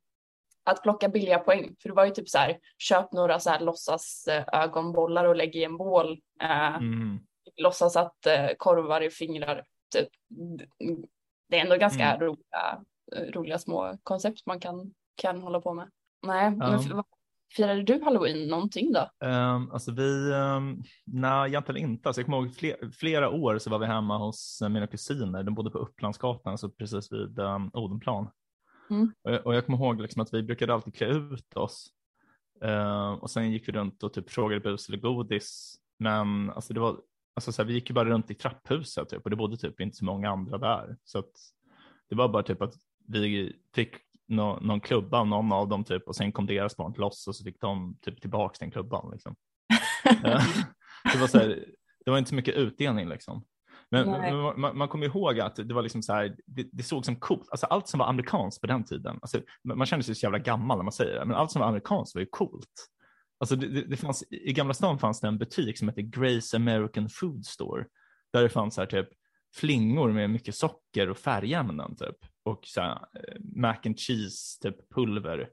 att 0.63 0.83
plocka 0.83 1.09
billiga 1.09 1.39
poäng. 1.39 1.75
För 1.81 1.89
det 1.89 1.95
var 1.95 2.05
ju 2.05 2.11
typ 2.11 2.29
så 2.29 2.37
här, 2.37 2.59
köp 2.77 3.11
några 3.11 3.39
så 3.39 3.49
här 3.49 3.59
låtsas 3.59 4.27
eh, 4.27 4.43
ögonbollar 4.53 5.25
och 5.25 5.35
lägg 5.35 5.55
i 5.55 5.63
en 5.63 5.77
bål. 5.77 6.19
Eh, 6.41 6.75
Mm. 6.75 7.19
Låtsas 7.57 7.95
att 7.95 8.25
eh, 8.25 8.47
korvar 8.57 9.01
i 9.01 9.09
fingrar. 9.09 9.63
Typ. 9.93 10.07
Det 11.49 11.57
är 11.57 11.61
ändå 11.61 11.75
ganska 11.77 12.03
Mm. 12.15 12.19
roliga, 12.27 12.83
eh, 13.15 13.31
roliga 13.31 13.57
små 13.59 13.97
koncept 14.03 14.45
man 14.45 14.59
kan, 14.59 14.93
kan 15.15 15.41
hålla 15.41 15.61
på 15.61 15.73
med. 15.73 15.89
Nej, 16.27 16.43
Ja. 16.59 16.69
men 16.71 17.03
firade 17.55 17.83
du 17.83 18.03
halloween 18.03 18.47
någonting 18.47 18.93
då? 18.93 19.27
Um, 19.27 19.71
alltså 19.71 19.91
vi, 19.91 20.31
um, 20.33 20.83
nej 21.05 21.49
egentligen 21.49 21.89
inte. 21.89 22.09
Alltså 22.09 22.21
jag 22.21 22.25
kommer 22.25 22.37
ihåg 22.37 22.55
fler, 22.55 22.91
flera 22.91 23.29
år 23.29 23.57
så 23.57 23.69
var 23.69 23.79
vi 23.79 23.85
hemma 23.85 24.17
hos 24.17 24.61
eh, 24.61 24.69
mina 24.69 24.87
kusiner. 24.87 25.43
De 25.43 25.55
bodde 25.55 25.71
på 25.71 25.77
Upplandsgatan, 25.77 26.57
så 26.57 26.69
precis 26.69 27.11
vid 27.11 27.39
um, 27.39 27.69
Odenplan. 27.73 28.29
Mm. 28.89 29.13
Och, 29.23 29.31
jag- 29.33 29.45
och 29.45 29.55
jag 29.55 29.65
kommer 29.65 29.77
ihåg 29.77 30.01
liksom 30.01 30.21
att 30.21 30.33
vi 30.33 30.43
brukade 30.43 30.73
alltid 30.73 30.95
klä 30.95 31.07
ut 31.07 31.57
oss. 31.57 31.87
Eh, 32.63 33.11
och 33.11 33.29
sen 33.31 33.51
gick 33.51 33.67
vi 33.67 33.71
runt 33.71 34.03
och 34.03 34.13
typ 34.13 34.29
frågade 34.29 34.61
bus 34.61 34.89
eller 34.89 34.97
godis. 34.97 35.75
Men 35.99 36.49
alltså 36.49 36.73
det 36.73 36.79
var, 36.79 36.97
alltså 37.35 37.51
så 37.51 37.61
här, 37.61 37.67
vi 37.67 37.73
gick 37.73 37.89
ju 37.89 37.93
bara 37.93 38.09
runt 38.09 38.31
i 38.31 38.33
trapphuset 38.33 39.09
typ, 39.09 39.23
och 39.23 39.29
det 39.29 39.35
bodde 39.35 39.57
typ 39.57 39.79
inte 39.81 39.97
så 39.97 40.05
många 40.05 40.29
andra 40.29 40.57
där. 40.57 40.97
Så 41.03 41.19
att 41.19 41.31
det 42.09 42.15
var 42.15 42.27
bara 42.29 42.43
typ 42.43 42.61
att 42.61 42.73
vi 43.07 43.53
fick 43.75 43.95
nå, 44.29 44.59
någon 44.61 44.79
klubba 44.79 45.19
av 45.19 45.27
någon 45.27 45.51
av 45.51 45.67
dem 45.67 45.83
typ 45.83 46.07
och 46.07 46.15
sen 46.15 46.31
kom 46.31 46.45
deras 46.45 46.77
barn 46.77 46.93
till 46.93 47.03
oss 47.03 47.27
och 47.27 47.35
så 47.35 47.43
fick 47.43 47.61
de 47.61 47.97
typ 48.01 48.21
tillbaks 48.21 48.59
den 48.59 48.71
klubban. 48.71 49.11
Liksom. 49.11 49.35
Eh, 50.23 50.43
det, 51.13 51.19
var 51.19 51.27
så 51.27 51.37
här, 51.37 51.65
det 52.05 52.11
var 52.11 52.17
inte 52.17 52.29
så 52.29 52.35
mycket 52.35 52.55
utdelning 52.55 53.09
liksom. 53.09 53.45
Men, 53.91 54.09
man, 54.59 54.77
man 54.77 54.87
kommer 54.87 55.05
ihåg 55.05 55.39
att 55.39 55.55
det 55.55 55.73
var 55.73 55.81
liksom 55.81 56.01
så 56.01 56.13
här, 56.13 56.35
det, 56.45 56.69
det 56.71 56.83
såg 56.83 57.05
som 57.05 57.15
coolt, 57.15 57.47
alltså 57.51 57.65
allt 57.65 57.87
som 57.87 57.97
var 57.97 58.07
amerikanskt 58.07 58.61
på 58.61 58.67
den 58.67 58.83
tiden, 58.83 59.19
alltså, 59.21 59.41
man 59.63 59.87
känner 59.87 60.03
sig 60.03 60.15
så 60.15 60.25
jävla 60.25 60.39
gammal 60.39 60.77
när 60.77 60.83
man 60.83 60.91
säger 60.91 61.19
det, 61.19 61.25
men 61.25 61.35
allt 61.35 61.51
som 61.51 61.59
var 61.59 61.67
amerikanskt 61.67 62.15
var 62.15 62.19
ju 62.19 62.27
coolt. 62.31 62.89
Alltså 63.39 63.55
det, 63.55 63.67
det, 63.67 63.81
det 63.81 63.97
fanns, 63.97 64.23
I 64.29 64.53
Gamla 64.53 64.73
stan 64.73 64.99
fanns 64.99 65.21
det 65.21 65.27
en 65.27 65.37
butik 65.37 65.77
som 65.77 65.87
hette 65.87 66.01
Grace 66.01 66.57
American 66.57 67.09
Food 67.09 67.45
Store, 67.45 67.85
där 68.33 68.43
det 68.43 68.49
fanns 68.49 68.75
så 68.75 68.81
här 68.81 68.87
typ 68.87 69.09
flingor 69.55 70.11
med 70.11 70.29
mycket 70.29 70.55
socker 70.55 71.09
och 71.09 71.17
färgämnen 71.17 71.95
typ, 71.95 72.15
och 72.45 72.59
så 72.65 72.81
här, 72.81 72.91
eh, 72.95 73.35
mac 73.55 73.75
and 73.85 73.99
cheese 73.99 74.59
typ 74.61 74.89
pulver. 74.95 75.49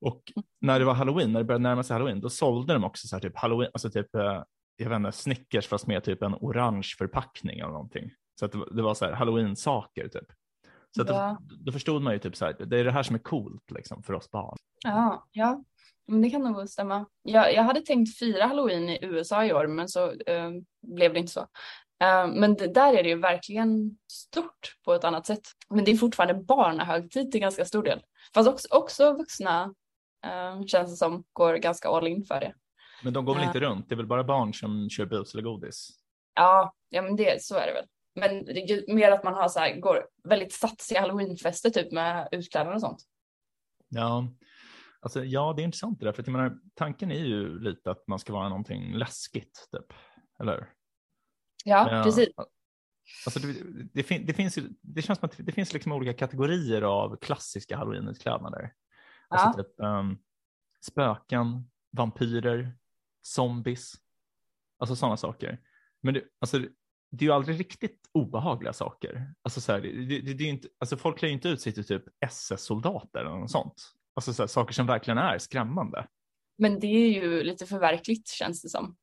Och 0.00 0.22
när 0.60 0.78
det 0.78 0.84
var 0.84 0.94
halloween, 0.94 1.32
när 1.32 1.40
det 1.40 1.44
började 1.44 1.62
närma 1.62 1.82
sig 1.82 1.94
halloween, 1.94 2.20
då 2.20 2.30
sålde 2.30 2.72
de 2.72 2.84
också 2.84 3.08
så 3.08 3.16
här 3.16 3.20
typ 3.20 3.36
halloween, 3.36 3.70
alltså 3.74 3.90
typ 3.90 4.14
eh, 4.14 4.42
jag 4.76 4.88
vet 4.88 4.96
inte, 4.96 5.12
Snickers 5.12 5.66
fast 5.66 5.86
med 5.86 6.04
typ 6.04 6.22
en 6.22 6.34
orange 6.34 6.88
förpackning 6.98 7.58
eller 7.58 7.72
någonting. 7.72 8.10
Så 8.38 8.44
att 8.44 8.52
det, 8.52 8.82
var- 8.82 8.94
så 8.94 9.04
här 9.04 9.12
halloween-saker 9.12 10.08
typ. 10.08 10.26
Så 10.96 11.02
att 11.02 11.08
Ja. 11.08 11.38
då, 11.40 11.56
då 11.58 11.72
förstod 11.72 12.02
man 12.02 12.12
ju 12.12 12.18
typ 12.18 12.36
så 12.36 12.44
här, 12.44 12.52
det 12.66 12.78
är 12.78 12.84
det 12.84 12.92
här 12.92 13.02
som 13.02 13.14
är 13.14 13.20
coolt 13.20 13.70
liksom 13.70 14.02
för 14.02 14.12
oss 14.14 14.30
barn. 14.30 14.56
Ja, 14.84 15.26
ja. 15.32 15.64
Men 16.06 16.22
det 16.22 16.30
kan 16.30 16.42
nog 16.42 16.68
stämma. 16.68 17.06
Jag, 17.22 17.54
jag 17.54 17.62
hade 17.62 17.80
tänkt 17.80 18.18
fira 18.18 18.46
halloween 18.46 18.88
i 18.88 18.98
USA 19.02 19.44
i 19.44 19.52
år, 19.52 19.66
men 19.66 19.88
så 19.88 20.10
eh, 20.12 20.50
blev 20.82 21.12
det 21.12 21.18
inte 21.18 21.32
så. 21.32 21.46
Eh, 22.00 22.26
men 22.26 22.54
det, 22.54 22.66
där 22.74 22.94
är 22.94 23.02
det 23.02 23.08
ju 23.08 23.18
verkligen 23.18 23.98
stort 24.12 24.76
på 24.84 24.94
ett 24.94 25.04
annat 25.04 25.26
sätt. 25.26 25.42
Men 25.70 25.84
det 25.84 25.90
är 25.90 25.96
fortfarande 25.96 26.34
barnahögtid 26.34 27.32
till 27.32 27.40
ganska 27.40 27.64
stor 27.64 27.82
del. 27.82 28.02
Fast 28.34 28.48
också, 28.48 28.68
också 28.70 29.12
vuxna 29.12 29.74
eh, 30.26 30.62
känns 30.62 30.90
det 30.90 30.96
som 30.96 31.24
går 31.32 31.54
ganska 31.54 31.88
all 31.88 32.06
in 32.06 32.24
för 32.24 32.40
det. 32.40 32.54
Men 33.02 33.12
de 33.12 33.24
går 33.24 33.34
väl 33.34 33.42
Ja. 33.42 33.48
inte 33.48 33.60
runt, 33.60 33.88
det 33.88 33.94
är 33.94 33.96
väl 33.96 34.06
bara 34.06 34.24
barn 34.24 34.54
som 34.54 34.90
kör 34.90 35.06
bus 35.06 35.34
eller 35.34 35.42
godis. 35.42 35.88
Ja, 36.34 36.74
ja 36.88 37.02
men 37.02 37.16
det, 37.16 37.42
så 37.42 37.54
är 37.56 37.66
det 37.66 37.72
väl. 37.72 37.84
Men 38.14 38.44
det 38.44 38.88
mer 38.94 39.10
att 39.12 39.24
man 39.24 39.34
har 39.34 39.48
så 39.48 39.60
här, 39.60 39.80
går 39.80 40.06
väldigt 40.24 40.52
satsiga 40.52 41.00
halloweenfester 41.00 41.70
typ 41.70 41.92
med 41.92 42.28
utklädnad 42.32 42.74
och 42.74 42.80
sånt. 42.80 42.98
Ja, 43.88 44.28
alltså, 45.00 45.24
ja 45.24 45.52
det 45.56 45.62
är 45.62 45.64
intressant 45.64 46.00
det 46.00 46.06
där, 46.06 46.12
för 46.12 46.22
att 46.22 46.26
jag 46.26 46.32
menar, 46.32 46.58
tanken 46.74 47.10
är 47.10 47.24
ju 47.24 47.58
lite 47.58 47.90
att 47.90 48.08
man 48.08 48.18
ska 48.18 48.32
vara 48.32 48.48
någonting 48.48 48.94
läskigt 48.94 49.68
typ, 49.72 49.92
eller? 50.40 50.68
Ja, 51.64 51.96
Ja, 51.96 52.04
precis. 52.04 52.28
Alltså 53.26 53.40
det, 53.40 53.54
det, 53.92 54.02
fin, 54.02 54.26
det, 54.26 54.34
finns 54.34 54.58
det 54.80 55.02
känns 55.02 55.18
som 55.18 55.26
att 55.26 55.36
det 55.38 55.52
finns 55.52 55.72
liksom 55.72 55.92
olika 55.92 56.12
kategorier 56.12 56.82
av 56.82 57.16
klassiska 57.16 57.76
halloweenutklädnader. 57.76 58.72
Alltså 59.28 59.62
typ 59.62 59.80
ehm, 59.80 60.18
spöken, 60.80 61.70
vampyrer, 61.90 62.72
zombies, 63.22 63.94
alltså 64.78 64.96
sådana 64.96 65.16
saker. 65.16 65.60
Men 66.00 66.14
det, 66.14 66.22
alltså, 66.40 66.58
det 67.10 67.24
är 67.24 67.26
ju 67.26 67.32
aldrig 67.32 67.60
riktigt 67.60 68.08
obehagliga 68.12 68.72
saker. 68.72 69.34
Alltså, 69.42 69.60
så 69.60 69.72
här, 69.72 69.80
det, 69.80 70.20
det, 70.20 70.34
det 70.34 70.44
är 70.44 70.48
inte, 70.48 70.68
alltså 70.78 70.96
folk 70.96 71.18
klär 71.18 71.28
ju 71.28 71.34
inte 71.34 71.48
ut 71.48 71.60
sig 71.60 71.72
till 71.72 71.86
typ 71.86 72.04
SS-soldater 72.20 73.20
eller 73.20 73.30
något 73.30 73.50
sånt. 73.50 73.92
Alltså 74.14 74.32
så 74.32 74.42
här, 74.42 74.48
saker 74.48 74.74
som 74.74 74.86
verkligen 74.86 75.18
är 75.18 75.38
skrämmande. 75.38 76.06
Men 76.58 76.80
det 76.80 76.86
är 76.86 77.22
ju 77.22 77.42
lite 77.42 77.66
förverkligt 77.66 78.28
känns 78.28 78.62
det 78.62 78.68
som. 78.68 78.96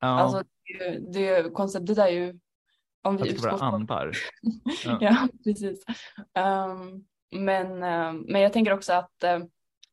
Ja, 0.00 0.06
Alltså 0.06 0.42
det, 0.78 1.12
det 1.12 1.50
konceptet 1.54 1.98
är 1.98 2.08
ju 2.08 2.38
om 3.02 3.16
vi 3.16 3.22
att 3.22 3.28
det 3.28 3.38
ska 3.38 3.56
vara 3.56 3.62
andar. 3.62 4.16
Ja, 5.00 5.28
precis. 5.44 5.84
Ehm, 6.34 7.04
men, 7.30 7.82
ehm, 7.82 8.24
men 8.28 8.40
jag 8.40 8.52
tänker 8.52 8.72
också 8.72 8.92
att 8.92 9.24
uh, 9.24 9.46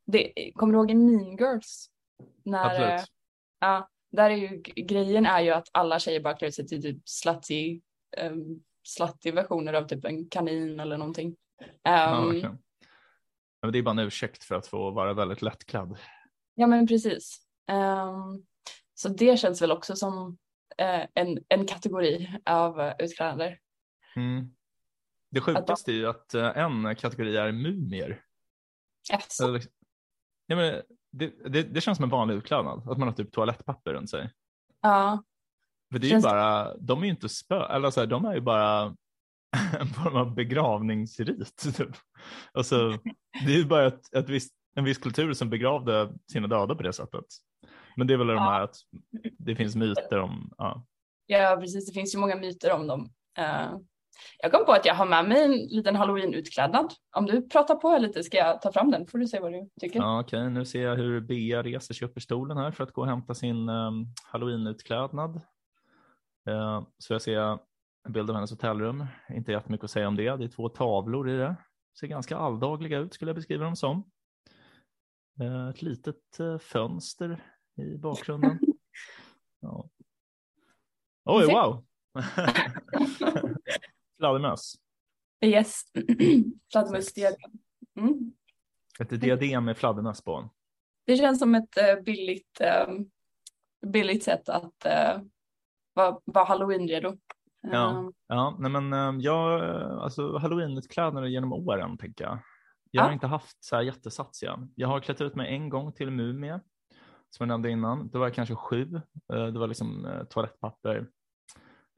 det, 0.06 0.52
kommer 0.56 0.74
du 0.74 0.80
ihåg 0.80 0.91
i 0.91 0.96
Mean 0.96 1.38
Girls? 1.38 1.89
När, 2.44 2.82
eh, 2.82 2.94
Absolut. 2.94 3.12
ja, 3.60 3.89
där 4.12 4.30
är 4.30 4.36
ju 4.36 4.62
grejen 4.62 5.26
är 5.26 5.41
ju 5.41 5.52
att 5.52 5.70
alla 5.72 6.00
tjejer 6.00 6.20
bara 6.20 6.34
klär 6.34 6.52
sig 6.52 6.68
till 6.68 6.82
typ 6.82 7.10
slutty, 7.10 7.82
um, 8.22 8.63
slutty 8.84 9.32
versioner 9.32 9.74
av 9.74 9.88
typ 9.88 10.06
en 10.06 10.30
kanin 10.30 10.80
eller 10.80 10.98
någonting. 10.98 11.36
Ja, 11.84 12.22
verkligen. 12.26 12.58
Ja, 13.62 13.68
men 13.68 13.72
det 13.72 13.78
är 13.78 13.84
bara 13.84 13.91
en 13.91 14.00
ursäkt 14.00 14.44
för 14.44 14.56
att 14.56 14.68
få 14.68 14.91
vara 14.91 15.13
väldigt 15.13 15.41
lättklädd. 15.41 15.98
Ja, 16.56 16.68
men 16.68 16.88
precis. 16.88 17.41
Ehm, 17.68 18.46
så 18.96 19.10
det 19.10 19.40
känns 19.40 19.62
väl 19.62 19.72
också 19.72 19.96
som 19.96 20.38
eh, 20.78 21.02
en, 21.14 21.40
en 21.50 21.68
kategori 21.68 22.40
av 22.46 22.80
uh, 22.80 22.92
utklädnader. 23.00 23.60
Mm. 24.16 24.56
Det 25.32 25.42
sjukaste 25.42 25.92
är 25.92 25.96
ju 25.96 26.08
att 26.08 26.34
eh, 26.34 26.58
en 26.58 26.96
kategori 26.96 27.38
är 27.38 27.52
mumier. 27.52 28.22
Yes. 29.14 29.40
Eller 29.40 29.54
liksom- 29.54 29.72
Ja, 30.48 30.56
men 30.56 30.82
det, 31.12 31.50
det, 31.50 31.64
det 31.64 31.82
känns 31.82 31.98
som 31.98 32.04
en 32.04 32.10
vanlig 32.10 32.36
utklädnad, 32.36 32.90
att 32.90 32.98
man 32.98 33.08
har 33.08 33.16
typ 33.16 33.32
toalettpapper 33.32 33.94
runt 33.94 34.10
sig. 34.10 34.32
Ja, 34.82 35.24
För 35.92 36.00
det 36.00 36.08
är 36.08 36.10
Känns- 36.10 36.26
ju 36.26 36.30
bara, 36.30 36.78
de 36.78 37.00
är 37.02 37.06
ju 37.06 37.12
inte 37.12 37.30
spö, 37.30 37.66
eller 37.66 37.92
så 37.92 38.00
här, 38.00 38.08
de 38.08 38.26
är 38.26 38.34
ju 38.34 38.42
bara 38.42 38.96
en 39.80 39.88
form 39.88 40.16
av 40.16 40.36
begravningsrit. 40.36 41.58
Typ. 41.78 41.90
Alltså, 42.52 42.90
det 43.46 43.54
är 43.54 43.58
ju 43.58 43.66
bara 43.66 43.88
ett, 43.88 44.14
ett 44.14 44.30
visst, 44.30 44.54
en 44.76 44.84
viss 44.84 44.98
kultur 44.98 45.34
som 45.34 45.50
begravde 45.50 46.14
sina 46.32 46.48
döda 46.48 46.76
på 46.76 46.84
det 46.84 46.94
sättet. 46.94 47.26
Men 47.95 48.08
det 48.08 48.13
är 48.13 48.17
väl 48.17 48.28
de 48.28 48.38
här 48.38 48.62
att 48.62 48.75
det 49.39 49.56
finns 49.56 49.75
myter 49.75 50.19
om, 50.19 50.54
ja. 50.58 50.86
Ja, 51.25 51.58
precis. 51.60 51.86
Det 51.86 51.93
finns 51.93 52.15
ju 52.15 52.19
många 52.19 52.36
myter 52.36 52.71
om 52.71 52.88
dem. 52.88 53.10
Uh, 53.39 53.78
jag 54.38 54.51
kom 54.51 54.65
på 54.65 54.71
att 54.71 54.86
jag 54.86 54.95
har 54.95 55.06
med 55.06 55.30
mig 55.30 55.43
en 55.43 55.51
liten 55.51 55.95
halloween-utklädnad. 55.95 56.93
Om 57.15 57.25
du 57.25 57.49
pratar 57.49 57.75
på 57.75 57.97
lite 57.97 58.23
ska 58.23 58.38
jag 58.38 58.62
ta 58.62 58.71
fram 58.71 58.91
den 58.91 59.08
får 59.08 59.17
du 59.17 59.28
se 59.28 59.39
vad 59.39 59.51
du 59.51 59.69
tycker. 59.82 59.99
Ja, 59.99 60.19
Okej, 60.19 60.39
okay. 60.39 60.49
nu 60.49 60.65
ser 60.65 60.82
jag 60.82 60.95
hur 60.95 61.21
Bea 61.21 61.63
reser 61.63 61.93
sig 61.93 62.08
upp 62.08 62.17
i 62.17 62.21
stolen 62.21 62.58
här 62.58 62.71
för 62.71 62.84
att 62.84 62.91
gå 62.91 63.01
och 63.01 63.08
hämta 63.08 63.34
sin 63.34 63.69
um, 63.69 64.06
halloween-utklädnad. 64.32 65.41
Uh, 66.49 66.88
så 66.97 67.13
jag 67.13 67.21
ser 67.21 67.39
en 68.06 68.12
bild 68.12 68.30
av 68.30 68.36
hennes 68.36 68.51
hotellrum. 68.51 69.06
Inte 69.30 69.51
jättemycket 69.51 69.84
att 69.84 69.91
säga 69.91 70.08
om 70.08 70.15
det. 70.15 70.36
Det 70.36 70.43
är 70.43 70.47
två 70.47 70.69
tavlor 70.69 71.30
i 71.30 71.38
det. 71.38 71.56
Ser 71.99 72.08
ganska 72.08 72.38
alldagliga 72.38 72.97
ut 72.97 73.13
skulle 73.13 73.30
jag 73.30 73.36
beskriva 73.36 73.63
dem 73.63 73.75
som. 73.75 74.12
Uh, 75.41 75.69
ett 75.69 75.82
litet 75.82 76.39
fönster 76.60 77.43
i 77.76 77.98
bakgrunden. 77.98 78.60
Ja. 79.60 79.90
Oj, 81.24 81.46
wow! 81.46 81.86
Fladdermöss. 84.18 84.76
Yes, 85.42 85.82
fladdermössdiadem. 86.72 87.52
Mm. 88.00 88.34
Ett 89.00 89.22
diadem 89.22 89.66
med 89.66 89.78
fladdermöss 89.78 90.22
på. 90.22 90.50
Det 91.06 91.18
känns 91.18 91.40
som 91.40 91.56
ett 91.56 91.78
uh, 91.78 92.04
billigt, 92.04 92.62
uh, 92.62 93.00
billigt 93.92 94.24
sätt 94.24 94.50
att 94.50 94.86
uh, 94.86 95.24
vara 95.94 96.20
var 96.26 96.46
halloween-redo. 96.46 97.18
Ja, 97.62 98.12
ja 98.28 98.58
nej 98.60 98.72
men 98.72 99.22
jag, 99.22 99.64
alltså 100.02 100.38
halloween-utklädnader 100.38 101.28
genom 101.28 101.54
åren 101.54 101.98
tänker 101.98 102.24
jag. 102.24 102.40
Jag 102.92 103.04
har 103.04 103.12
inte 103.12 103.28
haft 103.28 103.64
så 103.64 103.76
här 103.76 103.84
jättesatsiga. 103.84 104.68
Jag 104.76 104.88
har 104.88 105.00
klätt 105.00 105.22
ut 105.22 105.36
mig 105.36 105.54
en 105.54 105.70
gång 105.70 105.94
till 105.94 106.12
mumie 106.12 106.60
som 107.36 107.43
jag 107.43 107.48
nämnde 107.48 107.69
innan. 107.69 108.10
Då 108.10 108.19
var 108.19 108.26
jag 108.26 108.36
kanske 108.36 108.56
sju. 108.56 108.95
Eh, 109.34 109.45
det 109.45 109.60
var 109.60 109.67
liksom 109.67 110.06
eh, 110.06 110.24
toalettpapper, 110.24 111.08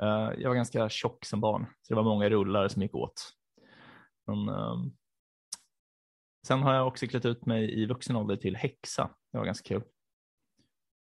eh, 0.01 0.31
jag 0.37 0.49
var 0.49 0.55
ganska 0.55 0.89
tjock 0.89 1.25
som 1.25 1.41
barn, 1.41 1.65
så 1.81 1.93
det 1.93 1.95
var 1.95 2.03
många 2.03 2.29
rullar 2.29 2.67
som 2.67 2.81
gick 2.81 2.95
åt. 2.95 3.33
Men, 4.27 4.49
ehm, 4.49 4.91
sen 6.47 6.61
har 6.61 6.73
jag 6.73 6.87
också 6.87 7.07
klätt 7.07 7.25
ut 7.25 7.45
mig 7.45 7.81
i 7.81 7.85
vuxen 7.85 8.15
ålder 8.15 8.35
till 8.35 8.55
häxa. 8.55 9.09
Det 9.31 9.37
var 9.37 9.45
ganska 9.45 9.67
kul. 9.67 9.83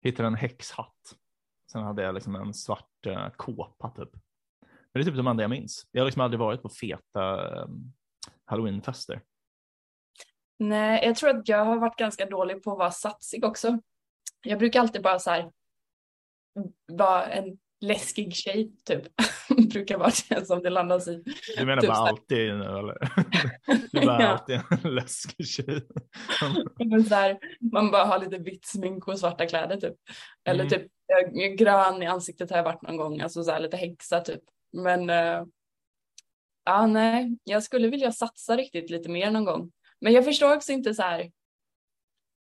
Hittade 0.04 0.28
en 0.28 0.36
häxhatt. 0.36 1.16
Sen 1.72 1.84
hade 1.84 2.02
jag 2.02 2.16
liksom 2.16 2.36
en 2.36 2.54
svart 2.54 3.08
kåpa 3.36 3.90
typ. 3.90 4.10
Men 4.62 4.70
det 4.94 5.00
är 5.00 5.04
typ 5.04 5.16
de 5.16 5.28
enda 5.28 5.44
jag 5.44 5.50
minns. 5.50 5.88
Jag 5.92 6.02
har 6.02 6.06
liksom 6.06 6.22
aldrig 6.22 6.40
varit 6.40 6.62
på 6.62 6.70
feta 6.70 7.62
ehm, 7.62 7.94
halloweenfester. 8.46 9.22
Nej, 10.60 11.06
jag 11.06 11.16
tror 11.16 11.30
att 11.30 11.48
jag 11.48 11.66
har 11.66 11.80
varit 11.80 11.98
ganska 11.98 12.26
dålig 12.26 12.64
på 12.64 12.72
att 12.72 12.78
vara 12.78 12.92
satsig 12.92 13.46
också. 13.46 13.80
Jag 14.42 14.60
brukar 14.60 14.80
alltid 14.80 15.02
bara 15.02 15.20
så 15.20 15.30
här 15.30 15.52
vara 16.88 17.26
en 17.26 17.58
läskig 17.82 18.36
tjej 18.36 18.72
typ. 18.86 19.04
Brukar 19.72 19.98
vara 19.98 20.12
det 20.30 20.46
som 20.46 20.64
det 20.64 20.70
landas 20.70 21.08
i. 21.08 21.24
Du 21.58 21.66
menar 21.66 21.82
typ 21.82 21.90
bara 21.90 22.10
alltid 22.10 22.56
nu 22.56 22.66
eller? 22.66 22.98
Du 23.92 24.02
bara 24.06 24.22
ja. 24.22 24.28
alltid 24.28 24.62
en 24.84 24.96
läskig 24.96 25.48
tjej. 25.48 25.88
så 27.10 27.16
här, 27.16 27.40
man 27.74 27.92
bara 27.92 28.06
har 28.06 28.20
lite 28.20 28.38
vitt 28.38 28.66
smink 28.66 29.08
och 29.08 29.20
svarta 29.20 29.46
kläder 29.46 29.78
typ. 29.78 29.96
Eller 30.46 30.66
mm. 30.66 30.70
typ 30.70 30.92
grön 31.58 32.04
i 32.04 32.06
ansiktet 32.06 32.50
har 32.50 32.58
jag 32.58 32.64
varit 32.64 32.82
någon 32.82 32.98
gång, 32.98 33.22
alltså 33.22 33.44
så 33.44 33.52
här, 33.52 33.60
lite 33.60 33.78
häxa 33.78 34.22
typ. 34.22 34.42
Men 34.72 35.10
uh, 35.10 35.46
ja, 36.66 36.88
nej, 36.88 37.38
jag 37.44 37.64
skulle 37.64 37.88
vilja 37.88 38.12
satsa 38.12 38.58
riktigt 38.58 38.90
lite 38.90 39.10
mer 39.10 39.32
någon 39.32 39.46
gång. 39.46 39.72
Men 40.02 40.14
jag 40.14 40.26
förstår 40.26 40.56
också 40.56 40.72
inte 40.72 40.94
så 40.94 41.02
här. 41.02 41.32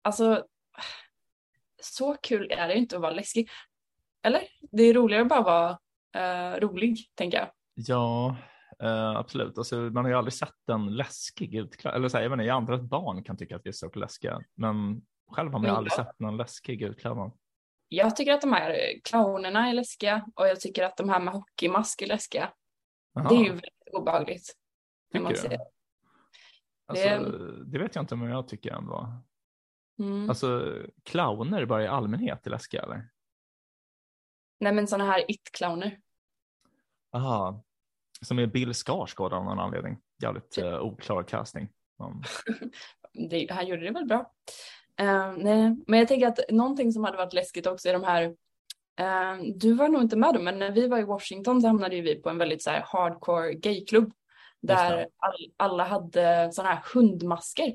Alltså, 0.03 0.45
så 1.85 2.16
kul 2.23 2.51
är 2.51 2.68
det 2.68 2.75
inte 2.75 2.97
att 2.97 3.03
vara 3.03 3.12
läskig. 3.12 3.51
Eller? 4.23 4.42
Det 4.61 4.83
är 4.83 4.95
roligare 4.95 5.23
att 5.23 5.29
bara 5.29 5.42
vara 5.42 5.71
uh, 6.16 6.61
rolig, 6.61 6.99
tänker 7.14 7.38
jag. 7.38 7.49
Ja, 7.75 8.37
uh, 8.83 9.16
absolut. 9.16 9.59
Alltså, 9.59 9.77
man 9.77 10.05
har 10.05 10.11
ju 10.11 10.18
aldrig 10.18 10.33
sett 10.33 10.68
en 10.68 10.97
läskig 10.97 11.55
utklädd. 11.55 11.95
Eller 11.95 12.09
så 12.09 12.16
här, 12.16 12.25
jag, 12.25 12.31
menar, 12.31 12.45
jag 12.45 12.57
antar 12.57 12.73
att 12.73 12.83
barn 12.83 13.25
kan 13.25 13.37
tycka 13.37 13.57
att 13.57 13.62
vi 13.64 13.68
är 13.68 13.73
så 13.73 13.90
läskiga, 13.95 14.40
men 14.55 15.03
själv 15.31 15.53
har 15.53 15.59
man 15.59 15.71
ju 15.71 15.77
aldrig 15.77 15.92
sett 15.92 16.21
någon 16.21 16.37
läskig 16.37 16.83
utklädnad. 16.83 17.33
Jag 17.88 18.16
tycker 18.16 18.33
att 18.33 18.40
de 18.40 18.53
här 18.53 19.01
clownerna 19.05 19.68
är 19.68 19.73
läskiga 19.73 20.27
och 20.35 20.49
jag 20.49 20.61
tycker 20.61 20.85
att 20.85 20.97
de 20.97 21.09
här 21.09 21.21
med 21.21 21.35
hockeymask 21.35 22.03
är 22.03 22.07
läskiga. 22.07 22.53
Aha. 23.18 23.29
Det 23.29 23.35
är 23.35 23.45
ju 23.45 23.49
väldigt 23.49 23.88
obehagligt. 23.92 24.57
Tycker 25.12 25.23
man 25.23 25.33
du? 25.33 25.59
Alltså, 26.87 27.09
det... 27.09 27.64
det... 27.64 27.79
vet 27.79 27.95
jag 27.95 28.03
inte 28.03 28.14
om 28.14 28.23
jag 28.23 28.49
tycker 28.49 28.73
ändå. 28.73 29.23
Mm. 30.02 30.28
Alltså 30.28 30.78
clowner 31.02 31.64
bara 31.66 31.84
i 31.84 31.86
allmänhet 31.86 32.46
är 32.46 32.50
läskiga 32.50 32.82
eller? 32.82 33.08
Nej 34.60 34.72
men 34.72 34.86
sådana 34.86 35.10
här 35.12 35.24
it-clowner. 35.30 35.98
Aha, 37.12 37.62
som 38.20 38.38
är 38.38 38.46
Bill 38.46 38.74
Skarsgård 38.74 39.32
av 39.32 39.44
någon 39.44 39.58
anledning. 39.58 39.98
Jävligt 40.22 40.50
typ. 40.50 40.64
uh, 40.64 40.80
oklar 40.80 41.22
casting. 41.22 41.68
Um. 41.98 42.22
det, 43.30 43.50
han 43.50 43.66
gjorde 43.66 43.84
det 43.84 43.90
väl 43.90 44.06
bra. 44.06 44.32
Uh, 45.00 45.34
nej, 45.36 45.76
men 45.86 45.98
jag 45.98 46.08
tänker 46.08 46.26
att 46.26 46.38
någonting 46.50 46.92
som 46.92 47.04
hade 47.04 47.16
varit 47.16 47.32
läskigt 47.32 47.66
också 47.66 47.88
är 47.88 47.92
de 47.92 48.04
här 48.04 48.24
uh, 49.00 49.42
du 49.56 49.72
var 49.72 49.88
nog 49.88 50.02
inte 50.02 50.16
med 50.16 50.34
då, 50.34 50.40
men 50.40 50.58
när 50.58 50.70
vi 50.70 50.88
var 50.88 50.98
i 50.98 51.04
Washington 51.04 51.60
så 51.60 51.66
hamnade 51.66 52.00
vi 52.00 52.14
på 52.14 52.30
en 52.30 52.38
väldigt 52.38 52.62
så 52.62 52.70
här 52.70 52.84
hardcore 52.86 53.54
gayklubb 53.54 54.12
där 54.60 55.08
all, 55.16 55.52
alla 55.56 55.84
hade 55.84 56.52
sådana 56.52 56.74
här 56.74 56.82
hundmasker. 56.94 57.74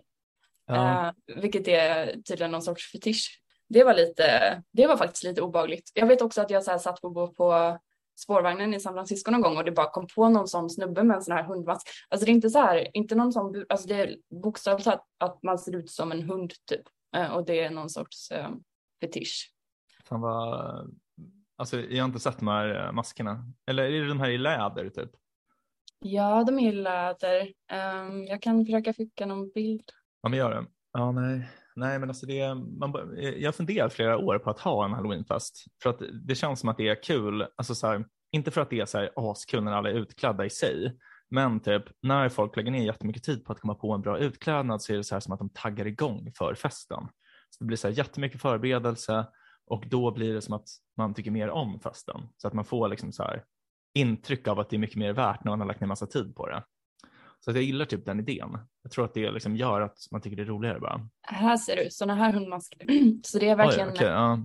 Ja. 0.67 1.13
Uh, 1.27 1.41
vilket 1.41 1.67
är 1.67 2.21
tydligen 2.21 2.51
någon 2.51 2.61
sorts 2.61 2.91
fetisch 2.91 3.41
det 3.69 3.83
var 3.83 3.93
lite, 3.93 4.63
det 4.71 4.87
var 4.87 4.97
faktiskt 4.97 5.23
lite 5.23 5.41
obagligt. 5.41 5.91
Jag 5.93 6.07
vet 6.07 6.21
också 6.21 6.41
att 6.41 6.49
jag 6.49 6.63
så 6.63 6.71
här 6.71 6.77
satt 6.77 7.01
på, 7.01 7.27
på 7.27 7.77
spårvagnen 8.19 8.73
i 8.73 8.79
San 8.79 8.93
Francisco 8.93 9.31
någon 9.31 9.41
gång 9.41 9.57
och 9.57 9.65
det 9.65 9.71
bara 9.71 9.89
kom 9.89 10.07
på 10.15 10.29
någon 10.29 10.47
sån 10.47 10.69
snubbe 10.69 11.03
med 11.03 11.15
en 11.15 11.21
sån 11.21 11.37
här 11.37 11.43
hundmask. 11.43 11.87
Alltså 12.09 12.25
det 12.25 12.31
är 12.31 12.33
inte 12.33 12.49
så 12.49 12.59
här, 12.59 12.97
inte 12.97 13.15
någon 13.15 13.33
sån, 13.33 13.65
alltså 13.69 13.87
det 13.87 13.95
är 13.95 14.17
bokstavligt 14.43 14.87
att, 14.87 15.03
att 15.17 15.43
man 15.43 15.59
ser 15.59 15.75
ut 15.75 15.91
som 15.91 16.11
en 16.11 16.21
hund 16.21 16.53
typ. 16.65 16.81
Eh, 17.15 17.31
och 17.31 17.45
det 17.45 17.59
är 17.59 17.69
någon 17.69 17.89
sorts 17.89 18.31
uh, 18.31 18.49
fetisch. 19.01 19.53
Fan 20.03 20.21
vad, 20.21 20.95
alltså 21.57 21.79
jag 21.81 22.03
har 22.03 22.07
inte 22.07 22.19
sett 22.19 22.39
de 22.39 22.47
här 22.47 22.91
maskerna. 22.91 23.45
Eller 23.67 23.83
är 23.83 24.01
det 24.01 24.07
de 24.07 24.19
här 24.19 24.29
i 24.29 24.37
läder 24.37 24.89
typ? 24.89 25.11
Ja, 25.99 26.43
de 26.43 26.59
är 26.59 26.69
i 26.69 26.71
läder. 26.71 27.53
Um, 28.01 28.25
jag 28.25 28.41
kan 28.41 28.65
försöka 28.65 28.93
skicka 28.93 29.25
någon 29.25 29.51
bild. 29.51 29.91
Ja, 30.21 30.29
men 30.29 30.39
gör 30.39 30.51
det. 30.51 30.65
Ja, 30.93 31.11
nej. 31.11 31.49
Nej, 31.75 31.99
men 31.99 32.09
alltså 32.09 32.25
det, 32.25 32.55
man, 32.55 33.17
eh, 33.17 33.29
jag 33.29 33.47
har 33.47 33.53
funderat 33.53 33.93
flera 33.93 34.17
år 34.17 34.39
på 34.39 34.49
att 34.49 34.59
ha 34.59 34.85
en 34.85 34.93
halloweenfest 34.93 35.65
för 35.83 35.89
att 35.89 36.01
det 36.27 36.35
känns 36.35 36.59
som 36.59 36.69
att 36.69 36.77
det 36.77 36.87
är 36.87 37.03
kul. 37.03 37.47
Alltså 37.55 37.75
så 37.75 37.87
här, 37.87 38.05
inte 38.31 38.51
för 38.51 38.61
att 38.61 38.69
det 38.69 38.79
är 38.79 38.85
så 38.85 38.97
här 38.97 39.11
askul 39.15 39.63
när 39.63 39.71
alla 39.71 39.89
är 39.89 39.93
utklädda 39.93 40.45
i 40.45 40.49
sig, 40.49 40.97
men 41.29 41.59
typ 41.59 41.83
när 42.01 42.29
folk 42.29 42.55
lägger 42.55 42.71
ner 42.71 42.85
jättemycket 42.85 43.23
tid 43.23 43.45
på 43.45 43.51
att 43.51 43.59
komma 43.59 43.75
på 43.75 43.93
en 43.93 44.01
bra 44.01 44.19
utklädnad 44.19 44.81
så 44.81 44.93
är 44.93 44.97
det 44.97 45.03
så 45.03 45.15
här 45.15 45.19
som 45.19 45.33
att 45.33 45.39
de 45.39 45.49
taggar 45.49 45.87
igång 45.87 46.31
för 46.37 46.55
festen. 46.55 47.07
Så 47.49 47.63
det 47.63 47.65
blir 47.65 47.77
så 47.77 47.87
här 47.87 47.95
jättemycket 47.95 48.41
förberedelse 48.41 49.25
och 49.67 49.87
då 49.87 50.11
blir 50.11 50.33
det 50.33 50.41
som 50.41 50.53
att 50.53 50.67
man 50.97 51.13
tycker 51.13 51.31
mer 51.31 51.49
om 51.49 51.79
festen 51.79 52.21
så 52.37 52.47
att 52.47 52.53
man 52.53 52.65
får 52.65 52.87
liksom 52.87 53.11
så 53.11 53.23
här 53.23 53.43
intryck 53.93 54.47
av 54.47 54.59
att 54.59 54.69
det 54.69 54.75
är 54.75 54.79
mycket 54.79 54.97
mer 54.97 55.13
värt 55.13 55.43
när 55.43 55.51
man 55.51 55.59
har 55.59 55.67
lagt 55.67 55.79
ner 55.79 55.87
massa 55.87 56.07
tid 56.07 56.35
på 56.35 56.47
det. 56.47 56.63
Så 57.39 57.51
jag 57.51 57.63
gillar 57.63 57.85
typ 57.85 58.05
den 58.05 58.19
idén. 58.19 58.57
Jag 58.83 58.91
tror 58.91 59.05
att 59.05 59.13
det 59.13 59.31
liksom 59.31 59.55
gör 59.55 59.81
att 59.81 59.97
man 60.11 60.21
tycker 60.21 60.37
det 60.37 60.43
är 60.43 60.45
roligare 60.45 60.79
bara. 60.79 61.07
Här 61.21 61.57
ser 61.57 61.75
du 61.75 61.89
sådana 61.89 62.15
här 62.15 62.33
hundmasker. 62.33 62.79
Så 63.23 63.39
det 63.39 63.49
är 63.49 63.55
verkligen. 63.55 63.87
Oj, 63.87 63.93
okay, 63.93 64.07
ja. 64.07 64.39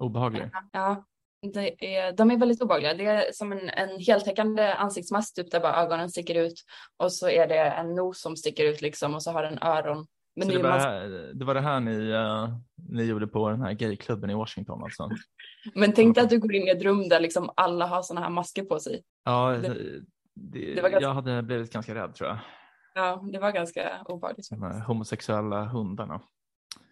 Obehaglig. 0.00 0.50
Ja, 0.72 1.04
det 1.52 1.96
är, 1.96 2.12
de 2.12 2.30
är 2.30 2.36
väldigt 2.36 2.62
obehagliga. 2.62 2.94
Det 2.94 3.04
är 3.04 3.32
som 3.32 3.52
en, 3.52 3.68
en 3.68 4.00
heltäckande 4.00 4.72
ansiktsmask 4.72 5.34
typ 5.34 5.50
där 5.50 5.60
bara 5.60 5.76
ögonen 5.76 6.10
sticker 6.10 6.34
ut 6.34 6.64
och 6.96 7.12
så 7.12 7.28
är 7.28 7.46
det 7.48 7.60
en 7.60 7.94
nos 7.94 8.20
som 8.20 8.36
sticker 8.36 8.64
ut 8.64 8.80
liksom 8.80 9.14
och 9.14 9.22
så 9.22 9.32
har 9.32 9.42
den 9.42 9.58
öron. 9.62 10.06
Men 10.36 10.48
det, 10.48 10.62
var, 10.62 11.34
det 11.34 11.44
var 11.44 11.54
det 11.54 11.60
här 11.60 11.80
ni, 11.80 12.12
uh, 12.12 12.58
ni 12.88 13.04
gjorde 13.04 13.26
på 13.26 13.50
den 13.50 13.60
här 13.60 13.72
gayklubben 13.72 14.30
i 14.30 14.34
Washington 14.34 14.82
alltså? 14.82 15.10
Men 15.74 15.92
tänk 15.92 16.14
dig 16.14 16.24
att 16.24 16.30
du 16.30 16.38
går 16.38 16.54
in 16.54 16.68
i 16.68 16.70
ett 16.70 16.82
rum 16.82 17.08
där 17.08 17.20
liksom 17.20 17.50
alla 17.56 17.86
har 17.86 18.02
sådana 18.02 18.26
här 18.26 18.32
masker 18.32 18.62
på 18.62 18.80
sig. 18.80 19.02
Ja, 19.24 19.50
det, 19.50 20.02
det, 20.38 20.74
det 20.74 20.80
ganska... 20.80 21.00
Jag 21.00 21.14
hade 21.14 21.42
blivit 21.42 21.72
ganska 21.72 21.94
rädd 21.94 22.14
tror 22.14 22.28
jag. 22.28 22.38
Ja, 22.94 23.24
det 23.32 23.38
var 23.38 23.52
ganska 23.52 24.02
obehagligt. 24.04 24.50
De 24.50 24.62
här 24.62 24.80
homosexuella 24.80 25.64
hundarna. 25.64 26.20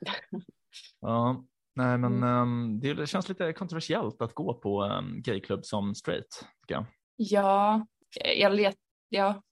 ja, 1.00 1.44
nej 1.74 1.98
men 1.98 2.16
mm. 2.16 2.42
um, 2.42 2.80
det 2.80 3.08
känns 3.08 3.28
lite 3.28 3.52
kontroversiellt 3.52 4.22
att 4.22 4.34
gå 4.34 4.54
på 4.54 4.82
en 4.82 5.22
gayklubb 5.22 5.64
som 5.64 5.94
straight. 5.94 6.46
Jag. 6.66 6.84
Ja, 7.16 7.86
jag 8.36 8.52
let, 8.52 8.76
ja, 9.08 9.42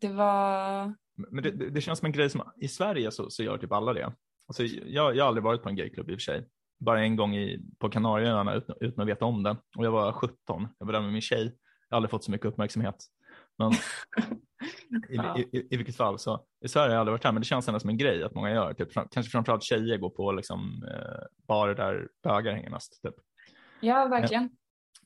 det 0.00 0.08
var. 0.08 0.94
Men 1.14 1.42
det, 1.42 1.50
det, 1.50 1.80
känns 1.80 1.98
som 1.98 2.06
en 2.06 2.12
grej 2.12 2.30
som 2.30 2.42
i 2.56 2.68
Sverige 2.68 3.10
så, 3.10 3.30
så 3.30 3.42
gör 3.42 3.58
typ 3.58 3.72
alla 3.72 3.92
det. 3.92 4.12
Alltså, 4.46 4.62
jag, 4.64 5.16
jag 5.16 5.24
har 5.24 5.28
aldrig 5.28 5.44
varit 5.44 5.62
på 5.62 5.68
en 5.68 5.76
gayklubb 5.76 6.10
i 6.10 6.12
och 6.12 6.16
för 6.16 6.22
sig. 6.22 6.48
Bara 6.78 7.02
en 7.02 7.16
gång 7.16 7.36
i, 7.36 7.60
på 7.78 7.88
Kanarieöarna 7.88 8.54
utan, 8.54 8.76
utan 8.80 9.02
att 9.02 9.08
veta 9.08 9.24
om 9.24 9.42
det. 9.42 9.56
Och 9.76 9.84
jag 9.84 9.90
var 9.90 10.12
17. 10.12 10.68
Jag 10.78 10.86
var 10.86 10.92
där 10.92 11.00
med 11.00 11.12
min 11.12 11.22
tjej. 11.22 11.56
Jag 11.88 11.94
har 11.94 11.96
aldrig 11.96 12.10
fått 12.10 12.24
så 12.24 12.30
mycket 12.30 12.46
uppmärksamhet. 12.46 12.96
Men 13.58 13.72
i, 15.08 15.16
Ja. 15.16 15.38
i, 15.38 15.40
i, 15.58 15.66
i 15.70 15.76
vilket 15.76 15.96
fall 15.96 16.18
så, 16.18 16.44
i 16.64 16.68
Sverige 16.68 16.86
har 16.88 16.92
jag 16.94 17.00
aldrig 17.00 17.12
varit 17.12 17.24
här, 17.24 17.32
men 17.32 17.40
det 17.42 17.46
känns 17.46 17.68
ändå 17.68 17.80
som 17.80 17.90
en 17.90 17.96
grej 17.98 18.22
att 18.24 18.34
många 18.34 18.50
gör. 18.50 18.74
Typ, 18.74 18.92
fram, 18.92 19.08
kanske 19.10 19.30
framförallt 19.30 19.62
tjejer 19.62 19.96
går 19.98 20.10
på 20.10 20.32
liksom, 20.32 20.84
eh, 20.90 21.46
barer 21.48 21.74
där 21.74 22.08
bögar 22.22 22.52
hänger 22.52 22.70
mest. 22.70 23.02
Typ. 23.02 23.14
Ja, 23.80 24.06
verkligen. 24.08 24.50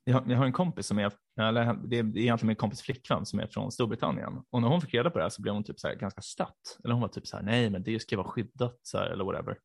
Jag, 0.05 0.15
har- 0.15 0.31
jag 0.31 0.39
har 0.39 0.45
en 0.47 0.53
kompis 0.53 0.87
som 0.87 0.99
är, 0.99 1.13
eller 1.41 1.75
det 1.89 1.97
är, 1.99 2.19
egentligen 2.19 2.47
min 2.47 2.57
kompis 2.57 2.83
flickvän 2.83 3.27
som 3.27 3.41
är 3.41 3.47
från 3.47 3.73
Storbritannien. 3.73 4.33
Och 4.51 4.63
när 4.63 4.69
hon 4.69 4.81
fick 4.81 4.95
reda 4.95 5.11
på 5.11 5.19
det 5.19 5.25
här 5.25 5.29
så 5.31 5.43
blev 5.43 5.55
hon 5.55 5.65
typ 5.65 5.81
så 5.81 5.89
här 5.89 5.95
ganska 5.95 6.21
stött. 6.21 6.79
Eller 6.85 6.93
hon 6.95 7.01
var 7.03 7.09
typ 7.09 7.27
så 7.27 7.37
här, 7.37 7.45
nej 7.45 7.71
men 7.71 7.83
det 7.83 8.01
ska 8.01 8.17
vara 8.17 8.29
skyddat 8.29 8.79
så 8.83 8.99
här, 8.99 9.07
eller 9.07 9.25
whatever. 9.25 9.59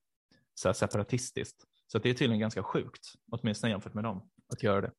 Så 0.54 0.67
här 0.67 0.74
separatistiskt. 0.74 1.63
Så 1.88 1.98
det 2.00 2.10
är 2.10 2.13
tydligen 2.13 2.39
ganska 2.39 2.63
sjukt, 2.63 3.02
åtminstone 3.32 3.71
jämfört 3.71 3.93
med 3.93 4.04
dem, 4.04 4.30
att 4.54 4.63
göra 4.63 4.82
det. 4.82 4.91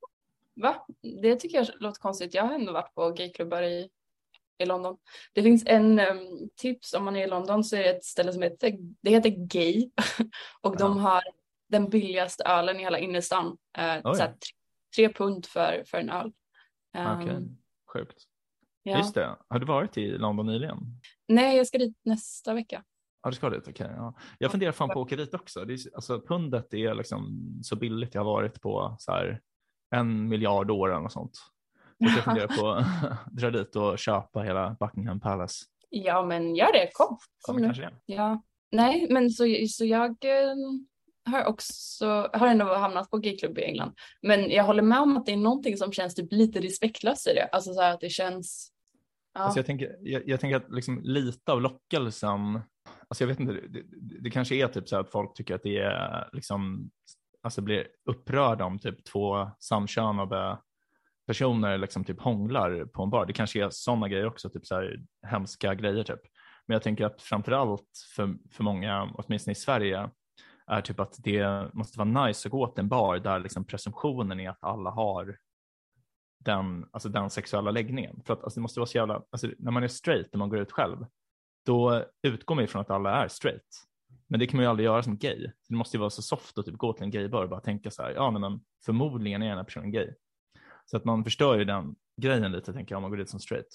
Va? 0.57 0.87
Det 1.23 1.37
tycker 1.37 1.59
jag 1.59 1.67
låter 1.81 2.01
konstigt. 2.01 2.35
Jag 2.35 2.43
har 2.43 2.55
ändå 2.55 2.73
varit 2.73 2.95
på 2.95 3.11
gayklubbar 3.11 3.63
i, 3.63 3.89
i 4.59 4.67
London. 4.67 4.97
Det 5.35 5.43
finns 5.43 5.63
en 5.67 5.99
em, 5.99 6.19
tips 6.57 6.95
om 6.95 7.05
man 7.05 7.17
är 7.17 7.25
i 7.25 7.31
London 7.31 7.65
så 7.65 7.77
är 7.77 7.81
det 7.83 7.91
ett 7.97 8.05
ställe 8.05 8.33
som 8.33 8.43
heter, 8.43 8.77
det 9.01 9.11
heter 9.11 9.31
Gay 9.31 9.91
och 10.61 10.77
de 10.77 10.97
Ja. 10.97 11.03
har 11.03 11.23
den 11.69 11.89
billigaste 11.89 12.45
ölen 12.45 12.77
i 12.77 12.83
hela 12.83 12.99
innerstan. 12.99 13.47
Uh, 13.47 14.01
Oj. 14.05 14.15
så 14.17 14.23
här, 14.23 14.29
tre, 14.29 14.39
tre 14.97 15.09
pund 15.15 15.47
för, 15.47 15.83
för 15.87 15.99
en 15.99 16.11
öl. 16.11 16.33
Em, 16.95 17.21
Okej, 17.23 17.49
sjukt. 17.93 18.23
ja. 18.83 18.99
Just 18.99 19.15
det, 19.15 19.37
har 19.49 19.59
du 19.59 19.67
varit 19.67 19.97
i 19.99 20.11
London 20.11 20.47
nyligen? 20.47 20.79
Nej, 21.29 21.57
jag 21.57 21.67
ska 21.67 21.79
dit 21.79 21.99
nästa 22.03 22.55
vecka. 22.55 22.85
Ja, 23.23 23.31
du 23.31 23.37
ska 23.37 23.51
dit, 23.51 23.69
okej. 23.69 23.91
ja. 23.97 24.15
Jag 24.39 24.51
funderar 24.51 24.73
fan 24.73 24.89
på 24.89 25.01
att 25.01 25.07
åka 25.07 25.17
dit 25.17 25.35
också. 25.35 25.65
Det 25.65 25.73
är, 25.75 25.79
alltså, 25.95 26.21
pundet 26.21 26.75
är 26.75 26.95
liksom 26.95 27.41
så 27.63 27.77
billigt 27.77 28.15
jag 28.15 28.21
har 28.25 28.33
varit 28.33 28.61
på 28.61 28.97
så 28.99 29.13
här, 29.13 29.41
en 29.91 30.29
miljard 30.29 30.71
år 30.71 30.89
eller 30.89 31.01
något 31.01 31.13
sånt. 31.13 31.37
Så 31.99 32.09
att 32.09 32.15
jag 32.15 32.25
funderar 32.25 32.61
på 32.61 32.69
att 32.71 33.33
dra 33.33 33.51
dit 33.51 33.77
och 33.77 33.99
köpa 33.99 34.41
hela 34.41 34.77
Buckingham 34.81 35.21
Palace. 35.21 35.65
Ja, 35.91 36.27
men 36.27 36.57
gör 36.57 36.73
det. 36.73 36.91
Kom. 36.93 37.19
Kom 37.41 37.57
nu. 37.57 37.73
det. 37.73 37.93
Ja. 38.07 38.43
Nej, 38.73 39.07
men 39.11 39.31
så, 39.31 39.45
så 39.69 39.85
jag 39.85 40.11
eh, 40.11 40.55
har 41.27 41.45
också, 41.45 42.31
har 42.33 42.47
ändå 42.47 42.75
hamnat 42.75 43.11
på 43.11 43.19
gayklubb 43.19 43.59
i 43.59 43.65
England. 43.65 43.93
Men 44.23 44.51
jag 44.51 44.65
håller 44.65 44.83
med 44.83 45.01
om 45.01 45.17
att 45.17 45.27
det 45.27 45.33
är 45.33 45.37
någonting 45.37 45.77
som 45.77 45.93
känns 45.93 46.15
typ 46.15 46.33
lite 46.33 46.61
respektlöst 46.61 47.27
i 47.27 47.35
det. 47.35 47.49
Alltså 47.53 47.75
så 47.75 47.81
här 47.81 47.95
att 47.95 48.01
det 48.01 48.11
känns, 48.11 48.73
ja. 49.35 49.41
Alltså 49.41 49.59
jag, 49.59 49.67
tänker, 49.67 49.97
jag, 50.01 50.29
jag 50.29 50.41
tänker 50.41 50.57
att 50.57 50.73
liksom 50.73 51.01
lite 51.03 51.53
av 51.53 51.63
lockelsen, 51.63 52.61
alltså 53.09 53.25
jag 53.25 53.29
vet 53.29 53.41
inte, 53.41 53.53
det, 53.53 53.69
det, 53.69 54.21
det 54.21 54.31
kanske 54.31 54.55
är 54.55 54.69
typ 54.69 54.89
så 54.89 54.97
att 54.97 55.11
folk 55.11 55.35
tycker 55.35 55.55
att 55.55 55.63
det 55.63 55.79
är 55.79 56.29
liksom, 56.33 56.91
alltså 57.47 57.63
blir 57.63 57.89
upprörda 58.05 58.65
om 58.65 58.79
typ 58.79 59.05
två 59.05 59.51
samkönade 59.59 60.59
personer 61.27 61.79
liksom 61.79 62.05
typ 62.05 62.21
hånglar 62.21 62.85
på 62.85 63.03
en 63.03 63.11
bar. 63.11 63.27
Det 63.27 63.33
kanske 63.33 63.65
är 63.65 63.71
sådana 63.71 64.09
grejer 64.09 64.27
också, 64.27 64.51
typ 64.51 64.67
så 64.67 64.75
här 64.75 65.01
hemska 65.27 65.75
grejer 65.75 66.05
typ. 66.05 66.21
Men 66.67 66.75
jag 66.75 66.83
tänker 66.83 67.05
att 67.05 67.23
framförallt 67.23 67.91
för, 68.17 68.35
för 68.53 68.65
många, 68.65 69.11
åtminstone 69.15 69.53
i 69.53 69.55
Sverige, 69.55 70.11
är 70.67 70.81
typ 70.81 71.01
att 71.01 71.15
det 71.19 71.75
måste 71.75 71.99
vara 71.99 72.27
nice 72.27 72.49
att 72.49 72.53
gå 72.53 72.67
till 72.67 72.81
en 72.81 72.89
bar 72.89 73.19
där 73.19 73.39
liksom 73.39 73.65
presumtionen 73.65 74.41
är 74.41 74.51
att 74.51 74.65
alla 74.65 74.91
har 74.91 75.39
den, 76.45 76.87
alltså 76.91 77.09
den 77.09 77.31
sexuella 77.31 77.71
läggningen. 77.71 78.23
För 78.27 78.33
att 78.33 78.45
alltså, 78.45 78.61
det 78.61 78.63
måste 78.63 78.81
vara 78.81 78.87
så 78.87 78.99
jävla, 78.99 79.23
alltså, 79.31 79.49
när 79.59 79.71
man 79.71 79.83
är 79.83 79.89
straight, 79.89 80.29
när 80.33 80.39
man 80.39 80.49
går 80.49 80.59
ut 80.59 80.73
själv, 80.73 81.07
då 81.67 82.05
utgår 82.23 82.55
man 82.55 82.65
ifrån 82.65 82.83
att 82.83 82.91
alla 82.91 83.25
är 83.25 83.29
straight. 83.29 83.87
Men 84.27 84.41
det 84.41 84.47
kan 84.47 84.57
man 84.57 84.65
ju 84.65 84.71
aldrig 84.71 84.85
göra 84.85 85.03
som 85.03 85.19
gay. 85.19 85.51
Det 85.69 85.75
måste 85.75 85.97
ju 85.97 85.99
vara 85.99 86.11
så 86.11 86.23
soft 86.23 86.59
att 86.59 86.67
typ 86.67 86.77
gå 86.77 86.93
till 86.93 87.05
en 87.05 87.11
gaybar 87.11 87.43
och 87.43 87.49
bara 87.49 87.61
tänka 87.61 87.91
så 87.91 88.03
här, 88.03 88.11
ja 88.11 88.31
men 88.31 88.61
förmodligen 88.85 89.43
är 89.43 89.49
den 89.49 89.57
här 89.57 89.65
personen 89.65 89.91
gay. 89.91 90.15
Så 90.85 90.97
att 90.97 91.05
man 91.05 91.25
förstör 91.25 91.59
ju 91.59 91.65
den 91.65 91.97
grejen 92.23 92.53
lite 92.53 92.73
tänker 92.73 92.93
jag 92.93 92.97
om 92.97 93.03
man 93.03 93.11
går 93.11 93.19
dit 93.19 93.31
som 93.31 93.41
straight. 93.41 93.67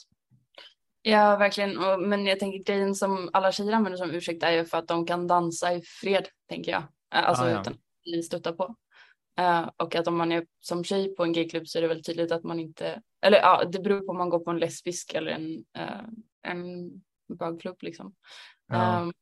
ja 1.01 1.37
verkligen. 1.37 1.77
Och, 1.77 2.01
men 2.01 2.25
jag 2.25 2.39
tänker 2.39 2.63
grejen 2.73 2.95
som 2.95 3.29
alla 3.33 3.51
tjejer 3.51 3.71
använder 3.71 3.97
som 3.97 4.11
ursäkt 4.11 4.43
är 4.43 4.51
ju 4.51 4.65
för 4.65 4.77
att 4.77 4.87
de 4.87 5.05
kan 5.05 5.27
dansa 5.27 5.73
i 5.73 5.81
fred, 5.81 6.27
tänker 6.49 6.71
jag. 6.71 6.83
Alltså 7.09 7.43
Ah, 7.43 7.49
ja. 7.49 7.61
utan 7.61 7.73
att 7.73 7.79
bli 8.03 8.23
stötta 8.23 8.53
på. 8.53 8.75
Eh, 9.39 9.69
och 9.77 9.95
att 9.95 10.07
om 10.07 10.17
man 10.17 10.31
är 10.31 10.45
som 10.59 10.83
tjej 10.83 11.15
på 11.15 11.23
en 11.23 11.33
gayklubb 11.33 11.67
så 11.67 11.77
är 11.77 11.81
det 11.81 11.87
väl 11.87 12.03
tydligt 12.03 12.31
att 12.31 12.43
man 12.43 12.59
inte, 12.59 13.01
eller 13.21 13.37
ja, 13.37 13.63
det 13.71 13.79
beror 13.79 13.99
på 14.01 14.11
om 14.11 14.17
man 14.17 14.29
går 14.29 14.39
på 14.39 14.51
en 14.51 14.59
lesbisk 14.59 15.13
eller 15.13 15.31
en, 15.31 15.65
eh, 15.77 16.05
en 16.41 16.91
bögklubb 17.39 17.77
liksom. 17.81 18.15
Ja. 18.67 19.01
Um, 19.01 19.13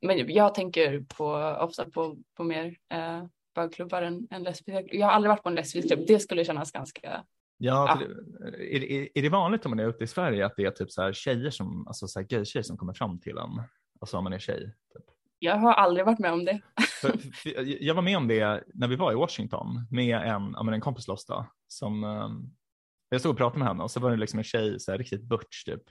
men 0.00 0.28
jag 0.28 0.54
tänker 0.54 1.00
på, 1.00 1.26
ofta 1.60 1.90
på, 1.90 2.16
på 2.36 2.44
mer 2.44 2.66
uh, 2.66 3.26
bögklubbar 3.54 4.02
än, 4.02 4.28
än 4.30 4.42
lesbiska. 4.42 4.82
Jag 4.96 5.06
har 5.06 5.12
aldrig 5.12 5.28
varit 5.28 5.42
på 5.42 5.48
en 5.48 5.54
lesbisk 5.54 5.88
klubb. 5.88 6.04
Det 6.06 6.18
skulle 6.18 6.44
kännas 6.44 6.72
ganska... 6.72 7.24
Ja, 7.60 7.98
det, 8.00 8.76
är, 8.76 8.84
är, 8.84 9.08
är 9.14 9.22
det 9.22 9.28
vanligt 9.28 9.66
om 9.66 9.70
man 9.70 9.78
är 9.78 9.88
ute 9.88 10.04
i 10.04 10.06
Sverige 10.06 10.46
att 10.46 10.56
det 10.56 10.64
är 10.64 10.70
typ 10.70 10.90
så 10.90 11.02
här 11.02 11.12
tjejer 11.12 11.50
som, 11.50 11.86
alltså 11.86 12.08
så 12.08 12.18
här 12.20 12.26
gay-tjejer 12.26 12.62
som 12.62 12.76
kommer 12.76 12.92
fram 12.92 13.20
till 13.20 13.38
en, 13.38 13.62
alltså 14.00 14.16
om 14.16 14.24
man 14.24 14.32
är 14.32 14.38
tjej? 14.38 14.74
Typ. 14.94 15.04
Jag 15.38 15.56
har 15.56 15.72
aldrig 15.72 16.06
varit 16.06 16.18
med 16.18 16.32
om 16.32 16.44
det. 16.44 16.60
För, 17.00 17.18
för, 17.34 17.82
jag 17.84 17.94
var 17.94 18.02
med 18.02 18.16
om 18.16 18.28
det 18.28 18.64
när 18.74 18.88
vi 18.88 18.96
var 18.96 19.12
i 19.12 19.14
Washington 19.14 19.86
med 19.90 20.16
en, 20.16 20.52
ja, 20.56 20.62
men 20.62 20.74
en 20.74 20.80
kompis 20.80 21.08
loss 21.08 21.26
då, 21.26 21.46
som 21.68 22.04
um, 22.04 22.50
jag 23.08 23.20
stod 23.20 23.32
och 23.32 23.38
pratade 23.38 23.58
med 23.58 23.68
henne 23.68 23.82
och 23.82 23.90
så 23.90 24.00
var 24.00 24.10
det 24.10 24.16
liksom 24.16 24.38
en 24.38 24.44
tjej, 24.44 24.80
så 24.80 24.90
här, 24.90 24.98
riktigt 24.98 25.22
butch 25.22 25.64
typ. 25.64 25.82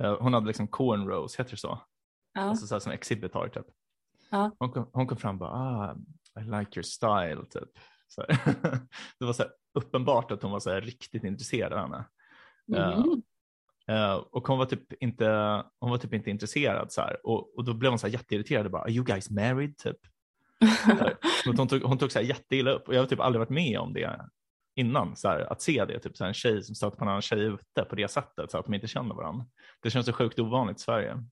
Eh, 0.00 0.16
hon 0.20 0.34
hade 0.34 0.46
liksom 0.46 0.68
cornrows, 0.68 1.36
heter 1.36 1.50
det 1.50 1.56
så? 1.56 1.78
Ja. 2.32 2.40
Alltså 2.40 2.66
så 2.66 2.74
här, 2.74 2.80
som 2.80 2.92
exhibit 2.92 3.34
har 3.34 3.48
typ. 3.48 3.66
Ja. 4.30 4.50
Hon, 4.58 4.70
kom, 4.70 4.90
hon 4.92 5.06
kom 5.06 5.18
fram 5.18 5.34
och 5.34 5.38
bara, 5.38 5.50
ah, 5.50 5.96
I 6.40 6.44
like 6.44 6.78
your 6.78 6.82
style 6.82 7.46
typ. 7.50 7.78
Så 8.08 8.22
det 9.18 9.24
var 9.24 9.32
så 9.32 9.42
här, 9.42 9.52
uppenbart 9.74 10.30
att 10.30 10.42
hon 10.42 10.50
var 10.50 10.60
så 10.60 10.70
här, 10.70 10.80
riktigt 10.80 11.24
intresserad 11.24 11.72
av 11.72 11.78
henne. 11.78 12.04
Ja. 12.66 12.96
Mhm. 12.96 13.22
Eh, 13.86 14.14
och 14.14 14.48
hon 14.48 14.58
var 14.58 14.66
typ 14.66 14.92
inte, 15.02 15.26
hon 15.80 15.90
var 15.90 15.98
typ 15.98 16.14
inte 16.14 16.30
intresserad 16.30 16.92
så 16.92 17.00
här. 17.00 17.26
Och, 17.26 17.58
och 17.58 17.64
då 17.64 17.74
blev 17.74 17.92
hon 17.92 17.98
så 17.98 18.06
här 18.06 18.12
jätteirriterad 18.12 18.66
och 18.66 18.72
bara, 18.72 18.82
are 18.82 18.92
you 18.92 19.04
guys 19.04 19.30
married 19.30 19.78
typ? 19.78 19.96
Hon 21.56 21.68
tog, 21.68 21.82
hon 21.82 21.98
tog 21.98 22.12
så 22.12 22.18
här 22.18 22.26
jätteilla 22.26 22.70
upp 22.70 22.88
och 22.88 22.94
jag 22.94 23.00
har 23.00 23.06
typ 23.06 23.20
aldrig 23.20 23.38
varit 23.38 23.50
med 23.50 23.78
om 23.78 23.92
det 23.92 24.28
innan, 24.74 25.16
så 25.16 25.28
här, 25.28 25.52
att 25.52 25.62
se 25.62 25.84
det, 25.84 25.98
typ 25.98 26.16
så 26.16 26.24
här, 26.24 26.28
en 26.28 26.34
tjej 26.34 26.62
som 26.62 26.74
stöter 26.74 26.96
på 26.96 27.04
en 27.04 27.08
annan 27.08 27.22
tjej 27.22 27.40
ute 27.40 27.84
på 27.84 27.96
det 27.96 28.08
sättet, 28.08 28.50
så 28.50 28.58
att 28.58 28.64
de 28.64 28.74
inte 28.74 28.86
känner 28.86 29.14
varandra. 29.14 29.46
Det 29.80 29.90
känns 29.90 30.06
så 30.06 30.12
sjukt 30.12 30.38
ovanligt 30.38 30.76
i 30.76 30.80
Sverige. 30.80 31.24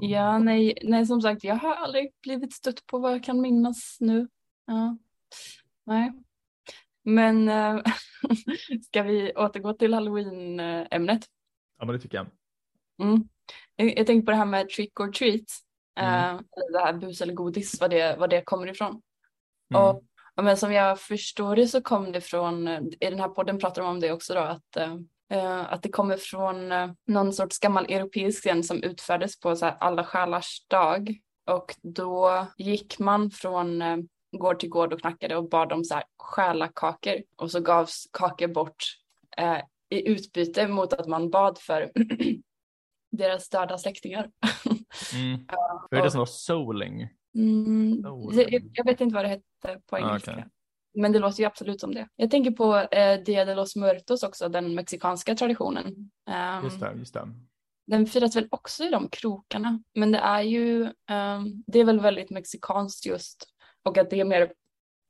Ja, 0.00 0.38
nej, 0.38 0.78
nej, 0.82 1.06
som 1.06 1.20
sagt, 1.20 1.44
jag 1.44 1.54
har 1.54 1.74
aldrig 1.74 2.12
blivit 2.22 2.52
stött 2.52 2.86
på 2.86 2.98
vad 2.98 3.12
jag 3.12 3.24
kan 3.24 3.40
minnas 3.40 3.96
nu. 4.00 4.28
Ja. 4.66 4.96
Nej. 5.84 6.12
Men 7.02 7.48
äh, 7.48 7.80
ska 8.82 9.02
vi 9.02 9.32
återgå 9.36 9.72
till 9.72 9.94
halloween-ämnet? 9.94 11.26
Ja, 11.78 11.84
men 11.84 11.94
det 11.94 11.98
tycker 11.98 12.18
jag. 12.18 12.26
Mm. 13.02 13.28
Jag, 13.76 13.98
jag 13.98 14.06
tänkte 14.06 14.24
på 14.24 14.30
det 14.30 14.36
här 14.36 14.44
med 14.44 14.68
trick 14.68 15.00
or 15.00 15.12
treat. 15.12 15.46
Mm. 16.00 16.14
Eh, 16.14 16.30
eller 16.30 16.72
det 16.72 16.84
här 16.84 16.92
bus 16.92 17.20
eller 17.20 17.34
godis, 17.34 17.80
vad 17.80 17.90
det, 17.90 18.16
vad 18.18 18.30
det 18.30 18.42
kommer 18.42 18.66
ifrån. 18.66 19.02
Mm. 19.74 19.82
Och, 19.82 20.04
ja, 20.34 20.42
men 20.42 20.56
som 20.56 20.72
jag 20.72 21.00
förstår 21.00 21.56
det 21.56 21.66
så 21.66 21.80
kom 21.80 22.12
det 22.12 22.20
från, 22.20 22.68
i 22.68 23.10
den 23.10 23.20
här 23.20 23.28
podden 23.28 23.58
pratar 23.58 23.82
de 23.82 23.90
om 23.90 24.00
det 24.00 24.12
också 24.12 24.34
då, 24.34 24.40
att, 24.40 24.76
eh, 24.76 24.96
att 25.68 25.82
det 25.82 25.88
kommer 25.88 26.16
från 26.16 26.72
eh, 26.72 26.90
någon 27.06 27.32
sorts 27.32 27.58
gammal 27.58 27.84
europeisk 27.84 28.40
scen 28.40 28.64
som 28.64 28.82
utfördes 28.82 29.40
på 29.40 29.56
så 29.56 29.66
alla 29.66 30.04
själars 30.04 30.66
dag. 30.68 31.16
Och 31.50 31.74
då 31.82 32.46
gick 32.56 32.98
man 32.98 33.30
från 33.30 33.82
eh, 33.82 33.96
gård 34.38 34.60
till 34.60 34.68
gård 34.68 34.92
och 34.92 35.00
knackade 35.00 35.36
och 35.36 35.48
bad 35.48 35.72
om 35.72 35.84
så 35.84 35.94
här 35.94 36.04
själakakor. 36.18 37.22
Och 37.36 37.50
så 37.50 37.60
gavs 37.60 38.08
kakor 38.12 38.48
bort 38.48 38.84
eh, 39.36 39.58
i 39.90 40.08
utbyte 40.08 40.68
mot 40.68 40.92
att 40.92 41.06
man 41.06 41.30
bad 41.30 41.58
för 41.58 41.92
deras 43.10 43.48
döda 43.48 43.78
släktingar. 43.78 44.30
Mm. 45.14 45.46
Är 45.90 46.02
det 46.02 46.10
som 46.10 46.18
var 46.18 46.26
souling? 46.26 47.08
Mm, 47.34 48.02
det, 48.02 48.42
ja. 48.48 48.60
jag 48.72 48.84
vet 48.84 49.00
inte 49.00 49.14
vad 49.14 49.24
det 49.24 49.28
hette 49.28 49.80
på 49.86 49.96
Ah, 49.96 49.98
engelska. 49.98 50.48
Men 50.96 51.12
det 51.12 51.18
låter 51.18 51.40
ju 51.40 51.46
absolut 51.46 51.80
som 51.80 51.94
det. 51.94 52.08
Jag 52.16 52.30
tänker 52.30 52.50
på 52.50 52.76
eh, 52.76 53.20
Dia 53.20 53.44
de 53.44 53.54
los 53.54 53.76
Muertos 53.76 54.22
också, 54.22 54.48
den 54.48 54.74
mexikanska 54.74 55.34
traditionen. 55.34 56.10
Ehm, 56.30 56.64
Just 56.64 56.80
det, 56.80 56.92
just 56.98 57.14
det. 57.14 57.28
Den 57.86 58.06
firas 58.06 58.36
väl 58.36 58.48
också 58.50 58.84
i 58.84 58.90
de 58.90 59.08
krokarna. 59.08 59.82
Men 59.94 60.12
det 60.12 60.18
är 60.18 60.42
ju, 60.42 60.92
ehm, 61.08 61.64
det 61.66 61.78
är 61.78 61.84
väl 61.84 62.00
väldigt 62.00 62.30
mexikanskt 62.30 63.06
just. 63.06 63.48
Och 63.82 63.98
att 63.98 64.10
det 64.10 64.20
är 64.20 64.24
mer 64.24 64.52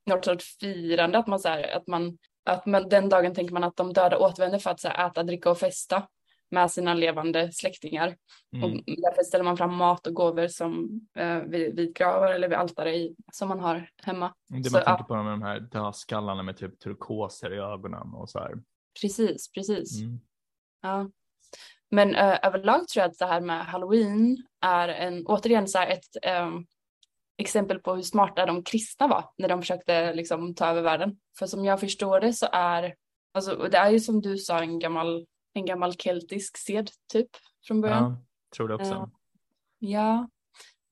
något 0.07 0.25
sorts 0.25 0.59
firande, 0.59 1.19
att 1.19 1.27
man, 1.27 1.39
så 1.41 1.49
här, 1.49 1.77
att 1.77 1.87
man, 1.87 2.19
att 2.45 2.67
man 2.67 2.89
den 2.89 3.09
dagen 3.09 3.35
tänker 3.35 3.53
man 3.53 3.65
att 3.65 3.77
de 3.77 3.93
döda 3.93 4.19
återvänder 4.19 4.59
för 4.59 4.71
att 4.71 4.81
så 4.81 4.89
här, 4.89 5.07
äta, 5.07 5.23
dricka 5.23 5.51
och 5.51 5.59
festa 5.59 6.09
med 6.51 6.71
sina 6.71 6.95
levande 6.95 7.53
släktingar. 7.53 8.17
Mm. 8.53 8.65
Och 8.65 8.83
därför 8.87 9.23
ställer 9.23 9.45
man 9.45 9.57
fram 9.57 9.75
mat 9.75 10.07
och 10.07 10.15
gåvor 10.15 10.49
som 10.49 11.01
eh, 11.17 11.39
vid, 11.39 11.77
vid 11.77 11.95
gravar 11.95 12.33
eller 12.33 12.49
vid 12.49 12.59
altare 12.59 12.97
i, 12.97 13.17
som 13.33 13.49
man 13.49 13.61
har 13.61 13.91
hemma. 14.03 14.35
Det 14.49 14.65
Så, 14.65 14.77
man 14.77 14.85
tänker 14.85 15.05
på 15.05 15.23
med 15.23 15.33
de 15.33 15.43
här 15.43 15.61
dödskallarna 15.61 16.43
med 16.43 16.57
typ 16.57 16.79
turkoser 16.79 17.55
i 17.55 17.59
ögonen 17.59 18.15
och 18.15 18.31
så 18.31 18.39
här. 18.39 18.55
Precis, 19.01 19.53
precis. 19.53 20.01
Mm. 20.01 20.21
Ja. 20.83 21.11
Men 21.91 22.15
eh, 22.15 22.39
överlag 22.43 22.89
tror 22.89 23.03
jag 23.03 23.11
att 23.11 23.19
det 23.19 23.27
här 23.27 23.41
med 23.41 23.67
halloween 23.67 24.43
är 24.61 24.89
en, 24.89 25.27
återigen 25.27 25.69
så 25.69 25.79
här 25.79 25.87
ett 25.87 26.17
ehm, 26.23 26.67
exempel 27.39 27.79
på 27.79 27.95
hur 27.95 28.03
smarta 28.03 28.47
de 28.47 28.63
kristna 28.63 29.07
var 29.07 29.25
när 29.39 29.49
de 29.49 29.61
försökte 29.61 30.15
liksom 30.15 30.55
ta 30.55 30.67
över 30.67 30.83
världen. 30.83 31.17
För 31.39 31.47
som 31.47 31.65
jag 31.65 31.81
förstår 31.81 32.21
det 32.21 32.33
så 32.33 32.47
är, 32.53 32.95
alltså 33.35 33.69
det 33.71 33.79
är 33.79 33.91
ju 33.91 34.01
som 34.01 34.21
du 34.21 34.39
sa 34.39 34.61
en 34.61 34.79
gammal 34.79 35.27
en 35.57 35.67
gammal 35.67 35.93
keltisk 35.93 36.57
sed 36.57 36.91
typ 37.13 37.29
från 37.67 37.81
början. 37.81 38.03
Ja, 38.03 38.25
tror 38.57 38.69
det 38.69 38.75
också. 38.75 38.91
Ja. 38.91 39.11
Ja, 39.79 40.29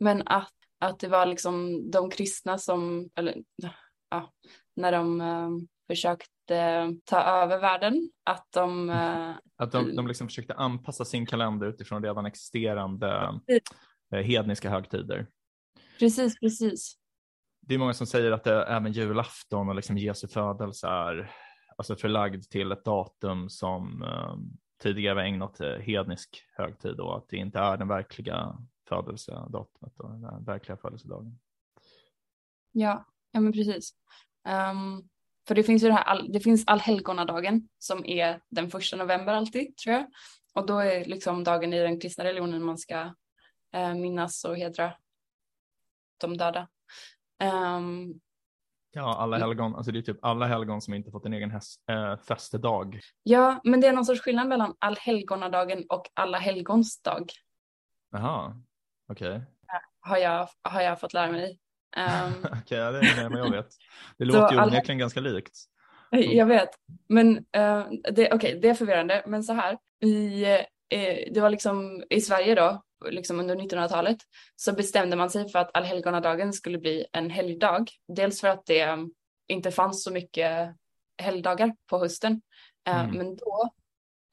men 0.00 0.22
att, 0.26 0.52
att 0.78 0.98
det 0.98 1.08
var 1.08 1.26
liksom 1.26 1.90
de 1.90 2.10
kristna 2.10 2.58
som, 2.58 3.10
eller 3.14 3.42
ja, 4.10 4.32
när 4.76 4.92
de 4.92 5.20
eh, 5.20 5.50
försökte 5.86 6.28
ta 7.04 7.22
över 7.22 7.58
världen, 7.58 8.10
att 8.24 8.46
de, 8.50 8.90
eh, 8.90 9.30
Att 9.56 9.72
de, 9.72 9.96
de 9.96 10.06
liksom 10.06 10.28
försökte 10.28 10.54
anpassa 10.54 11.04
sin 11.04 11.26
kalender 11.26 11.66
utifrån 11.66 12.04
redan 12.04 12.26
existerande 12.26 13.40
eh, 14.12 14.20
hedniska 14.20 14.70
högtider. 14.70 15.26
precis, 15.98 16.38
precis. 16.40 16.96
Det 17.60 17.74
är 17.74 17.78
många 17.78 17.94
som 17.94 18.06
säger 18.06 18.32
att 18.32 18.44
det, 18.44 18.64
även 18.64 18.92
julafton 18.92 19.68
och 19.68 19.74
liksom 19.74 19.98
Jesu 19.98 20.28
födelse 20.28 20.86
är 20.86 21.30
alltså 21.76 21.96
förlagd 21.96 22.50
till 22.50 22.72
ett 22.72 22.84
datum 22.84 23.50
som 23.50 24.02
eh, 24.02 24.36
tidigare 24.82 25.14
var 25.14 25.22
ägnat 25.22 25.54
till 25.54 25.80
hednisk 25.80 26.44
högtid 26.52 27.00
och 27.00 27.16
att 27.16 27.28
det 27.28 27.36
inte 27.36 27.58
är 27.58 27.76
den 27.76 27.88
verkliga 27.88 28.58
födelsedatumet 28.88 30.00
och 30.00 30.10
den 30.10 30.44
verkliga 30.44 30.76
födelsedagen. 30.76 31.38
Ja, 32.72 33.04
ja 33.32 33.40
men 33.40 33.52
precis. 33.52 33.94
Um, 34.70 35.08
för 35.48 35.54
det 35.54 35.62
finns 35.62 35.82
ju 35.82 35.86
det 35.86 35.94
här, 35.94 36.04
all, 36.04 36.32
det 36.32 36.40
finns 36.40 36.64
allhelgonadagen 36.66 37.68
som 37.78 38.06
är 38.06 38.40
den 38.50 38.70
första 38.70 38.96
november 38.96 39.32
alltid, 39.32 39.76
tror 39.76 39.94
jag. 39.94 40.06
Och 40.54 40.66
då 40.66 40.78
är 40.78 41.04
liksom 41.04 41.44
dagen 41.44 41.72
i 41.72 41.80
den 41.80 42.00
kristna 42.00 42.24
religionen 42.24 42.64
man 42.64 42.78
ska 42.78 43.14
eh, 43.72 43.94
minnas 43.94 44.44
och 44.44 44.56
hedra 44.56 44.92
de 46.20 46.36
döda. 46.36 46.68
Um, 47.42 48.20
Ja, 48.96 49.16
alla 49.16 49.38
helgon, 49.38 49.76
alltså 49.76 49.92
det 49.92 49.98
är 49.98 50.02
typ 50.02 50.18
alla 50.22 50.46
helgon 50.46 50.80
som 50.80 50.94
inte 50.94 51.10
fått 51.10 51.26
en 51.26 51.32
egen 51.32 51.50
häst, 51.50 51.80
äh, 51.90 52.16
festedag. 52.16 53.00
ja, 53.22 53.60
men 53.64 53.80
det 53.80 53.86
är 53.86 53.92
någon 53.92 54.04
sorts 54.04 54.20
skillnad 54.20 54.48
mellan 54.48 54.74
allhelgonadagen 54.78 55.84
och 55.88 56.10
alla 56.14 56.38
helgons 56.38 57.02
dag, 57.02 57.30
Jaha, 58.10 58.62
okej. 59.08 59.42
har 60.00 60.16
jag, 60.16 60.48
har 60.62 60.80
jag 60.80 61.00
fått 61.00 61.12
lära 61.12 61.32
mig. 61.32 61.58
Ehm, 61.96 62.32
Okej, 62.62 62.78
ja, 62.78 62.90
det 62.90 62.98
är 62.98 63.28
vad 63.28 63.38
jag 63.38 63.50
vet. 63.50 63.68
Det 64.18 64.24
låter 64.24 64.54
ju 64.54 64.62
onekligen 64.62 64.98
ganska 64.98 65.20
likt. 65.20 65.58
Jag 66.10 66.46
vet, 66.46 66.70
men 67.08 67.36
uh, 67.36 67.86
det, 68.12 68.32
okej, 68.32 68.58
det 68.62 68.68
är 68.68 68.74
förvirrande. 68.74 69.22
Men 69.26 69.44
så 69.44 69.52
här, 69.52 69.78
i, 70.04 70.44
eh, 70.88 71.32
det 71.32 71.40
var 71.40 71.50
liksom 71.50 72.04
i 72.10 72.20
Sverige 72.20 72.54
då, 72.54 72.82
liksom 73.10 73.40
under 73.40 73.56
1900-talet, 73.56 74.18
så 74.56 74.72
bestämde 74.72 75.16
man 75.16 75.30
sig 75.30 75.48
för 75.48 75.58
att 75.58 75.70
allhelgonadagen 75.76 76.52
skulle 76.52 76.78
bli 76.78 77.06
en 77.12 77.30
helgdag. 77.30 77.90
Dels 78.08 78.40
för 78.40 78.48
att 78.48 78.66
det 78.66 78.80
eh, 78.80 78.96
inte 79.48 79.70
fanns 79.70 80.04
så 80.04 80.12
mycket 80.12 80.76
helgdagar 81.18 81.76
på 81.86 81.98
hösten. 81.98 82.42
Eh, 82.88 83.04
Mm. 83.04 83.16
Men 83.16 83.36
då 83.36 83.70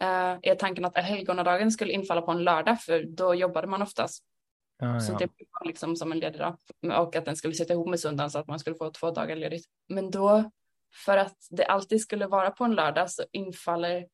eh, 0.02 0.38
är 0.42 0.56
tanken 0.56 0.86
att 0.86 0.98
allhelgonadagen 0.98 1.72
skulle 1.72 1.94
infalla 1.94 2.22
på 2.22 2.32
en 2.32 2.44
lördag, 2.44 2.82
för 2.82 3.04
då 3.04 3.36
jobbade 3.36 3.68
man 3.68 3.82
oftast. 3.82 4.24
Ja, 4.80 5.00
Så 5.00 5.12
ja. 5.12 5.18
det 5.18 5.30
var 5.60 5.68
liksom 5.68 5.96
som 5.96 6.12
en 6.12 6.20
ledig 6.20 6.40
dag. 6.40 6.58
Och 6.98 7.16
att 7.16 7.26
den 7.26 7.36
skulle 7.36 7.54
sitta 7.54 7.74
ihop 7.74 7.90
med 7.90 8.00
söndagen 8.00 8.32
så 8.32 8.40
att 8.40 8.48
man 8.48 8.60
skulle 8.60 8.76
få 8.76 8.92
två 8.92 9.12
dagar 9.12 9.36
ledigt. 9.36 9.66
Men 9.90 10.12
då, 10.12 10.52
för 11.06 11.18
att 11.18 11.38
det 11.50 11.66
alltid 11.66 12.02
skulle 12.02 12.28
vara 12.28 12.52
på 12.52 12.64
en 12.64 12.76
lördag 12.76 13.12
så 13.12 13.24
infaller 13.32 14.08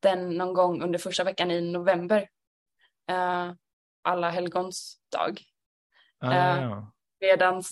den 0.00 0.30
någon 0.30 0.54
gång 0.54 0.82
under 0.82 0.98
första 0.98 1.24
veckan 1.24 1.50
i 1.50 1.60
november. 1.60 2.28
Uh, 3.10 3.52
alla 4.04 4.30
helgons 4.30 4.98
dag. 5.12 5.40
Ja, 6.20 6.34
ja, 6.34 6.60
ja. 6.60 6.92
Medan 7.20 7.62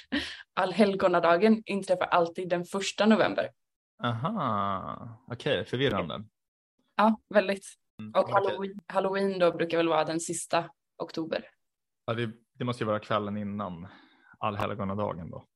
allhelgonadagen 0.54 1.62
inträffar 1.66 2.06
alltid 2.06 2.48
den 2.48 2.64
första 2.64 3.06
november. 3.06 3.50
Aha, 4.02 5.18
okej, 5.28 5.64
förvirrande. 5.64 6.24
Ja, 6.96 7.20
väldigt. 7.34 7.66
Och 8.14 8.20
Okej. 8.20 8.34
halloween, 8.34 8.80
halloween 8.86 9.38
då 9.38 9.52
brukar 9.52 9.76
väl 9.76 9.88
vara 9.88 10.04
den 10.04 10.20
sista 10.20 10.70
oktober. 11.02 11.44
Ja, 12.06 12.14
det, 12.14 12.30
det 12.54 12.64
måste 12.64 12.84
ju 12.84 12.88
vara 12.88 12.98
kvällen 12.98 13.36
innan 13.36 13.88
allhelgonadagen 14.38 15.30
då. 15.30 15.46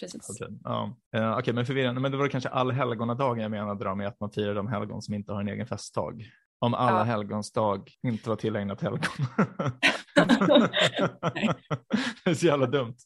Precis. 0.00 0.30
Okej, 0.30 0.58
ja. 0.64 0.96
Eh, 1.12 1.38
okej, 1.38 1.54
men 1.54 1.66
förvirrande. 1.66 2.00
Men 2.00 2.12
det 2.12 2.18
var 2.18 2.28
kanske 2.28 2.48
allhelgonadagen 2.48 3.42
jag 3.42 3.50
menade 3.50 3.84
då 3.84 3.94
med 3.94 4.08
att 4.08 4.20
man 4.20 4.30
firar 4.30 4.54
de 4.54 4.68
helgon 4.68 5.02
som 5.02 5.14
inte 5.14 5.32
har 5.32 5.40
en 5.40 5.48
egen 5.48 5.66
festdag. 5.66 6.24
Om 6.58 6.74
alla 6.74 6.98
Ja. 6.98 7.02
helgons 7.04 7.52
dag 7.52 7.90
inte 8.02 8.28
var 8.28 8.36
tillägnat 8.36 8.80
helgon. 8.80 9.00
det 12.24 12.30
är 12.30 12.34
så 12.34 12.46
jävla 12.46 12.66
dumt. 12.66 12.96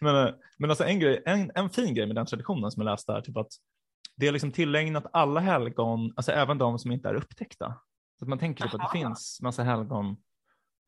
men, 0.00 0.16
eh, 0.26 0.34
men 0.58 0.70
alltså 0.70 0.84
en, 0.84 1.00
grej, 1.00 1.22
en, 1.26 1.50
en 1.54 1.70
fin 1.70 1.94
grej 1.94 2.06
med 2.06 2.16
den 2.16 2.26
traditionen 2.26 2.70
som 2.70 2.80
jag 2.82 2.90
läste 2.90 3.12
är 3.12 3.20
typ 3.20 3.36
att 3.36 3.52
det 4.16 4.26
är 4.28 4.32
liksom 4.32 4.52
tillägnat 4.52 5.06
alla 5.12 5.40
helgon, 5.40 6.12
alltså 6.16 6.32
även 6.32 6.58
de 6.58 6.78
som 6.78 6.92
inte 6.92 7.08
är 7.08 7.14
upptäckta. 7.14 7.74
Så 8.18 8.26
man 8.26 8.38
tänker 8.38 8.64
typ 8.64 8.74
att 8.74 8.80
det 8.92 8.98
finns 8.98 9.38
massa 9.42 9.62
helgon, 9.62 10.16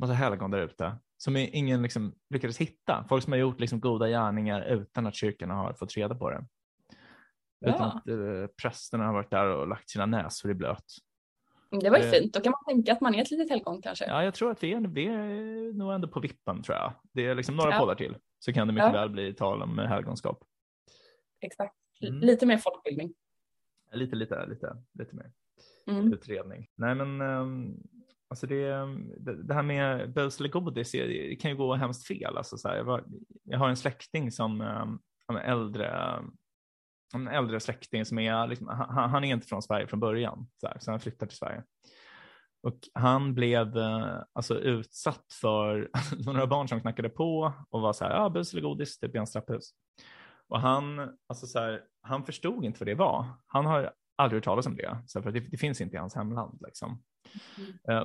massa 0.00 0.12
helgon 0.12 0.50
där 0.50 0.58
ute 0.58 0.96
som 1.18 1.36
ingen 1.36 1.82
liksom 1.82 2.14
lyckades 2.30 2.58
hitta. 2.58 3.04
Folk 3.08 3.24
som 3.24 3.32
har 3.32 3.38
gjort 3.38 3.60
liksom 3.60 3.80
goda 3.80 4.08
gärningar 4.08 4.62
utan 4.62 5.06
att 5.06 5.14
kyrkan 5.14 5.50
har 5.50 5.74
fått 5.74 5.96
reda 5.96 6.14
på 6.14 6.30
det. 6.30 6.46
Utan 7.66 7.80
Ja. 7.80 7.86
att 7.86 8.08
eh, 8.08 8.46
prästerna 8.62 9.06
har 9.06 9.12
varit 9.12 9.30
där 9.30 9.46
och 9.46 9.68
lagt 9.68 9.90
sina 9.90 10.06
näsor 10.06 10.50
i 10.50 10.54
blöt. 10.54 10.84
Det 11.70 11.90
var 11.90 11.98
ju 11.98 12.04
Eh. 12.04 12.10
fint. 12.10 12.34
Då 12.34 12.40
kan 12.40 12.50
man 12.50 12.64
tänka 12.64 12.92
att 12.92 13.00
man 13.00 13.14
är 13.14 13.22
ett 13.22 13.30
litet 13.30 13.50
helgon 13.50 13.82
kanske. 13.82 14.04
Ja, 14.06 14.24
jag 14.24 14.34
tror 14.34 14.50
att 14.50 14.62
vi 14.62 14.72
är, 14.72 14.80
vi 14.80 15.06
är 15.06 15.72
nog 15.72 15.92
ändå 15.92 16.08
på 16.08 16.20
vippen 16.20 16.62
tror 16.62 16.76
jag. 16.78 16.92
Det 17.12 17.26
är 17.26 17.34
liksom 17.34 17.56
några 17.56 17.70
Ja. 17.70 17.78
poddar 17.78 17.94
till 17.94 18.16
så 18.38 18.52
kan 18.52 18.66
det 18.66 18.72
mycket 18.72 18.86
Ja. 18.94 19.00
väl 19.00 19.10
bli 19.10 19.34
tal 19.34 19.62
om 19.62 19.78
helgonskap. 19.78 20.44
Exakt. 21.40 21.74
Mm. 22.00 22.20
Lite 22.20 22.46
mer 22.46 22.58
folkbildning. 22.58 23.14
Lite, 23.92 24.16
lite, 24.16 24.46
lite, 24.46 24.76
lite 24.98 25.16
mer 25.16 25.32
Mm. 25.86 26.12
utredning. 26.12 26.68
Nej, 26.74 26.94
men 26.94 27.20
um, 27.20 27.82
alltså 28.28 28.46
det, 28.46 28.66
det, 29.18 29.42
det 29.42 29.54
här 29.54 29.62
med 29.62 30.12
bus 30.12 30.40
eller 30.40 30.48
godis 30.48 30.92
det, 30.92 31.36
kan 31.40 31.50
ju 31.50 31.56
gå 31.56 31.74
hemskt 31.74 32.06
fel. 32.06 32.36
Alltså, 32.36 32.56
så 32.58 32.68
här, 32.68 32.76
jag, 32.76 32.84
var, 32.84 33.04
jag 33.42 33.58
har 33.58 33.68
en 33.68 33.76
släkting 33.76 34.32
som 34.32 34.60
en 35.28 35.36
äldre 35.36 36.14
en 37.14 37.28
äldre 37.28 37.60
släkting 37.60 38.04
som 38.04 38.18
är, 38.18 38.46
liksom, 38.46 38.68
han, 38.68 39.10
han 39.10 39.24
är 39.24 39.34
inte 39.34 39.46
från 39.46 39.62
Sverige 39.62 39.86
från 39.86 40.00
början, 40.00 40.48
så, 40.60 40.66
här, 40.66 40.76
så 40.80 40.90
han 40.90 41.00
flyttar 41.00 41.26
till 41.26 41.38
Sverige. 41.38 41.62
Och 42.62 42.78
han 42.94 43.34
blev 43.34 43.76
eh, 43.76 44.22
alltså 44.32 44.58
utsatt 44.58 45.24
för 45.40 45.90
några 46.26 46.46
barn 46.46 46.68
som 46.68 46.80
knackade 46.80 47.08
på 47.08 47.52
och 47.70 47.80
var 47.80 47.92
så 47.92 48.04
här, 48.04 48.14
ja, 48.14 48.30
bus 48.30 48.52
eller 48.52 48.62
godis, 48.62 48.98
typ 48.98 49.14
i 49.14 49.18
hans 49.18 49.32
trapphus. 49.32 49.70
Och 50.48 50.60
han, 50.60 51.16
alltså 51.26 51.46
så 51.46 51.58
här, 51.58 51.82
han 52.02 52.24
förstod 52.24 52.64
inte 52.64 52.78
vad 52.80 52.88
det 52.88 52.94
var. 52.94 53.26
Han 53.46 53.66
har 53.66 53.92
aldrig 54.16 54.36
hört 54.36 54.44
talas 54.44 54.66
om 54.66 54.76
det, 54.76 54.98
så 55.06 55.18
här, 55.18 55.22
för 55.22 55.32
det, 55.32 55.40
det 55.40 55.56
finns 55.56 55.80
inte 55.80 55.96
i 55.96 55.98
hans 55.98 56.14
hemland. 56.14 56.58
Liksom. 56.66 57.02
Eh, 57.88 58.04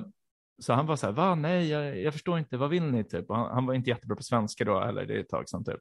så 0.62 0.72
han 0.72 0.86
var 0.86 0.96
så 0.96 1.06
här, 1.06 1.12
va, 1.12 1.34
nej, 1.34 1.68
jag, 1.68 2.00
jag 2.00 2.12
förstår 2.12 2.38
inte, 2.38 2.56
vad 2.56 2.70
vill 2.70 2.84
ni? 2.84 3.04
Typ. 3.04 3.24
Han, 3.28 3.50
han 3.54 3.66
var 3.66 3.74
inte 3.74 3.90
jättebra 3.90 4.16
på 4.16 4.22
svenska 4.22 4.64
då, 4.64 4.80
eller 4.80 5.06
det 5.06 5.14
är 5.14 5.20
ett 5.20 5.28
tag 5.28 5.48
sedan 5.48 5.64
typ. 5.64 5.80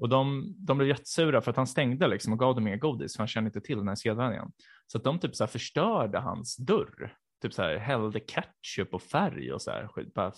Och 0.00 0.08
de, 0.08 0.54
de 0.58 0.78
blev 0.78 0.88
jättesura 0.88 1.40
för 1.40 1.50
att 1.50 1.56
han 1.56 1.66
stängde 1.66 2.08
liksom 2.08 2.32
och 2.32 2.38
gav 2.38 2.54
dem 2.54 2.64
mer 2.64 2.76
godis, 2.76 3.16
för 3.16 3.18
han 3.18 3.28
kände 3.28 3.48
inte 3.48 3.60
till 3.60 3.78
den 3.78 3.88
här 3.88 3.94
sedvänjan. 3.94 4.52
Så 4.86 4.98
att 4.98 5.04
de 5.04 5.18
typ 5.18 5.36
så 5.36 5.44
här 5.44 5.48
förstörde 5.48 6.18
hans 6.18 6.56
dörr. 6.56 7.16
Typ 7.42 7.54
så 7.54 7.62
här 7.62 7.76
hällde 7.76 8.20
ketchup 8.20 8.94
och 8.94 9.02
färg 9.02 9.52
och 9.52 9.62
så 9.62 9.70
här, 9.70 9.88
skit, 9.88 10.14
bara 10.14 10.32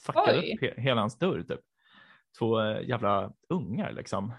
fuckade 0.00 0.38
Oj. 0.38 0.54
upp 0.54 0.60
he, 0.60 0.82
hela 0.82 1.00
hans 1.00 1.18
dörr 1.18 1.42
typ. 1.42 1.60
Två 2.38 2.60
eh, 2.60 2.88
jävla 2.88 3.32
ungar 3.48 3.92
liksom. 3.92 4.32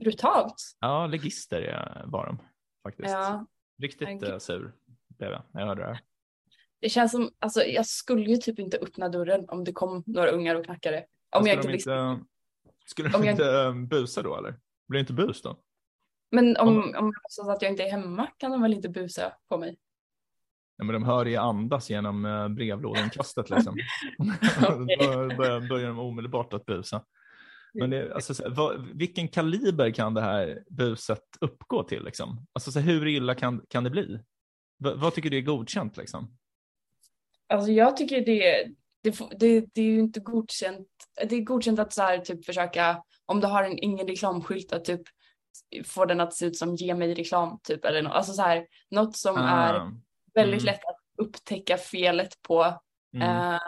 Brutalt. 0.00 0.54
Ja, 0.80 1.06
legister 1.06 1.62
eh, 1.62 2.10
var 2.10 2.26
de 2.26 2.38
faktiskt. 2.82 3.10
Ja. 3.10 3.46
Riktigt 3.82 4.22
eh, 4.22 4.38
sur 4.38 4.74
blev 5.08 5.30
jag 5.30 5.42
när 5.50 5.60
jag 5.60 5.68
hörde 5.68 5.82
det 5.82 5.88
här. 5.88 6.00
Det 6.80 6.88
känns 6.88 7.12
som, 7.12 7.30
alltså 7.38 7.62
jag 7.62 7.86
skulle 7.86 8.30
ju 8.30 8.36
typ 8.36 8.58
inte 8.58 8.78
öppna 8.78 9.08
dörren 9.08 9.44
om 9.48 9.64
det 9.64 9.72
kom 9.72 10.02
några 10.06 10.30
ungar 10.30 10.54
och 10.54 10.64
knackade. 10.64 11.06
Om 11.30 11.42
Skulle 11.42 11.54
jag 11.54 11.64
inte 11.64 11.90
inte, 11.90 12.24
skulle 12.86 13.08
de 13.08 13.24
jag- 13.24 13.32
inte 13.32 13.60
eh, 13.62 13.74
busa 13.74 14.22
då 14.22 14.36
eller? 14.38 14.50
Blir 14.88 14.98
det 14.98 15.00
inte 15.00 15.12
bus 15.12 15.42
då? 15.42 15.60
Men 16.30 16.56
om, 16.56 16.68
om- 16.68 16.78
om 16.78 16.92
jag 16.94 17.04
låtsas 17.22 17.48
att 17.48 17.62
jag 17.62 17.70
inte 17.72 17.82
är 17.82 17.90
hemma 17.90 18.26
kan 18.36 18.50
de 18.50 18.62
väl 18.62 18.72
inte 18.74 18.88
busa 18.88 19.32
på 19.48 19.58
mig? 19.58 19.78
Ja, 20.76 20.84
men 20.84 20.92
de 20.92 21.04
hör 21.04 21.24
det 21.24 21.36
andas 21.36 21.90
genom 21.90 22.24
eh, 22.24 22.48
brevlådeinkastet 22.48 23.50
liksom. 23.50 23.74
Då 24.60 25.36
börjar, 25.36 25.86
de 25.86 25.98
omedelbart 25.98 26.52
att 26.52 26.66
busa. 26.66 27.04
Men 27.74 27.90
det, 27.90 28.14
alltså, 28.14 28.34
så 28.34 28.50
vad, 28.50 28.86
vilken 28.94 29.28
kaliber 29.28 29.90
kan 29.90 30.14
det 30.14 30.20
här 30.20 30.64
buset 30.70 31.22
uppgå 31.40 31.82
till? 31.82 32.04
Liksom? 32.04 32.46
Alltså, 32.52 32.72
så 32.72 32.80
hur 32.80 33.06
illa 33.06 33.34
kan, 33.34 33.64
kan 33.68 33.84
det 33.84 33.90
bli? 33.90 34.18
V, 34.84 34.90
vad 34.96 35.14
tycker 35.14 35.30
du 35.30 35.36
är 35.38 35.42
godkänt? 35.42 35.96
Liksom? 35.96 36.36
Alltså 37.48 37.70
jag 37.72 37.96
tycker 37.96 38.24
det, 38.24 38.68
det, 39.10 39.28
det, 39.38 39.66
det 39.74 39.80
är 39.80 39.84
ju 39.84 39.98
inte 39.98 40.20
godkänt. 40.20 40.88
Det 41.28 41.36
är 41.36 41.40
godkänt 41.40 41.78
att 41.78 41.92
så 41.92 42.02
här 42.02 42.18
typ 42.18 42.44
försöka, 42.44 43.02
om 43.26 43.40
du 43.40 43.46
har 43.46 43.62
en 43.62 43.78
ingen 43.78 44.06
reklamskylt 44.08 44.72
att 44.72 44.84
typ 44.84 45.02
få 45.84 46.04
den 46.04 46.20
att 46.20 46.34
se 46.34 46.46
ut 46.46 46.56
som 46.56 46.74
ge 46.74 46.94
mig 46.94 47.14
reklam 47.14 47.58
typ 47.62 47.84
eller 47.84 48.02
något. 48.02 48.12
Alltså 48.12 48.32
så 48.32 48.42
här, 48.42 48.66
något 48.90 49.16
som 49.16 49.36
är 49.36 49.74
Ah, 49.74 49.92
väldigt 50.34 50.62
mm. 50.62 50.72
lätt 50.72 50.84
att 50.84 51.00
upptäcka 51.18 51.76
felet 51.76 52.42
på 52.42 52.80
mm. 53.14 53.52
eh, 53.54 53.60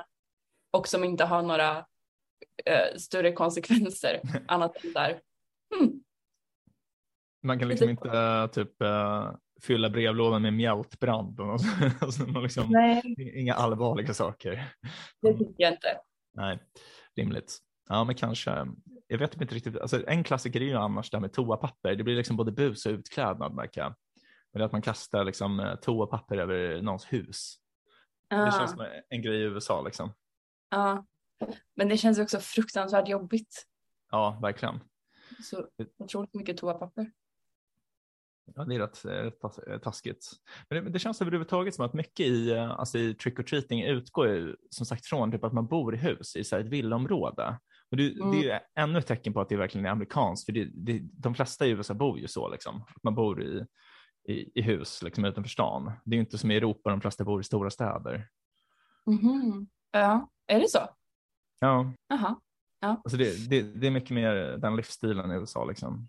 och 0.71 0.89
som 0.89 1.05
inte 1.05 1.25
har 1.25 1.43
några 1.43 1.79
eh, 2.65 2.97
större 2.97 3.33
konsekvenser 3.33 4.21
annat 4.49 4.85
än 4.85 4.93
där. 4.93 5.21
Hmm, 5.75 6.03
Man 7.43 7.59
kan 7.59 7.69
liksom 7.69 7.89
inte 7.89 8.09
eh, 8.09 8.47
typ 8.47 8.83
eh, 8.83 9.33
fylla 9.63 9.91
brevlådan 9.91 10.43
med 10.43 10.53
mjältbrand. 10.53 11.41
Och 11.41 11.61
alltså, 12.01 12.27
liksom, 12.27 12.75
inga 13.35 13.55
allvarliga 13.55 14.15
saker. 14.15 14.69
det 15.23 15.33
tycker 15.33 15.55
jag 15.57 15.73
inte. 15.73 15.99
Nej, 16.35 16.59
rimligt. 17.17 17.59
Ja, 17.89 18.05
men 18.05 18.15
kanske. 18.15 18.67
Jag 19.07 19.19
vet 19.19 19.41
inte 19.41 19.55
riktigt. 19.55 19.79
Alltså, 19.79 20.07
en 20.07 20.25
klassiker 20.25 20.61
är 20.61 20.65
ju 20.65 20.75
annars 20.75 21.11
det 21.11 21.17
här 21.17 21.21
med 21.21 21.33
toapapper. 21.33 21.95
Det 21.95 22.05
blir 22.05 22.17
liksom 22.17 22.37
både 22.37 22.53
bus 22.53 22.87
och 22.87 22.93
utklädnad 22.93 23.55
märker 23.55 23.81
jag. 23.81 23.95
Det 24.53 24.65
att 24.65 24.73
man 24.73 24.83
kastar 24.83 25.25
liksom 25.25 25.61
eh, 25.61 25.75
toapapper 25.75 26.37
över 26.39 26.83
någons 26.83 27.05
hus. 27.13 27.57
Det 28.31 28.37
Ah, 28.37 28.59
känns 28.59 28.71
som 28.71 28.87
en 29.09 29.23
grej 29.23 29.37
i 29.41 29.43
USA 29.43 29.83
liksom. 29.83 30.13
ja. 30.71 31.07
Men 31.77 31.89
det 31.89 31.97
känns 31.97 32.19
också 32.19 32.39
fruktansvärt 32.41 33.09
jobbigt. 33.09 33.67
Ja, 34.11 34.39
verkligen. 34.43 34.81
Så 35.43 35.69
otroligt 35.99 36.35
mycket 36.35 36.57
toapapper. 36.57 37.11
Ja, 38.55 38.65
det 38.65 38.75
är 38.75 38.79
rätt, 38.79 39.05
eh, 39.05 39.73
eh, 39.75 39.79
taskigt. 39.81 40.31
Men 40.71 40.85
det, 40.85 40.91
det 40.91 40.99
känns 40.99 41.21
överhuvudtaget 41.23 41.75
som 41.75 41.85
att 41.85 41.95
mycket 41.95 42.27
i, 42.27 42.51
eh, 42.51 42.71
alltså 42.71 42.99
i 42.99 43.15
trick 43.15 43.39
or 43.39 43.43
treating 43.43 43.85
utgår 43.85 44.29
ju 44.29 44.57
som 44.71 44.87
sagt 44.87 45.07
från 45.07 45.33
typ 45.33 45.45
att 45.45 45.53
man 45.53 45.67
bor 45.67 45.95
i 45.95 45.99
hus 45.99 46.37
i 46.37 46.45
så 46.45 46.57
här 46.57 46.65
ett 46.65 46.69
villaområde. 46.71 47.59
Och 47.91 47.97
det, 47.97 48.13
Mm. 48.13 48.31
det 48.31 48.39
är 48.39 48.43
ju 48.43 48.59
ännu 48.83 48.99
ett 48.99 49.07
tecken 49.07 49.33
på 49.33 49.41
att 49.41 49.49
det 49.49 49.57
verkligen 49.57 49.87
är 49.87 49.91
amerikanskt, 49.91 50.47
för 50.47 50.53
det, 50.53 50.69
det, 50.73 51.01
de 51.13 51.35
flesta 51.35 51.67
i 51.67 51.71
USA 51.71 51.95
bor 51.95 52.19
ju 52.19 52.29
så, 52.29 52.49
liksom. 52.49 52.85
man 53.03 53.15
bor 53.15 53.43
i, 53.43 53.67
i, 54.29 54.61
i 54.61 54.63
hus 54.63 55.03
liksom, 55.03 55.25
utanför 55.25 55.51
stan. 55.51 55.93
Det 56.05 56.15
är 56.15 56.17
ju 56.17 56.21
inte 56.21 56.39
som 56.39 56.51
i 56.51 56.57
Europa, 56.57 56.91
de 56.91 57.01
flesta 57.01 57.25
bor 57.25 57.41
i 57.41 57.45
stora 57.45 57.71
städer. 57.71 58.29
Mhm. 59.07 59.69
Ja, 59.91 60.31
är 60.47 60.61
det 60.61 60.69
så? 60.69 60.79
Ja, 61.59 61.93
Jaha. 62.09 62.37
alltså 62.81 63.17
det, 63.17 63.49
det, 63.51 63.63
det 63.63 63.87
är 63.87 63.91
mycket 63.91 64.11
mer 64.11 64.35
den 64.35 64.77
livsstilen 64.77 65.31
i 65.31 65.35
USA. 65.35 65.65
Liksom. 65.65 66.07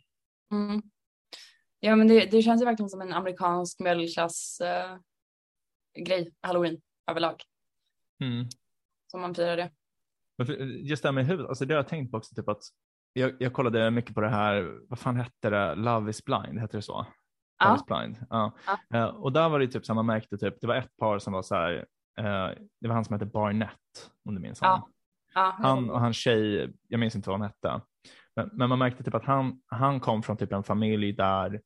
Mm. 0.52 0.82
Ja, 1.80 1.96
men 1.96 2.08
det, 2.08 2.26
det 2.32 2.42
känns 2.42 2.62
ju 2.62 2.66
verkligen 2.66 2.90
som 2.90 3.02
en 3.02 3.14
amerikansk 3.14 3.80
medelklass 3.80 4.62
eh, 4.62 4.98
grej, 6.06 6.34
halloween 6.42 6.82
överlag, 7.12 7.36
Mm. 8.22 8.48
som 9.12 9.22
man 9.22 9.36
firar 9.36 9.58
det. 9.58 9.72
Just 10.80 11.04
det 11.04 11.08
här 11.10 11.14
med 11.14 11.26
hus, 11.28 11.46
alltså 11.50 11.66
det 11.66 11.74
har 11.74 11.80
jag 11.80 11.88
tänkt 11.88 12.12
på 12.12 12.18
också, 12.18 12.36
typ 12.36 12.50
att 12.50 12.62
jag, 13.14 13.36
jag 13.40 13.54
kollade 13.54 13.92
mycket 13.92 14.16
på 14.16 14.22
det 14.22 14.30
här, 14.30 14.80
vad 14.90 15.00
fan 15.00 15.16
hette 15.16 15.50
det, 15.50 15.76
Love 15.76 16.10
is 16.10 16.26
blind, 16.26 16.60
hette 16.60 16.78
det 16.78 16.82
så? 16.82 16.94
Love 16.98 17.10
Ja. 17.60 17.76
is 17.76 17.86
blind. 17.86 18.18
Ja. 18.30 18.52
Ja. 18.90 18.98
Eh, 18.98 19.06
och 19.06 19.32
där 19.34 19.50
var 19.50 19.60
det 19.60 19.68
typ 19.68 19.86
så 19.86 19.92
här, 19.94 19.96
man 19.96 20.06
märkte 20.06 20.38
typ, 20.38 20.62
det 20.62 20.68
var 20.68 20.76
ett 20.76 20.98
par 20.98 21.20
som 21.20 21.34
var 21.34 21.42
så 21.42 21.56
här, 21.56 21.74
eh, 22.20 22.50
det 22.82 22.88
var 22.88 22.94
han 22.96 23.06
som 23.06 23.14
hette 23.14 23.26
Barnett, 23.26 24.12
om 24.26 24.36
du 24.36 24.42
minns 24.42 24.60
honom. 24.62 24.92
Ja, 25.34 25.56
Han 25.58 25.90
och 25.90 26.00
hans 26.00 26.18
tjej, 26.18 26.74
jag 26.88 27.00
minns 27.00 27.16
inte 27.16 27.30
vad 27.30 27.40
han 27.40 27.48
hette, 27.50 27.82
men, 28.36 28.50
men 28.54 28.70
man 28.70 28.80
märkte 28.80 29.04
typ 29.04 29.16
att 29.16 29.26
han, 29.26 29.62
han 29.66 30.00
kom 30.00 30.24
från 30.24 30.38
typ 30.38 30.52
en 30.52 30.64
familj 30.64 31.14
där 31.14 31.62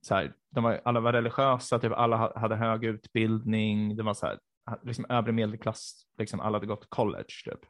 så 0.00 0.14
här, 0.14 0.32
de 0.50 0.64
var, 0.64 0.80
alla 0.84 1.00
var 1.00 1.12
religiösa, 1.12 1.78
typ 1.78 1.92
alla 1.92 2.16
ha- 2.16 2.38
hade 2.38 2.56
hög 2.56 2.84
utbildning, 2.84 3.96
det 3.96 4.02
var 4.02 4.14
så 4.14 4.26
här, 4.26 4.38
liksom 4.82 5.06
övre 5.08 5.32
medelklass, 5.32 6.02
liksom 6.18 6.40
alla 6.40 6.56
hade 6.56 6.66
gått 6.66 6.86
college 6.90 7.24
typ. 7.44 7.60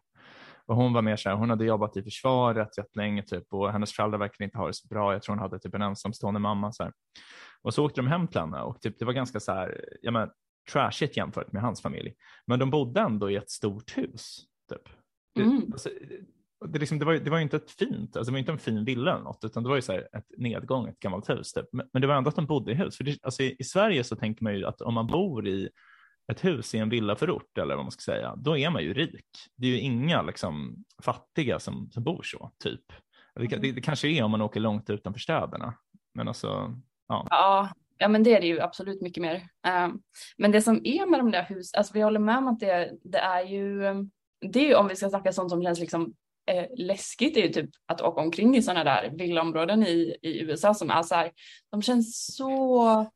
Och 0.66 0.76
hon 0.76 0.92
var 0.92 1.02
mer 1.02 1.16
så 1.16 1.28
här, 1.28 1.36
hon 1.36 1.50
hade 1.50 1.64
jobbat 1.64 1.96
i 1.96 2.02
försvaret 2.02 2.78
jättelänge 2.78 3.22
typ 3.22 3.52
och 3.52 3.72
hennes 3.72 3.92
föräldrar 3.92 4.18
verkligen 4.18 4.48
inte 4.48 4.58
ha 4.58 4.66
det 4.66 4.74
så 4.74 4.88
bra. 4.88 5.12
Jag 5.12 5.22
tror 5.22 5.34
hon 5.34 5.42
hade 5.42 5.58
typ 5.58 5.74
en 5.74 5.82
ensamstående 5.82 6.40
mamma 6.40 6.72
så 6.72 6.82
här. 6.82 6.92
Och 7.62 7.74
så 7.74 7.84
åkte 7.84 8.00
de 8.00 8.06
hem 8.06 8.28
till 8.28 8.40
henne 8.40 8.60
och 8.60 8.80
typ, 8.80 8.98
det 8.98 9.04
var 9.04 9.12
ganska 9.12 9.40
så 9.40 9.52
här, 9.52 9.84
ja 10.02 10.10
men 10.10 10.30
trashigt 10.72 11.16
jämfört 11.16 11.52
med 11.52 11.62
hans 11.62 11.82
familj. 11.82 12.14
Men 12.46 12.58
de 12.58 12.70
bodde 12.70 13.00
ändå 13.00 13.30
i 13.30 13.36
ett 13.36 13.50
stort 13.50 13.98
hus. 13.98 14.38
Typ. 14.70 14.82
Det, 15.34 15.42
Mm. 15.42 15.62
alltså, 15.72 15.88
det, 16.66 16.78
liksom, 16.78 16.98
det, 16.98 17.04
var, 17.04 17.12
ju- 17.12 17.18
det 17.18 17.30
var 17.30 17.38
ju 17.38 17.42
inte 17.42 17.56
ett 17.56 17.70
fint, 17.70 18.16
alltså 18.16 18.30
det 18.30 18.32
var 18.32 18.38
inte 18.38 18.52
en 18.52 18.58
fin 18.58 18.84
villa 18.84 19.12
eller 19.12 19.24
något, 19.24 19.44
utan 19.44 19.62
det 19.62 19.68
var 19.68 19.76
ju 19.76 19.82
så 19.82 19.92
här 19.92 20.08
ett 20.12 20.26
nedgånget 20.36 21.00
gammalt 21.00 21.30
hus. 21.30 21.52
Typ. 21.52 21.66
Men, 21.72 21.88
men 21.92 22.02
det 22.02 22.08
var 22.08 22.14
ändå 22.14 22.28
att 22.28 22.36
de 22.36 22.46
bodde 22.46 22.72
i 22.72 22.74
hus. 22.74 22.96
För 22.96 23.04
det, 23.04 23.18
alltså, 23.22 23.42
i, 23.42 23.56
I 23.58 23.64
Sverige 23.64 24.04
så 24.04 24.16
tänker 24.16 24.44
man 24.44 24.54
ju 24.54 24.64
att 24.66 24.80
om 24.80 24.94
man 24.94 25.06
bor 25.06 25.48
i 25.48 25.68
ett 26.32 26.44
hus 26.44 26.74
i 26.74 26.78
en 26.78 26.88
villaförort 26.88 27.58
eller 27.58 27.74
vad 27.76 27.84
man 27.84 27.92
ska 27.92 28.12
säga, 28.12 28.36
då 28.36 28.58
är 28.58 28.70
man 28.70 28.82
ju 28.82 28.94
rik. 28.94 29.26
Det 29.56 29.66
är 29.66 29.70
ju 29.70 29.80
inga 29.80 30.22
liksom, 30.22 30.84
fattiga 31.02 31.58
som, 31.58 31.90
som 31.90 32.04
bor 32.04 32.22
så, 32.22 32.50
typ. 32.64 32.84
Det, 33.34 33.46
det, 33.46 33.72
det 33.72 33.80
kanske 33.80 34.08
är 34.08 34.22
om 34.22 34.30
man 34.30 34.42
åker 34.42 34.60
långt 34.60 34.90
utanför 34.90 35.20
städerna. 35.20 35.74
Men 36.14 36.28
alltså, 36.28 36.74
Ja, 37.08 37.68
ja, 37.98 38.08
men 38.08 38.22
det 38.22 38.36
är 38.36 38.40
det 38.40 38.46
ju 38.46 38.60
absolut 38.60 39.00
mycket 39.02 39.22
mer. 39.22 39.48
Um, 39.84 40.02
men 40.36 40.52
det 40.52 40.62
som 40.62 40.80
är 40.84 41.06
med 41.06 41.20
de 41.20 41.30
där 41.30 41.42
husen, 41.42 41.78
alltså 41.78 41.94
vi 41.94 42.00
håller 42.02 42.20
med 42.20 42.38
om 42.38 42.48
att 42.48 42.60
det, 42.60 42.92
det 43.02 43.18
är 43.18 43.42
ju, 43.42 43.80
det 44.40 44.58
är 44.60 44.68
ju 44.68 44.74
om 44.74 44.88
vi 44.88 44.96
ska 44.96 45.08
snacka 45.08 45.32
sånt 45.32 45.50
som 45.50 45.62
känns 45.62 45.80
liksom 45.80 46.14
eh, 46.48 46.66
läskigt, 46.76 47.36
är 47.36 47.40
ju 47.40 47.48
typ 47.48 47.70
att 47.86 48.00
åka 48.00 48.20
omkring 48.20 48.56
i 48.56 48.62
sådana 48.62 48.84
där 48.84 49.10
villaområden 49.18 49.86
i, 49.86 50.16
i 50.22 50.40
USA 50.40 50.74
som 50.74 50.90
är 50.90 51.02
så 51.02 51.14
här, 51.14 51.30
de 51.70 51.82
känns 51.82 52.36
så 52.36 53.06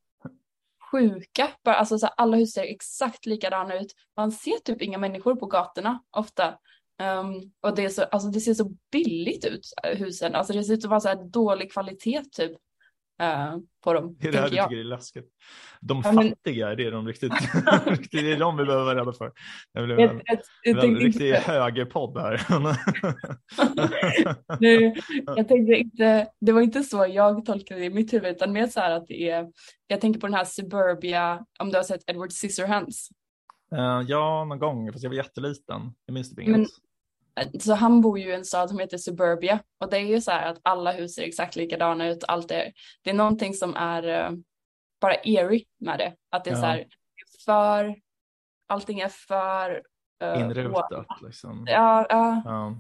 sjuka. 0.92 1.48
Bara, 1.64 1.74
alltså 1.74 1.98
så 1.98 2.06
här, 2.06 2.14
alla 2.16 2.36
hus 2.36 2.52
ser 2.52 2.62
exakt 2.62 3.26
likadana 3.26 3.74
ut. 3.80 3.94
Man 4.16 4.32
ser 4.32 4.58
typ 4.58 4.82
inga 4.82 4.98
människor 4.98 5.34
på 5.34 5.46
gatorna 5.46 6.02
ofta. 6.10 6.58
Um, 7.02 7.52
och 7.60 7.74
det, 7.76 7.84
är 7.84 7.88
så, 7.88 8.02
alltså 8.02 8.28
det 8.28 8.40
ser 8.40 8.54
så 8.54 8.70
billigt 8.92 9.44
ut, 9.44 9.66
eh, 9.82 9.98
husen. 9.98 10.34
Alltså 10.34 10.52
det 10.52 10.64
ser 10.64 10.74
ut 10.74 10.84
att 10.84 10.90
vara 10.90 11.00
så 11.00 11.08
här 11.08 11.30
dålig 11.30 11.72
kvalitet 11.72 12.22
typ 12.32 12.52
eh, 13.22 13.56
på 13.84 13.92
dem. 13.92 14.16
det 14.20 14.28
är 14.28 14.32
det 14.32 14.38
här 14.38 14.50
du 14.50 14.56
jag. 14.56 14.68
tycker 14.68 14.80
är 14.80 14.84
läskigt. 14.84 15.28
De 15.80 16.02
Ja, 16.04 16.12
men- 16.12 16.28
fattiga, 16.28 16.74
det 16.74 16.86
är 16.86 16.90
de 16.90 17.06
riktigt, 17.08 17.32
det 18.10 18.32
är 18.32 18.38
de 18.38 18.56
vi 18.56 18.64
behöver 18.64 18.84
vara 18.84 19.00
rädda 19.00 19.12
för. 19.12 19.32
Det 19.74 19.80
Jag, 19.80 19.90
en, 20.00 20.20
jag, 20.24 20.38
jag, 20.62 20.84
en 20.84 20.96
riktig 20.96 21.28
inte, 21.28 21.40
högerpodd 21.40 22.18
här. 22.18 22.40
nu, 24.60 24.94
jag 25.26 25.48
tänkte 25.48 25.72
inte, 25.74 26.28
det 26.40 26.52
var 26.52 26.60
inte 26.60 26.82
så 26.82 27.06
jag 27.10 27.44
tolkade 27.46 27.80
det 27.80 27.86
i 27.86 27.90
mitt 27.90 28.12
huvud, 28.12 28.30
utan 28.36 28.52
mer 28.52 28.66
så 28.66 28.80
här 28.80 28.90
att 28.90 29.06
det 29.08 29.30
är, 29.30 29.46
jag 29.86 30.00
tänker 30.00 30.20
på 30.20 30.26
den 30.26 30.34
här 30.34 30.44
Suburbia, 30.44 31.44
om 31.58 31.70
du 31.70 31.76
har 31.76 31.82
sett 31.84 32.10
Edward 32.10 32.32
Scissorhands. 32.32 33.08
Eh, 33.76 34.02
ja, 34.08 34.44
någon 34.44 34.58
gång, 34.58 34.92
fast 34.92 35.02
jag 35.02 35.10
var 35.10 35.16
jätteliten. 35.16 35.80
Jag 36.06 36.14
minns 36.14 36.28
typ 36.30 36.38
Men- 36.46 36.56
inget. 36.60 36.68
Så 37.60 37.74
han 37.74 38.00
bor 38.00 38.18
ju 38.18 38.28
i 38.30 38.34
en 38.34 38.44
stad 38.44 38.68
som 38.68 38.78
heter 38.78 38.98
Suburbia 38.98 39.58
och 39.80 39.90
det 39.90 39.96
är 39.96 40.00
ju 40.06 40.20
så 40.20 40.30
här 40.30 40.50
att 40.50 40.58
alla 40.62 40.92
hus 40.92 41.14
ser 41.14 41.22
exakt 41.22 41.56
likadana 41.56 42.08
ut. 42.08 42.24
Allt 42.28 42.50
är, 42.50 42.72
det 43.02 43.10
är 43.10 43.14
någonting 43.14 43.54
som 43.54 43.76
är 43.76 44.02
eh, 44.08 44.30
bara 45.00 45.14
eerie 45.14 45.64
med 45.80 45.98
det. 45.98 46.14
Att 46.30 46.44
det 46.44 46.50
är 46.50 46.54
Ja. 46.54 46.60
så 46.60 46.66
här, 46.66 46.86
för, 47.44 47.96
allting 48.66 49.00
är 49.00 49.08
för... 49.08 49.82
eh, 50.22 50.32
å- 50.32 50.40
Inrutat 50.40 51.06
liksom. 51.22 51.66
Ja, 51.68 52.06
ja. 52.10 52.42
Ja, 52.44 52.76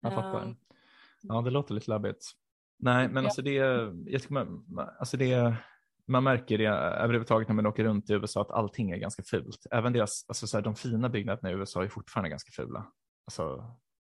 jag 0.00 0.14
fattar. 0.14 0.56
Ja. 1.22 1.40
Det 1.42 1.50
låter 1.50 1.74
lite 1.74 1.90
labbigt. 1.90 2.24
Nej, 2.78 3.08
men 3.08 3.22
Ja. 3.22 3.28
alltså 3.28 3.42
det, 3.42 3.52
jag 4.06 4.20
tycker 4.22 4.32
man- 4.34 4.64
alltså 4.98 5.16
det, 5.16 5.54
man 6.06 6.24
märker 6.24 6.58
det 6.58 6.66
överhuvudtaget 6.66 7.48
när 7.48 7.54
man 7.54 7.66
åker 7.66 7.84
runt 7.84 8.10
i 8.10 8.12
USA 8.12 8.40
att 8.40 8.50
allting 8.50 8.90
är 8.90 8.96
ganska 8.96 9.22
fult. 9.22 9.66
Även 9.70 9.92
deras, 9.92 10.24
alltså 10.28 10.46
så 10.46 10.56
här, 10.56 10.62
de 10.64 10.74
fina 10.74 11.08
byggnaderna 11.08 11.50
i 11.50 11.54
USA 11.54 11.84
är 11.84 11.88
fortfarande 11.88 12.30
ganska 12.30 12.50
fula. 12.62 12.86
Alltså, 13.26 13.64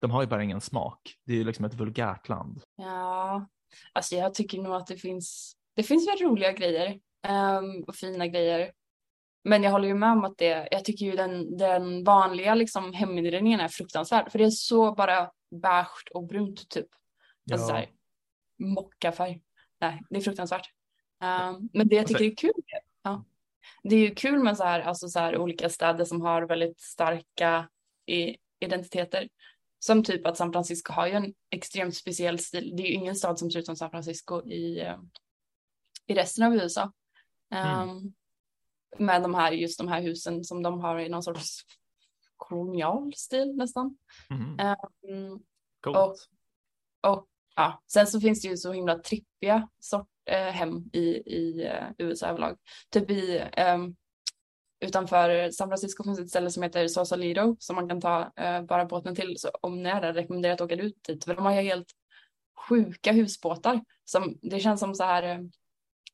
de 0.04 0.10
har 0.10 0.20
ju 0.22 0.26
bara 0.28 0.42
ingen 0.42 0.60
smak. 0.60 1.14
Det 1.26 1.32
är 1.32 1.36
ju 1.36 1.44
liksom 1.44 1.64
ett 1.64 1.74
vulgärt 1.74 2.28
land. 2.28 2.62
Ja, 2.76 3.46
alltså 3.92 4.14
jag 4.16 4.34
tycker 4.34 4.58
nog 4.58 4.74
att 4.74 4.86
det 4.86 4.96
finns, 4.96 5.56
det 5.76 5.82
finns 5.82 6.08
väl 6.08 6.28
roliga 6.28 6.52
grejer 6.52 7.00
ehm, 7.26 7.82
och 7.86 7.94
fina 7.94 8.26
grejer. 8.26 8.72
Men 9.44 9.62
jag 9.62 9.70
håller 9.70 9.88
ju 9.88 9.94
med 9.94 10.12
om 10.12 10.24
att 10.24 10.38
det, 10.38 10.68
jag 10.70 10.84
tycker 10.84 11.06
ju 11.06 11.12
den, 11.12 11.56
den 11.56 12.04
vanliga 12.04 12.54
liksom 12.54 12.92
heminredningen 12.92 13.60
är 13.60 13.68
fruktansvärd. 13.68 14.32
För 14.32 14.38
det 14.38 14.44
är 14.44 14.50
så 14.50 14.94
bara 14.94 15.30
beige 15.50 16.10
och 16.14 16.26
brunt 16.26 16.68
typ. 16.68 16.86
Alltså 17.52 17.64
Ja. 17.66 17.68
så 17.68 17.74
här, 17.74 17.86
mockafärg. 18.58 19.40
Nej, 19.80 20.00
det 20.10 20.16
är 20.16 20.20
fruktansvärt. 20.20 20.66
Ehm, 21.22 21.68
men 21.72 21.88
det 21.88 21.94
jag 21.96 22.02
Alltså- 22.02 22.18
tycker 22.18 22.48
är 22.48 22.52
kul, 22.52 22.62
ja. 23.02 23.24
Det 23.82 23.96
är 23.96 24.00
ju 24.00 24.14
kul 24.14 24.38
med 24.38 24.56
så 24.56 24.64
här, 24.64 24.80
alltså 24.80 25.08
så 25.08 25.18
här 25.18 25.38
olika 25.38 25.68
städer 25.68 26.04
som 26.04 26.20
har 26.20 26.42
väldigt 26.42 26.80
starka 26.80 27.68
i, 28.06 28.36
identiteter. 28.60 29.28
Som 29.86 30.04
typ 30.04 30.26
att 30.26 30.36
San 30.36 30.52
Francisco 30.52 30.92
har 30.92 31.06
ju 31.06 31.12
en 31.12 31.34
extremt 31.50 31.96
speciell 31.96 32.38
stil. 32.38 32.72
Det 32.76 32.82
är 32.82 32.86
ju 32.86 32.92
ingen 32.92 33.16
stad 33.16 33.38
som 33.38 33.50
ser 33.50 33.58
ut 33.58 33.66
som 33.66 33.76
San 33.76 33.90
Francisco 33.90 34.42
i, 34.48 34.80
eh, 34.80 34.96
i 36.06 36.14
resten 36.14 36.44
av 36.44 36.54
USA. 36.54 36.92
Mm. 37.50 37.88
Ehm, 37.88 38.14
med 38.98 39.22
de 39.22 39.34
här, 39.34 39.52
just 39.52 39.78
de 39.78 39.88
här 39.88 40.02
husen 40.02 40.44
som 40.44 40.62
de 40.62 40.80
har 40.80 40.98
i 40.98 41.08
någon 41.08 41.22
sorts 41.22 41.60
kolonial 42.36 43.12
stil 43.16 43.56
nästan. 43.56 43.98
Mm, 45.08 45.38
Coolt. 45.80 45.96
och- 45.96 46.16
och 47.10 47.26
ja, 47.56 47.82
sen 47.92 48.06
så 48.06 48.20
finns 48.20 48.42
det 48.42 48.48
ju 48.48 48.56
så 48.56 48.72
himla 48.72 48.98
trippiga 48.98 49.68
sort, 49.80 50.08
eh, 50.24 50.38
hem 50.50 50.84
i, 50.92 51.06
i 51.36 51.66
eh, 51.66 51.84
USA 51.98 52.26
överlag. 52.26 52.58
Typ 52.90 53.10
i, 53.10 53.38
ehm, 53.52 53.96
utanför 54.80 55.50
San 55.50 55.68
Francisco 55.68 56.04
finns 56.04 56.20
ett 56.20 56.28
ställe 56.28 56.50
som 56.50 56.62
heter 56.62 56.88
Sausalito 56.88 57.56
som 57.58 57.76
man 57.76 57.88
kan 57.88 58.00
ta 58.00 58.32
eh, 58.36 58.62
bara 58.62 58.84
båten 58.84 59.14
till. 59.14 59.34
Så 59.38 59.48
om 59.48 59.82
ni 59.82 59.88
är 59.88 60.00
där 60.00 60.12
rekommenderar 60.12 60.50
jag 60.50 60.54
att 60.54 60.72
åka 60.72 60.82
ut 60.82 61.04
dit. 61.06 61.24
För 61.24 61.34
de 61.34 61.44
har 61.44 61.54
ju 61.54 61.60
helt 61.60 61.86
sjuka 62.68 63.12
husbåtar. 63.12 63.80
Som, 64.04 64.38
det 64.42 64.60
känns 64.60 64.80
som 64.80 64.94
så 64.94 65.04
här 65.04 65.22
eh, 65.22 65.38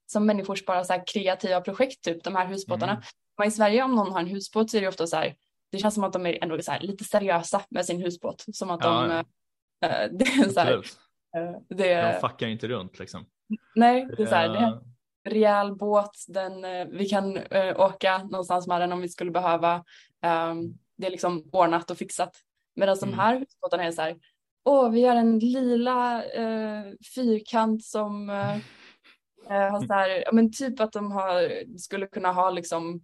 som 0.07 0.27
människors 0.27 0.65
bara 0.65 0.85
så 0.85 0.93
här 0.93 1.05
kreativa 1.07 1.61
projekt 1.61 2.05
typ, 2.05 2.25
de 2.25 2.37
här 2.37 2.47
husbåtarna. 2.47 2.93
Mm. 2.93 3.05
Men 3.39 3.49
i 3.49 3.51
Sverige 3.51 3.83
om 3.83 3.95
någon 3.95 4.13
har 4.13 4.21
en 4.21 4.27
husbåt 4.27 4.71
så 4.71 4.77
är 4.77 4.81
det 4.81 4.89
ofta 4.89 5.07
så 5.07 5.17
här, 5.17 5.35
det 5.73 5.79
känns 5.79 5.95
som 5.95 6.05
att 6.05 6.13
de 6.13 6.27
är 6.27 6.43
ändå 6.43 6.63
så 6.63 6.73
här, 6.73 6.81
lite 6.81 7.05
seriösa 7.05 7.63
med 7.71 7.87
sin 7.87 8.03
husbåt. 8.03 8.45
Som 8.53 8.71
att 8.71 8.85
Ja, 8.85 9.03
de, 9.03 9.11
eh, 9.87 10.09
det 10.19 10.25
är 10.25 10.49
så 10.49 10.61
här, 10.61 10.73
eh, 11.37 11.61
det 11.69 12.13
De 12.13 12.21
fuckar 12.21 12.47
inte 12.47 12.69
runt 12.69 12.99
liksom. 12.99 13.27
nej, 13.75 14.09
det 14.17 14.23
är 14.23 14.27
så 14.27 14.35
här, 14.35 14.49
det, 14.49 14.81
rejäl 15.25 15.77
båt. 15.77 16.25
Den, 16.29 16.65
eh, 16.65 16.87
vi 16.87 17.09
kan 17.09 17.37
eh, 17.37 17.81
åka 17.81 18.19
någonstans 18.19 18.67
med 18.67 18.81
den 18.81 18.93
om 18.93 19.01
vi 19.01 19.09
skulle 19.09 19.31
behöva. 19.31 19.85
Um, 20.23 20.79
det 20.97 21.07
är 21.07 21.11
liksom 21.11 21.49
ordnat 21.53 21.91
och 21.91 21.99
fixat. 21.99 22.37
Medan 22.77 22.97
Mm. 22.99 23.11
de 23.11 23.17
här 23.17 23.47
båtarna 23.61 23.85
är 23.85 23.93
så 23.93 24.03
här, 24.03 24.17
åh, 24.65 24.91
vi 24.91 25.05
har 25.05 25.17
en 25.17 25.39
lila 25.39 26.25
eh, 26.25 26.85
fyrkant 27.15 27.85
som 27.85 28.29
har 29.49 29.87
så 29.87 29.93
här, 29.93 30.09
ja 30.09 30.33
men 30.33 30.53
typ 30.53 30.81
att 30.81 30.93
de 30.93 31.13
har, 31.13 31.65
skulle 31.79 32.07
kunna 32.07 32.33
ha 32.33 32.51
liksom 32.51 33.01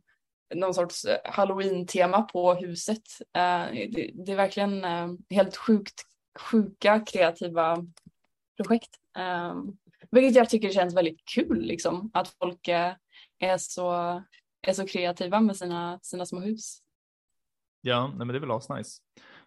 någon 0.55 0.75
sorts 0.75 1.07
halloween-tema 1.25 2.23
på 2.23 2.55
huset. 2.55 3.03
Det, 3.33 4.11
det 4.15 4.33
är 4.33 4.37
verkligen 4.37 4.85
helt 5.31 5.57
sjukt, 5.57 6.03
sjuka 6.39 7.01
kreativa 7.01 7.87
projekt. 8.57 8.91
Vilket 10.11 10.37
jag 10.37 10.51
tycker 10.51 10.71
känns 10.71 10.97
väldigt 10.97 11.25
kul 11.35 11.61
liksom, 11.61 12.11
att 12.15 12.29
folk 12.29 12.69
eh, 12.69 12.95
är, 13.39 13.59
så, 13.59 13.91
är 14.63 14.73
så 14.73 14.87
kreativa 14.87 15.41
med 15.41 15.57
sina, 15.57 15.99
sina 16.03 16.27
små 16.27 16.41
hus. 16.41 16.79
Ja, 17.81 18.07
nej, 18.07 18.19
men 18.19 18.29
det 18.29 18.37
är 18.37 18.41
väl 18.41 18.51
asnice. 18.51 19.03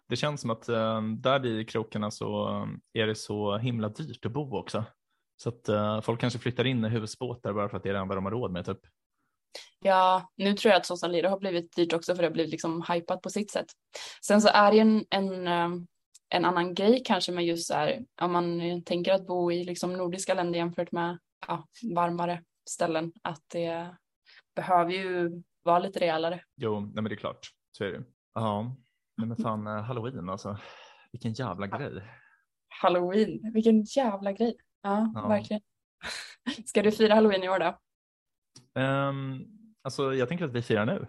Det 0.08 0.16
känns 0.16 0.40
som 0.40 0.50
att 0.50 0.68
eh, 0.68 1.02
där 1.02 1.46
i 1.46 1.64
krokarna 1.64 2.10
så 2.10 2.48
eh, 2.48 3.02
är 3.02 3.06
det 3.06 3.14
så 3.14 3.56
himla 3.56 3.88
dyrt 3.88 4.26
att 4.26 4.32
bo 4.32 4.56
också. 4.56 4.84
Så 5.36 5.48
att 5.48 5.68
eh, 5.68 6.00
folk 6.00 6.20
kanske 6.20 6.38
flyttar 6.38 6.64
in 6.64 6.84
i 6.84 6.88
husbåtar 6.88 7.52
bara 7.52 7.68
för 7.68 7.76
att 7.76 7.82
det 7.82 7.88
är 7.88 7.92
det 7.92 7.98
enda 7.98 8.14
de 8.14 8.24
har 8.24 8.32
råd 8.32 8.52
med 8.52 8.66
typ. 8.66 8.80
Ja, 9.80 10.30
nu 10.36 10.54
tror 10.54 10.70
jag 10.70 10.80
att 10.80 10.86
Sosan 10.86 11.12
Lira 11.12 11.28
har 11.30 11.38
blivit 11.38 11.76
dyrt 11.76 11.92
också 11.92 12.14
för 12.14 12.22
det 12.22 12.28
har 12.28 12.32
blivit 12.32 12.50
liksom 12.50 12.84
hypat 12.88 13.22
på 13.22 13.30
sitt 13.30 13.50
sätt. 13.50 13.66
Sen 14.26 14.42
så 14.42 14.48
är 14.48 14.72
det 14.72 14.78
en, 14.78 15.04
en, 15.10 15.46
eh, 15.46 15.68
en 16.34 16.44
annan 16.44 16.74
grej 16.74 17.02
kanske 17.04 17.32
med 17.32 17.44
just 17.46 17.66
så 17.66 17.74
här, 17.74 18.04
om 18.20 18.32
man 18.32 18.60
tänker 18.84 19.12
att 19.12 19.26
bo 19.26 19.52
i 19.52 19.64
liksom 19.64 19.92
nordiska 19.92 20.34
länder 20.34 20.58
jämfört 20.58 20.92
med 20.92 21.18
ja, 21.46 21.68
varmare 21.94 22.42
ställen, 22.70 23.12
att 23.22 23.42
det 23.52 23.96
behöver 24.56 24.92
ju 24.92 25.42
vara 25.62 25.78
lite 25.78 26.00
rejälare. 26.00 26.44
Jo, 26.56 26.80
nej 26.80 26.92
men 26.94 27.04
det 27.04 27.14
är 27.14 27.16
klart. 27.16 27.50
Så 27.72 27.84
är 27.84 27.92
det. 27.92 28.04
Ja, 28.34 28.76
nej 29.16 29.28
men 29.28 29.36
fan 29.36 29.66
eh, 29.66 29.82
halloween 29.82 30.28
alltså. 30.28 30.58
Vilken 31.12 31.32
jävla 31.32 31.66
grej. 31.66 32.02
Halloween, 32.82 33.52
vilken 33.54 33.82
jävla 33.82 34.32
grej. 34.32 34.56
Ja, 34.82 35.12
Ja. 35.14 35.28
verkligen. 35.28 35.62
Ska 36.66 36.82
du 36.82 36.92
fira 36.92 37.14
halloween 37.14 37.42
i 37.44 37.48
år 37.48 37.58
då? 37.58 37.78
Um, 38.80 39.46
alltså 39.82 40.14
jag 40.14 40.28
tänker 40.28 40.44
att 40.44 40.52
vi 40.52 40.62
firar 40.62 40.86
nu. 40.86 41.06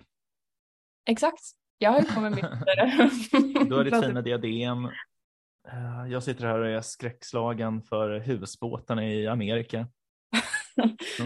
Exakt. 1.06 1.42
Jag 1.78 1.92
har 1.92 2.00
ju 2.00 2.06
kommit 2.06 2.36
mitt 2.36 2.44
Då 3.70 3.78
är 3.78 3.84
det 3.84 4.02
fina 4.08 4.22
diadem. 4.22 4.90
Eh, 5.68 6.12
Jag 6.12 6.24
sitter 6.24 6.46
här 6.46 6.60
och 6.60 6.68
är 6.68 6.82
skräckslagen 6.82 7.82
för 7.82 8.20
husbåtarna 8.20 9.06
i 9.08 9.28
Amerika. 9.28 9.88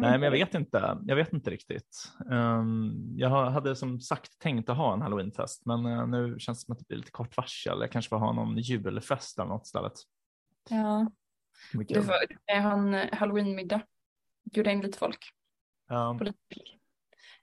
men 0.00 0.22
jag 0.22 0.30
vet 0.30 0.54
inte. 0.54 0.98
Jag 1.06 1.16
vet 1.16 1.32
inte 1.32 1.50
riktigt. 1.50 2.12
Um, 2.30 3.12
jag 3.16 3.50
hade 3.50 3.76
som 3.76 4.00
sagt 4.00 4.38
tänkt 4.38 4.68
att 4.68 4.76
ha 4.76 4.94
en 4.94 5.02
halloweenfest, 5.02 5.66
men 5.66 5.86
eh, 5.86 6.06
nu 6.06 6.38
känns 6.38 6.58
det 6.58 6.64
som 6.64 6.72
att 6.72 6.78
det 6.78 6.88
blir 6.88 6.96
lite 6.98 7.10
kort 7.10 7.36
varsel. 7.36 7.78
Jag 7.80 7.92
kanske 7.92 8.08
får 8.08 8.18
ha 8.18 8.32
någon 8.32 8.58
julfest 8.58 9.38
eller 9.38 9.48
något 9.48 9.66
istället. 9.66 9.92
Ja, 10.70 11.10
du 11.72 12.02
får 12.02 12.12
har 12.60 12.70
en 12.78 13.08
halloweenmiddag. 13.12 13.82
Bjuda 14.52 14.70
in 14.70 14.80
lite 14.80 14.98
folk. 14.98 15.18
Ja, 15.88 16.18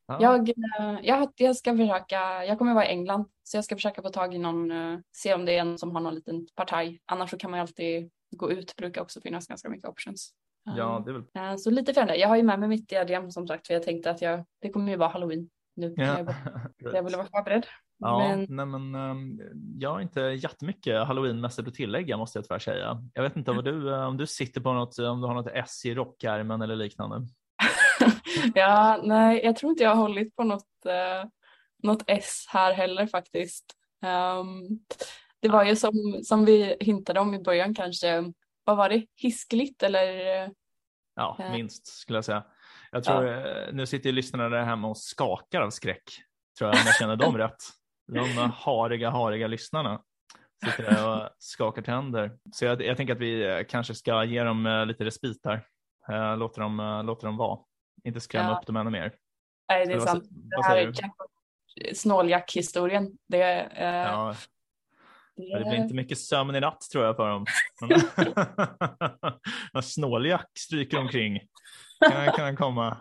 ja. 0.07 0.17
Jag, 0.21 0.49
eh, 0.49 0.99
jag, 1.03 1.29
jag 1.35 1.55
ska 1.55 1.77
försöka, 1.77 2.45
jag 2.45 2.57
kommer 2.57 2.73
vara 2.73 2.85
i 2.85 2.89
England, 2.89 3.25
så 3.43 3.57
jag 3.57 3.65
ska 3.65 3.75
försöka 3.75 4.01
få 4.01 4.09
tag 4.09 4.35
i 4.35 4.37
någon, 4.37 4.71
eh, 4.71 4.99
se 5.15 5.33
om 5.33 5.45
det 5.45 5.55
är 5.57 5.61
en 5.61 5.77
som 5.77 5.91
har 5.91 6.01
någon 6.01 6.15
liten 6.15 6.47
partaj. 6.55 7.01
Annars 7.05 7.29
så 7.29 7.37
kan 7.37 7.51
man 7.51 7.57
ju 7.57 7.61
alltid 7.61 8.09
gå 8.35 8.51
ut, 8.51 8.75
brukar 8.75 9.01
också 9.01 9.21
finnas 9.21 9.47
ganska 9.47 9.69
mycket 9.69 9.89
options. 9.89 10.33
ja, 10.77 11.01
det 11.05 11.11
är 11.11 11.13
väl 11.13 11.51
Eh, 11.51 11.55
Så 11.57 11.69
lite 11.69 11.93
firande. 11.93 12.15
Jag 12.15 12.27
har 12.27 12.35
ju 12.35 12.43
med 12.43 12.59
mig 12.59 12.69
mitt 12.69 12.89
diadem 12.89 13.31
som 13.31 13.47
sagt, 13.47 13.67
för 13.67 13.73
jag 13.73 13.83
tänkte 13.83 14.11
att 14.11 14.21
jag, 14.21 14.45
det 14.61 14.69
kommer 14.69 14.91
ju 14.91 14.97
vara 14.97 15.09
halloween 15.09 15.49
nu. 15.75 15.93
Ja. 15.97 16.17
Jag, 16.17 16.35
jag 16.93 17.03
ville 17.03 17.17
vara 17.17 17.27
förberedd. 17.27 17.65
Ja, 17.99 18.19
Men 18.19 18.45
nej 18.49 18.65
men 18.65 18.95
ehm, 18.95 19.39
jag 19.79 19.91
har 19.91 20.01
inte 20.01 20.21
jättemycket 20.21 21.07
halloweenmässigt 21.07 21.67
att 21.67 21.73
tillägga 21.73 22.17
måste 22.17 22.37
jag 22.37 22.45
tyvärr 22.45 22.59
säga. 22.59 23.03
Jag 23.13 23.23
vet 23.23 23.35
inte 23.35 23.51
vad 23.51 23.65
du, 23.65 23.93
eh, 23.93 24.07
om 24.07 24.17
du 24.17 24.27
sitter 24.27 24.61
på 24.61 24.73
något, 24.73 24.99
om 24.99 25.21
du 25.21 25.27
har 25.27 25.33
något 25.33 25.51
S 25.53 25.85
i 25.85 25.95
rockärmen 25.95 26.61
eller 26.61 26.75
liknande. 26.75 27.27
Ja, 28.55 28.99
nej, 29.03 29.41
jag 29.43 29.55
tror 29.55 29.69
inte 29.69 29.83
jag 29.83 29.89
har 29.95 30.01
hållit 30.01 30.35
på 30.35 30.43
något, 30.43 30.85
eh, 30.85 31.29
något 31.83 32.03
S 32.07 32.45
här 32.49 32.73
heller 32.73 33.07
faktiskt. 33.07 33.65
Ehm, 34.05 34.67
det 35.39 35.49
var 35.49 35.63
ju 35.63 35.75
som, 35.75 36.19
som 36.23 36.45
vi 36.45 36.77
hintade 36.79 37.19
om 37.19 37.33
i 37.33 37.39
början 37.39 37.75
kanske, 37.75 38.23
vad 38.63 38.77
var 38.77 38.89
det, 38.89 39.05
hiskligt 39.15 39.83
eller? 39.83 40.41
eh, 40.43 40.49
Ja, 41.15 41.35
Ja. 41.39 41.51
minst 41.51 41.87
skulle 41.87 42.17
jag 42.17 42.25
säga. 42.25 42.43
Jag 42.91 43.03
tror, 43.03 43.27
eh, 43.27 43.73
nu 43.73 43.85
sitter 43.85 44.09
ju 44.09 44.15
lyssnarna 44.15 44.49
där 44.49 44.63
hemma 44.63 44.87
och 44.87 44.97
skakar 44.97 45.61
av 45.61 45.69
skräck, 45.69 46.03
tror 46.57 46.69
jag, 46.69 46.79
om 46.79 46.85
jag 46.85 46.95
känner 46.95 47.15
dem 47.15 47.37
rätt. 47.37 47.57
De 48.07 48.19
eh, 48.19 48.51
hariga, 48.53 49.09
hariga 49.09 49.47
lyssnarna 49.47 50.01
sitter 50.65 50.83
där 50.83 51.07
och 51.07 51.29
skakar 51.37 51.81
tänder. 51.81 52.31
Så 52.53 52.65
jag, 52.65 52.81
jag 52.81 52.97
tänker 52.97 53.13
att 53.13 53.19
vi 53.21 53.43
eh, 53.45 53.59
kanske 53.69 53.95
ska 53.95 54.23
ge 54.23 54.43
dem 54.43 54.65
eh, 54.65 54.85
lite 54.85 55.05
respit 55.05 55.41
här. 55.45 55.65
Eh, 56.09 56.37
Låter 56.37 56.61
dem, 56.61 56.79
eh, 56.79 57.03
låter 57.03 57.27
dem 57.27 57.37
vara. 57.37 57.59
Inte 58.03 58.19
skrämma 58.19 58.49
Ja. 58.49 58.57
upp 58.59 58.65
dem 58.65 58.75
ännu 58.75 58.89
mer. 58.89 59.01
Nej, 59.01 59.11
det 59.69 59.73
är 59.75 59.81
Eller 59.95 59.99
vad, 59.99 60.07
sant. 60.09 60.23
sä- 60.23 60.27
Det 60.31 60.55
vad 60.57 60.65
här 60.65 60.77
är 60.77 60.93
snåljack-historien. 61.93 63.11
Det, 63.27 63.43
eh, 63.61 63.85
Ja, 63.87 64.35
det, 65.35 65.57
det 65.57 65.63
blir 65.63 65.75
inte 65.75 65.93
mycket 65.95 66.17
sömn 66.17 66.55
i 66.55 66.59
natt 66.59 66.81
tror 66.91 67.05
jag 67.05 67.15
för 67.15 67.29
dem. 67.29 67.45
Snåljack 69.83 70.49
stryker 70.57 70.97
omkring. 70.99 71.39
Kan, 72.11 72.25
kan 72.31 72.45
han 72.45 72.55
komma. 72.55 72.97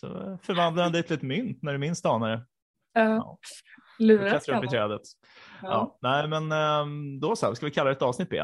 Så 0.00 0.38
förvandlar 0.42 0.82
han 0.82 0.92
dig 0.92 1.02
till 1.02 1.16
ett 1.16 1.22
mynt 1.22 1.62
när 1.62 1.72
du 1.72 1.78
minst 1.78 2.06
anar 2.06 2.30
det. 2.30 2.46
Ja. 2.92 3.38
Lurat 3.98 4.48
upp 4.48 4.64
i 4.64 4.68
trädet. 4.68 5.00
Ja. 5.62 5.68
Ja. 5.68 5.98
Nej, 6.02 6.28
men 6.28 6.52
ehm, 6.52 7.20
då 7.20 7.36
så. 7.36 7.54
Ska 7.54 7.66
vi 7.66 7.72
kalla 7.72 7.90
det 7.90 7.96
ett 7.96 8.02
avsnitt 8.02 8.28
B? 8.28 8.42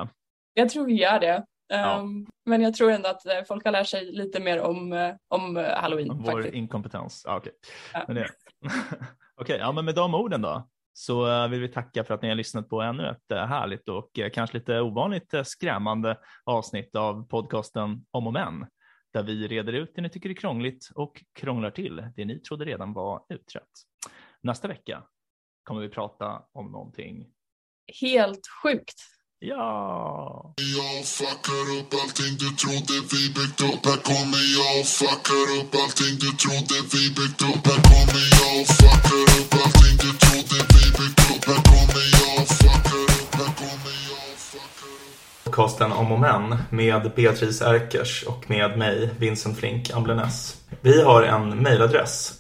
Jag 0.55 0.69
tror 0.69 0.87
vi 0.87 0.93
gör 0.93 1.21
det. 1.21 1.45
Ja. 1.69 1.99
Ehm, 2.01 2.27
Men 2.47 2.63
jag 2.63 2.75
tror 2.75 2.91
ändå 2.91 3.09
att 3.09 3.27
eh, 3.27 3.43
folk 3.49 3.65
har 3.65 3.73
lärt 3.73 3.87
sig 3.89 4.13
lite 4.13 4.41
mer 4.41 4.61
om, 4.61 4.93
eh, 4.93 5.15
om 5.29 5.57
eh, 5.57 5.77
halloween. 5.81 6.11
Om 6.11 6.23
vår 6.23 6.47
inkompetens. 6.55 7.23
Ja, 7.27 7.37
okej. 7.37 7.53
Ja. 7.93 8.05
Men 8.07 8.17
det- 8.17 8.31
Okej, 9.41 9.59
ja, 9.59 9.73
men 9.73 9.85
med 9.85 9.95
de 9.95 10.15
orden 10.15 10.43
då 10.43 10.69
så 10.93 11.49
vill 11.49 11.61
vi 11.61 11.69
tacka 11.69 12.05
för 12.05 12.15
att 12.15 12.23
ni 12.23 12.29
har 12.29 12.35
lyssnat 12.35 12.69
på 12.69 12.81
ännu 12.83 13.09
ett 13.09 13.31
härligt 13.49 13.89
och 13.89 14.11
kanske 14.33 14.59
lite 14.59 14.81
ovanligt 14.81 15.35
skrämmande 15.45 16.17
avsnitt 16.45 16.97
av 16.97 17.29
podcasten 17.29 18.07
Om 18.11 18.27
och 18.27 18.33
Men, 18.33 18.67
där 19.13 19.23
vi 19.23 19.49
reder 19.49 19.73
ut 19.73 19.93
det 19.95 20.03
ni 20.03 20.09
tycker 20.09 20.31
är 20.31 20.35
krångligt 20.35 20.89
och 20.95 21.25
krånglar 21.35 21.71
till 21.71 22.05
det 22.17 22.25
ni 22.25 22.39
trodde 22.41 22.65
redan 22.65 22.93
var 22.93 23.25
utrett. 23.29 23.69
Nästa 24.41 24.69
vecka 24.69 25.03
kommer 25.63 25.81
vi 25.81 25.89
prata 25.89 26.43
om 26.53 26.73
någonting. 26.73 27.27
Helt 28.01 28.47
sjukt. 28.63 29.01
Ja, 29.41 30.55
Jag 30.57 31.07
fuckar 31.07 31.65
upp 31.79 31.95
allting 32.03 32.35
du 32.43 32.49
trodde 32.63 32.95
vi 33.13 33.23
byggt 33.37 33.61
upp. 33.61 33.83
Här 33.87 34.01
kommer 34.11 34.43
jag 34.59 34.81
och 34.81 34.87
fuckar 34.87 35.47
upp 35.59 35.73
allting 35.83 36.15
du 36.25 36.31
trodde 36.43 36.77
vi 36.93 37.03
byggt 37.19 37.43
upp. 37.51 37.63
Här 37.71 37.81
kommer 37.91 38.25
jag 38.39 38.53
och 38.61 38.69
fuckar 38.79 39.23
upp 39.39 39.53
allting 39.63 39.97
du 40.05 40.11
trodde 40.25 40.59
vi 40.75 40.85
byggt 40.99 41.21
upp. 41.33 41.45
Här 41.51 41.61
kommer 41.71 42.05
jag 42.19 42.33
och 42.43 42.49
fuckar 42.61 43.03
upp 43.19 43.35
Här 43.41 43.53
kommer 43.61 43.95
jag 44.11 44.25
och 44.33 44.39
fuckar 44.51 44.93
upp. 45.07 45.45
Podcasten 45.45 45.93
Om 45.93 46.13
och 46.13 46.21
Men 46.21 46.45
med 46.71 47.13
Beatrice 47.17 47.63
Erkers 47.63 48.23
och 48.23 48.51
med 48.51 48.79
mig, 48.79 49.11
Vincent 49.19 49.59
Flink 49.59 49.91
Amblenäs. 49.91 50.57
Vi 50.81 51.03
har 51.03 51.23
en 51.23 51.49
mejladress, 51.63 52.33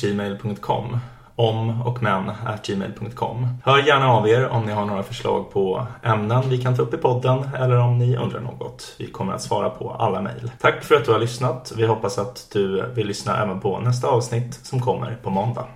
gmail.com 0.00 0.98
om 1.36 1.82
och 1.82 2.02
men 2.02 2.30
gmail.com. 2.66 3.48
Hör 3.64 3.78
gärna 3.78 4.08
av 4.08 4.28
er 4.28 4.48
om 4.48 4.64
ni 4.64 4.72
har 4.72 4.84
några 4.84 5.02
förslag 5.02 5.50
på 5.50 5.86
ämnen 6.02 6.48
vi 6.48 6.62
kan 6.62 6.76
ta 6.76 6.82
upp 6.82 6.94
i 6.94 6.96
podden 6.96 7.48
eller 7.58 7.76
om 7.76 7.98
ni 7.98 8.16
undrar 8.16 8.40
något. 8.40 8.94
Vi 8.98 9.06
kommer 9.06 9.32
att 9.32 9.42
svara 9.42 9.70
på 9.70 9.90
alla 9.90 10.20
mejl. 10.20 10.50
Tack 10.60 10.84
för 10.84 10.94
att 10.94 11.04
du 11.04 11.12
har 11.12 11.18
lyssnat. 11.18 11.72
Vi 11.76 11.86
hoppas 11.86 12.18
att 12.18 12.46
du 12.52 12.90
vill 12.94 13.06
lyssna 13.06 13.42
även 13.42 13.60
på 13.60 13.80
nästa 13.80 14.08
avsnitt 14.08 14.54
som 14.54 14.80
kommer 14.80 15.16
på 15.22 15.30
måndag. 15.30 15.66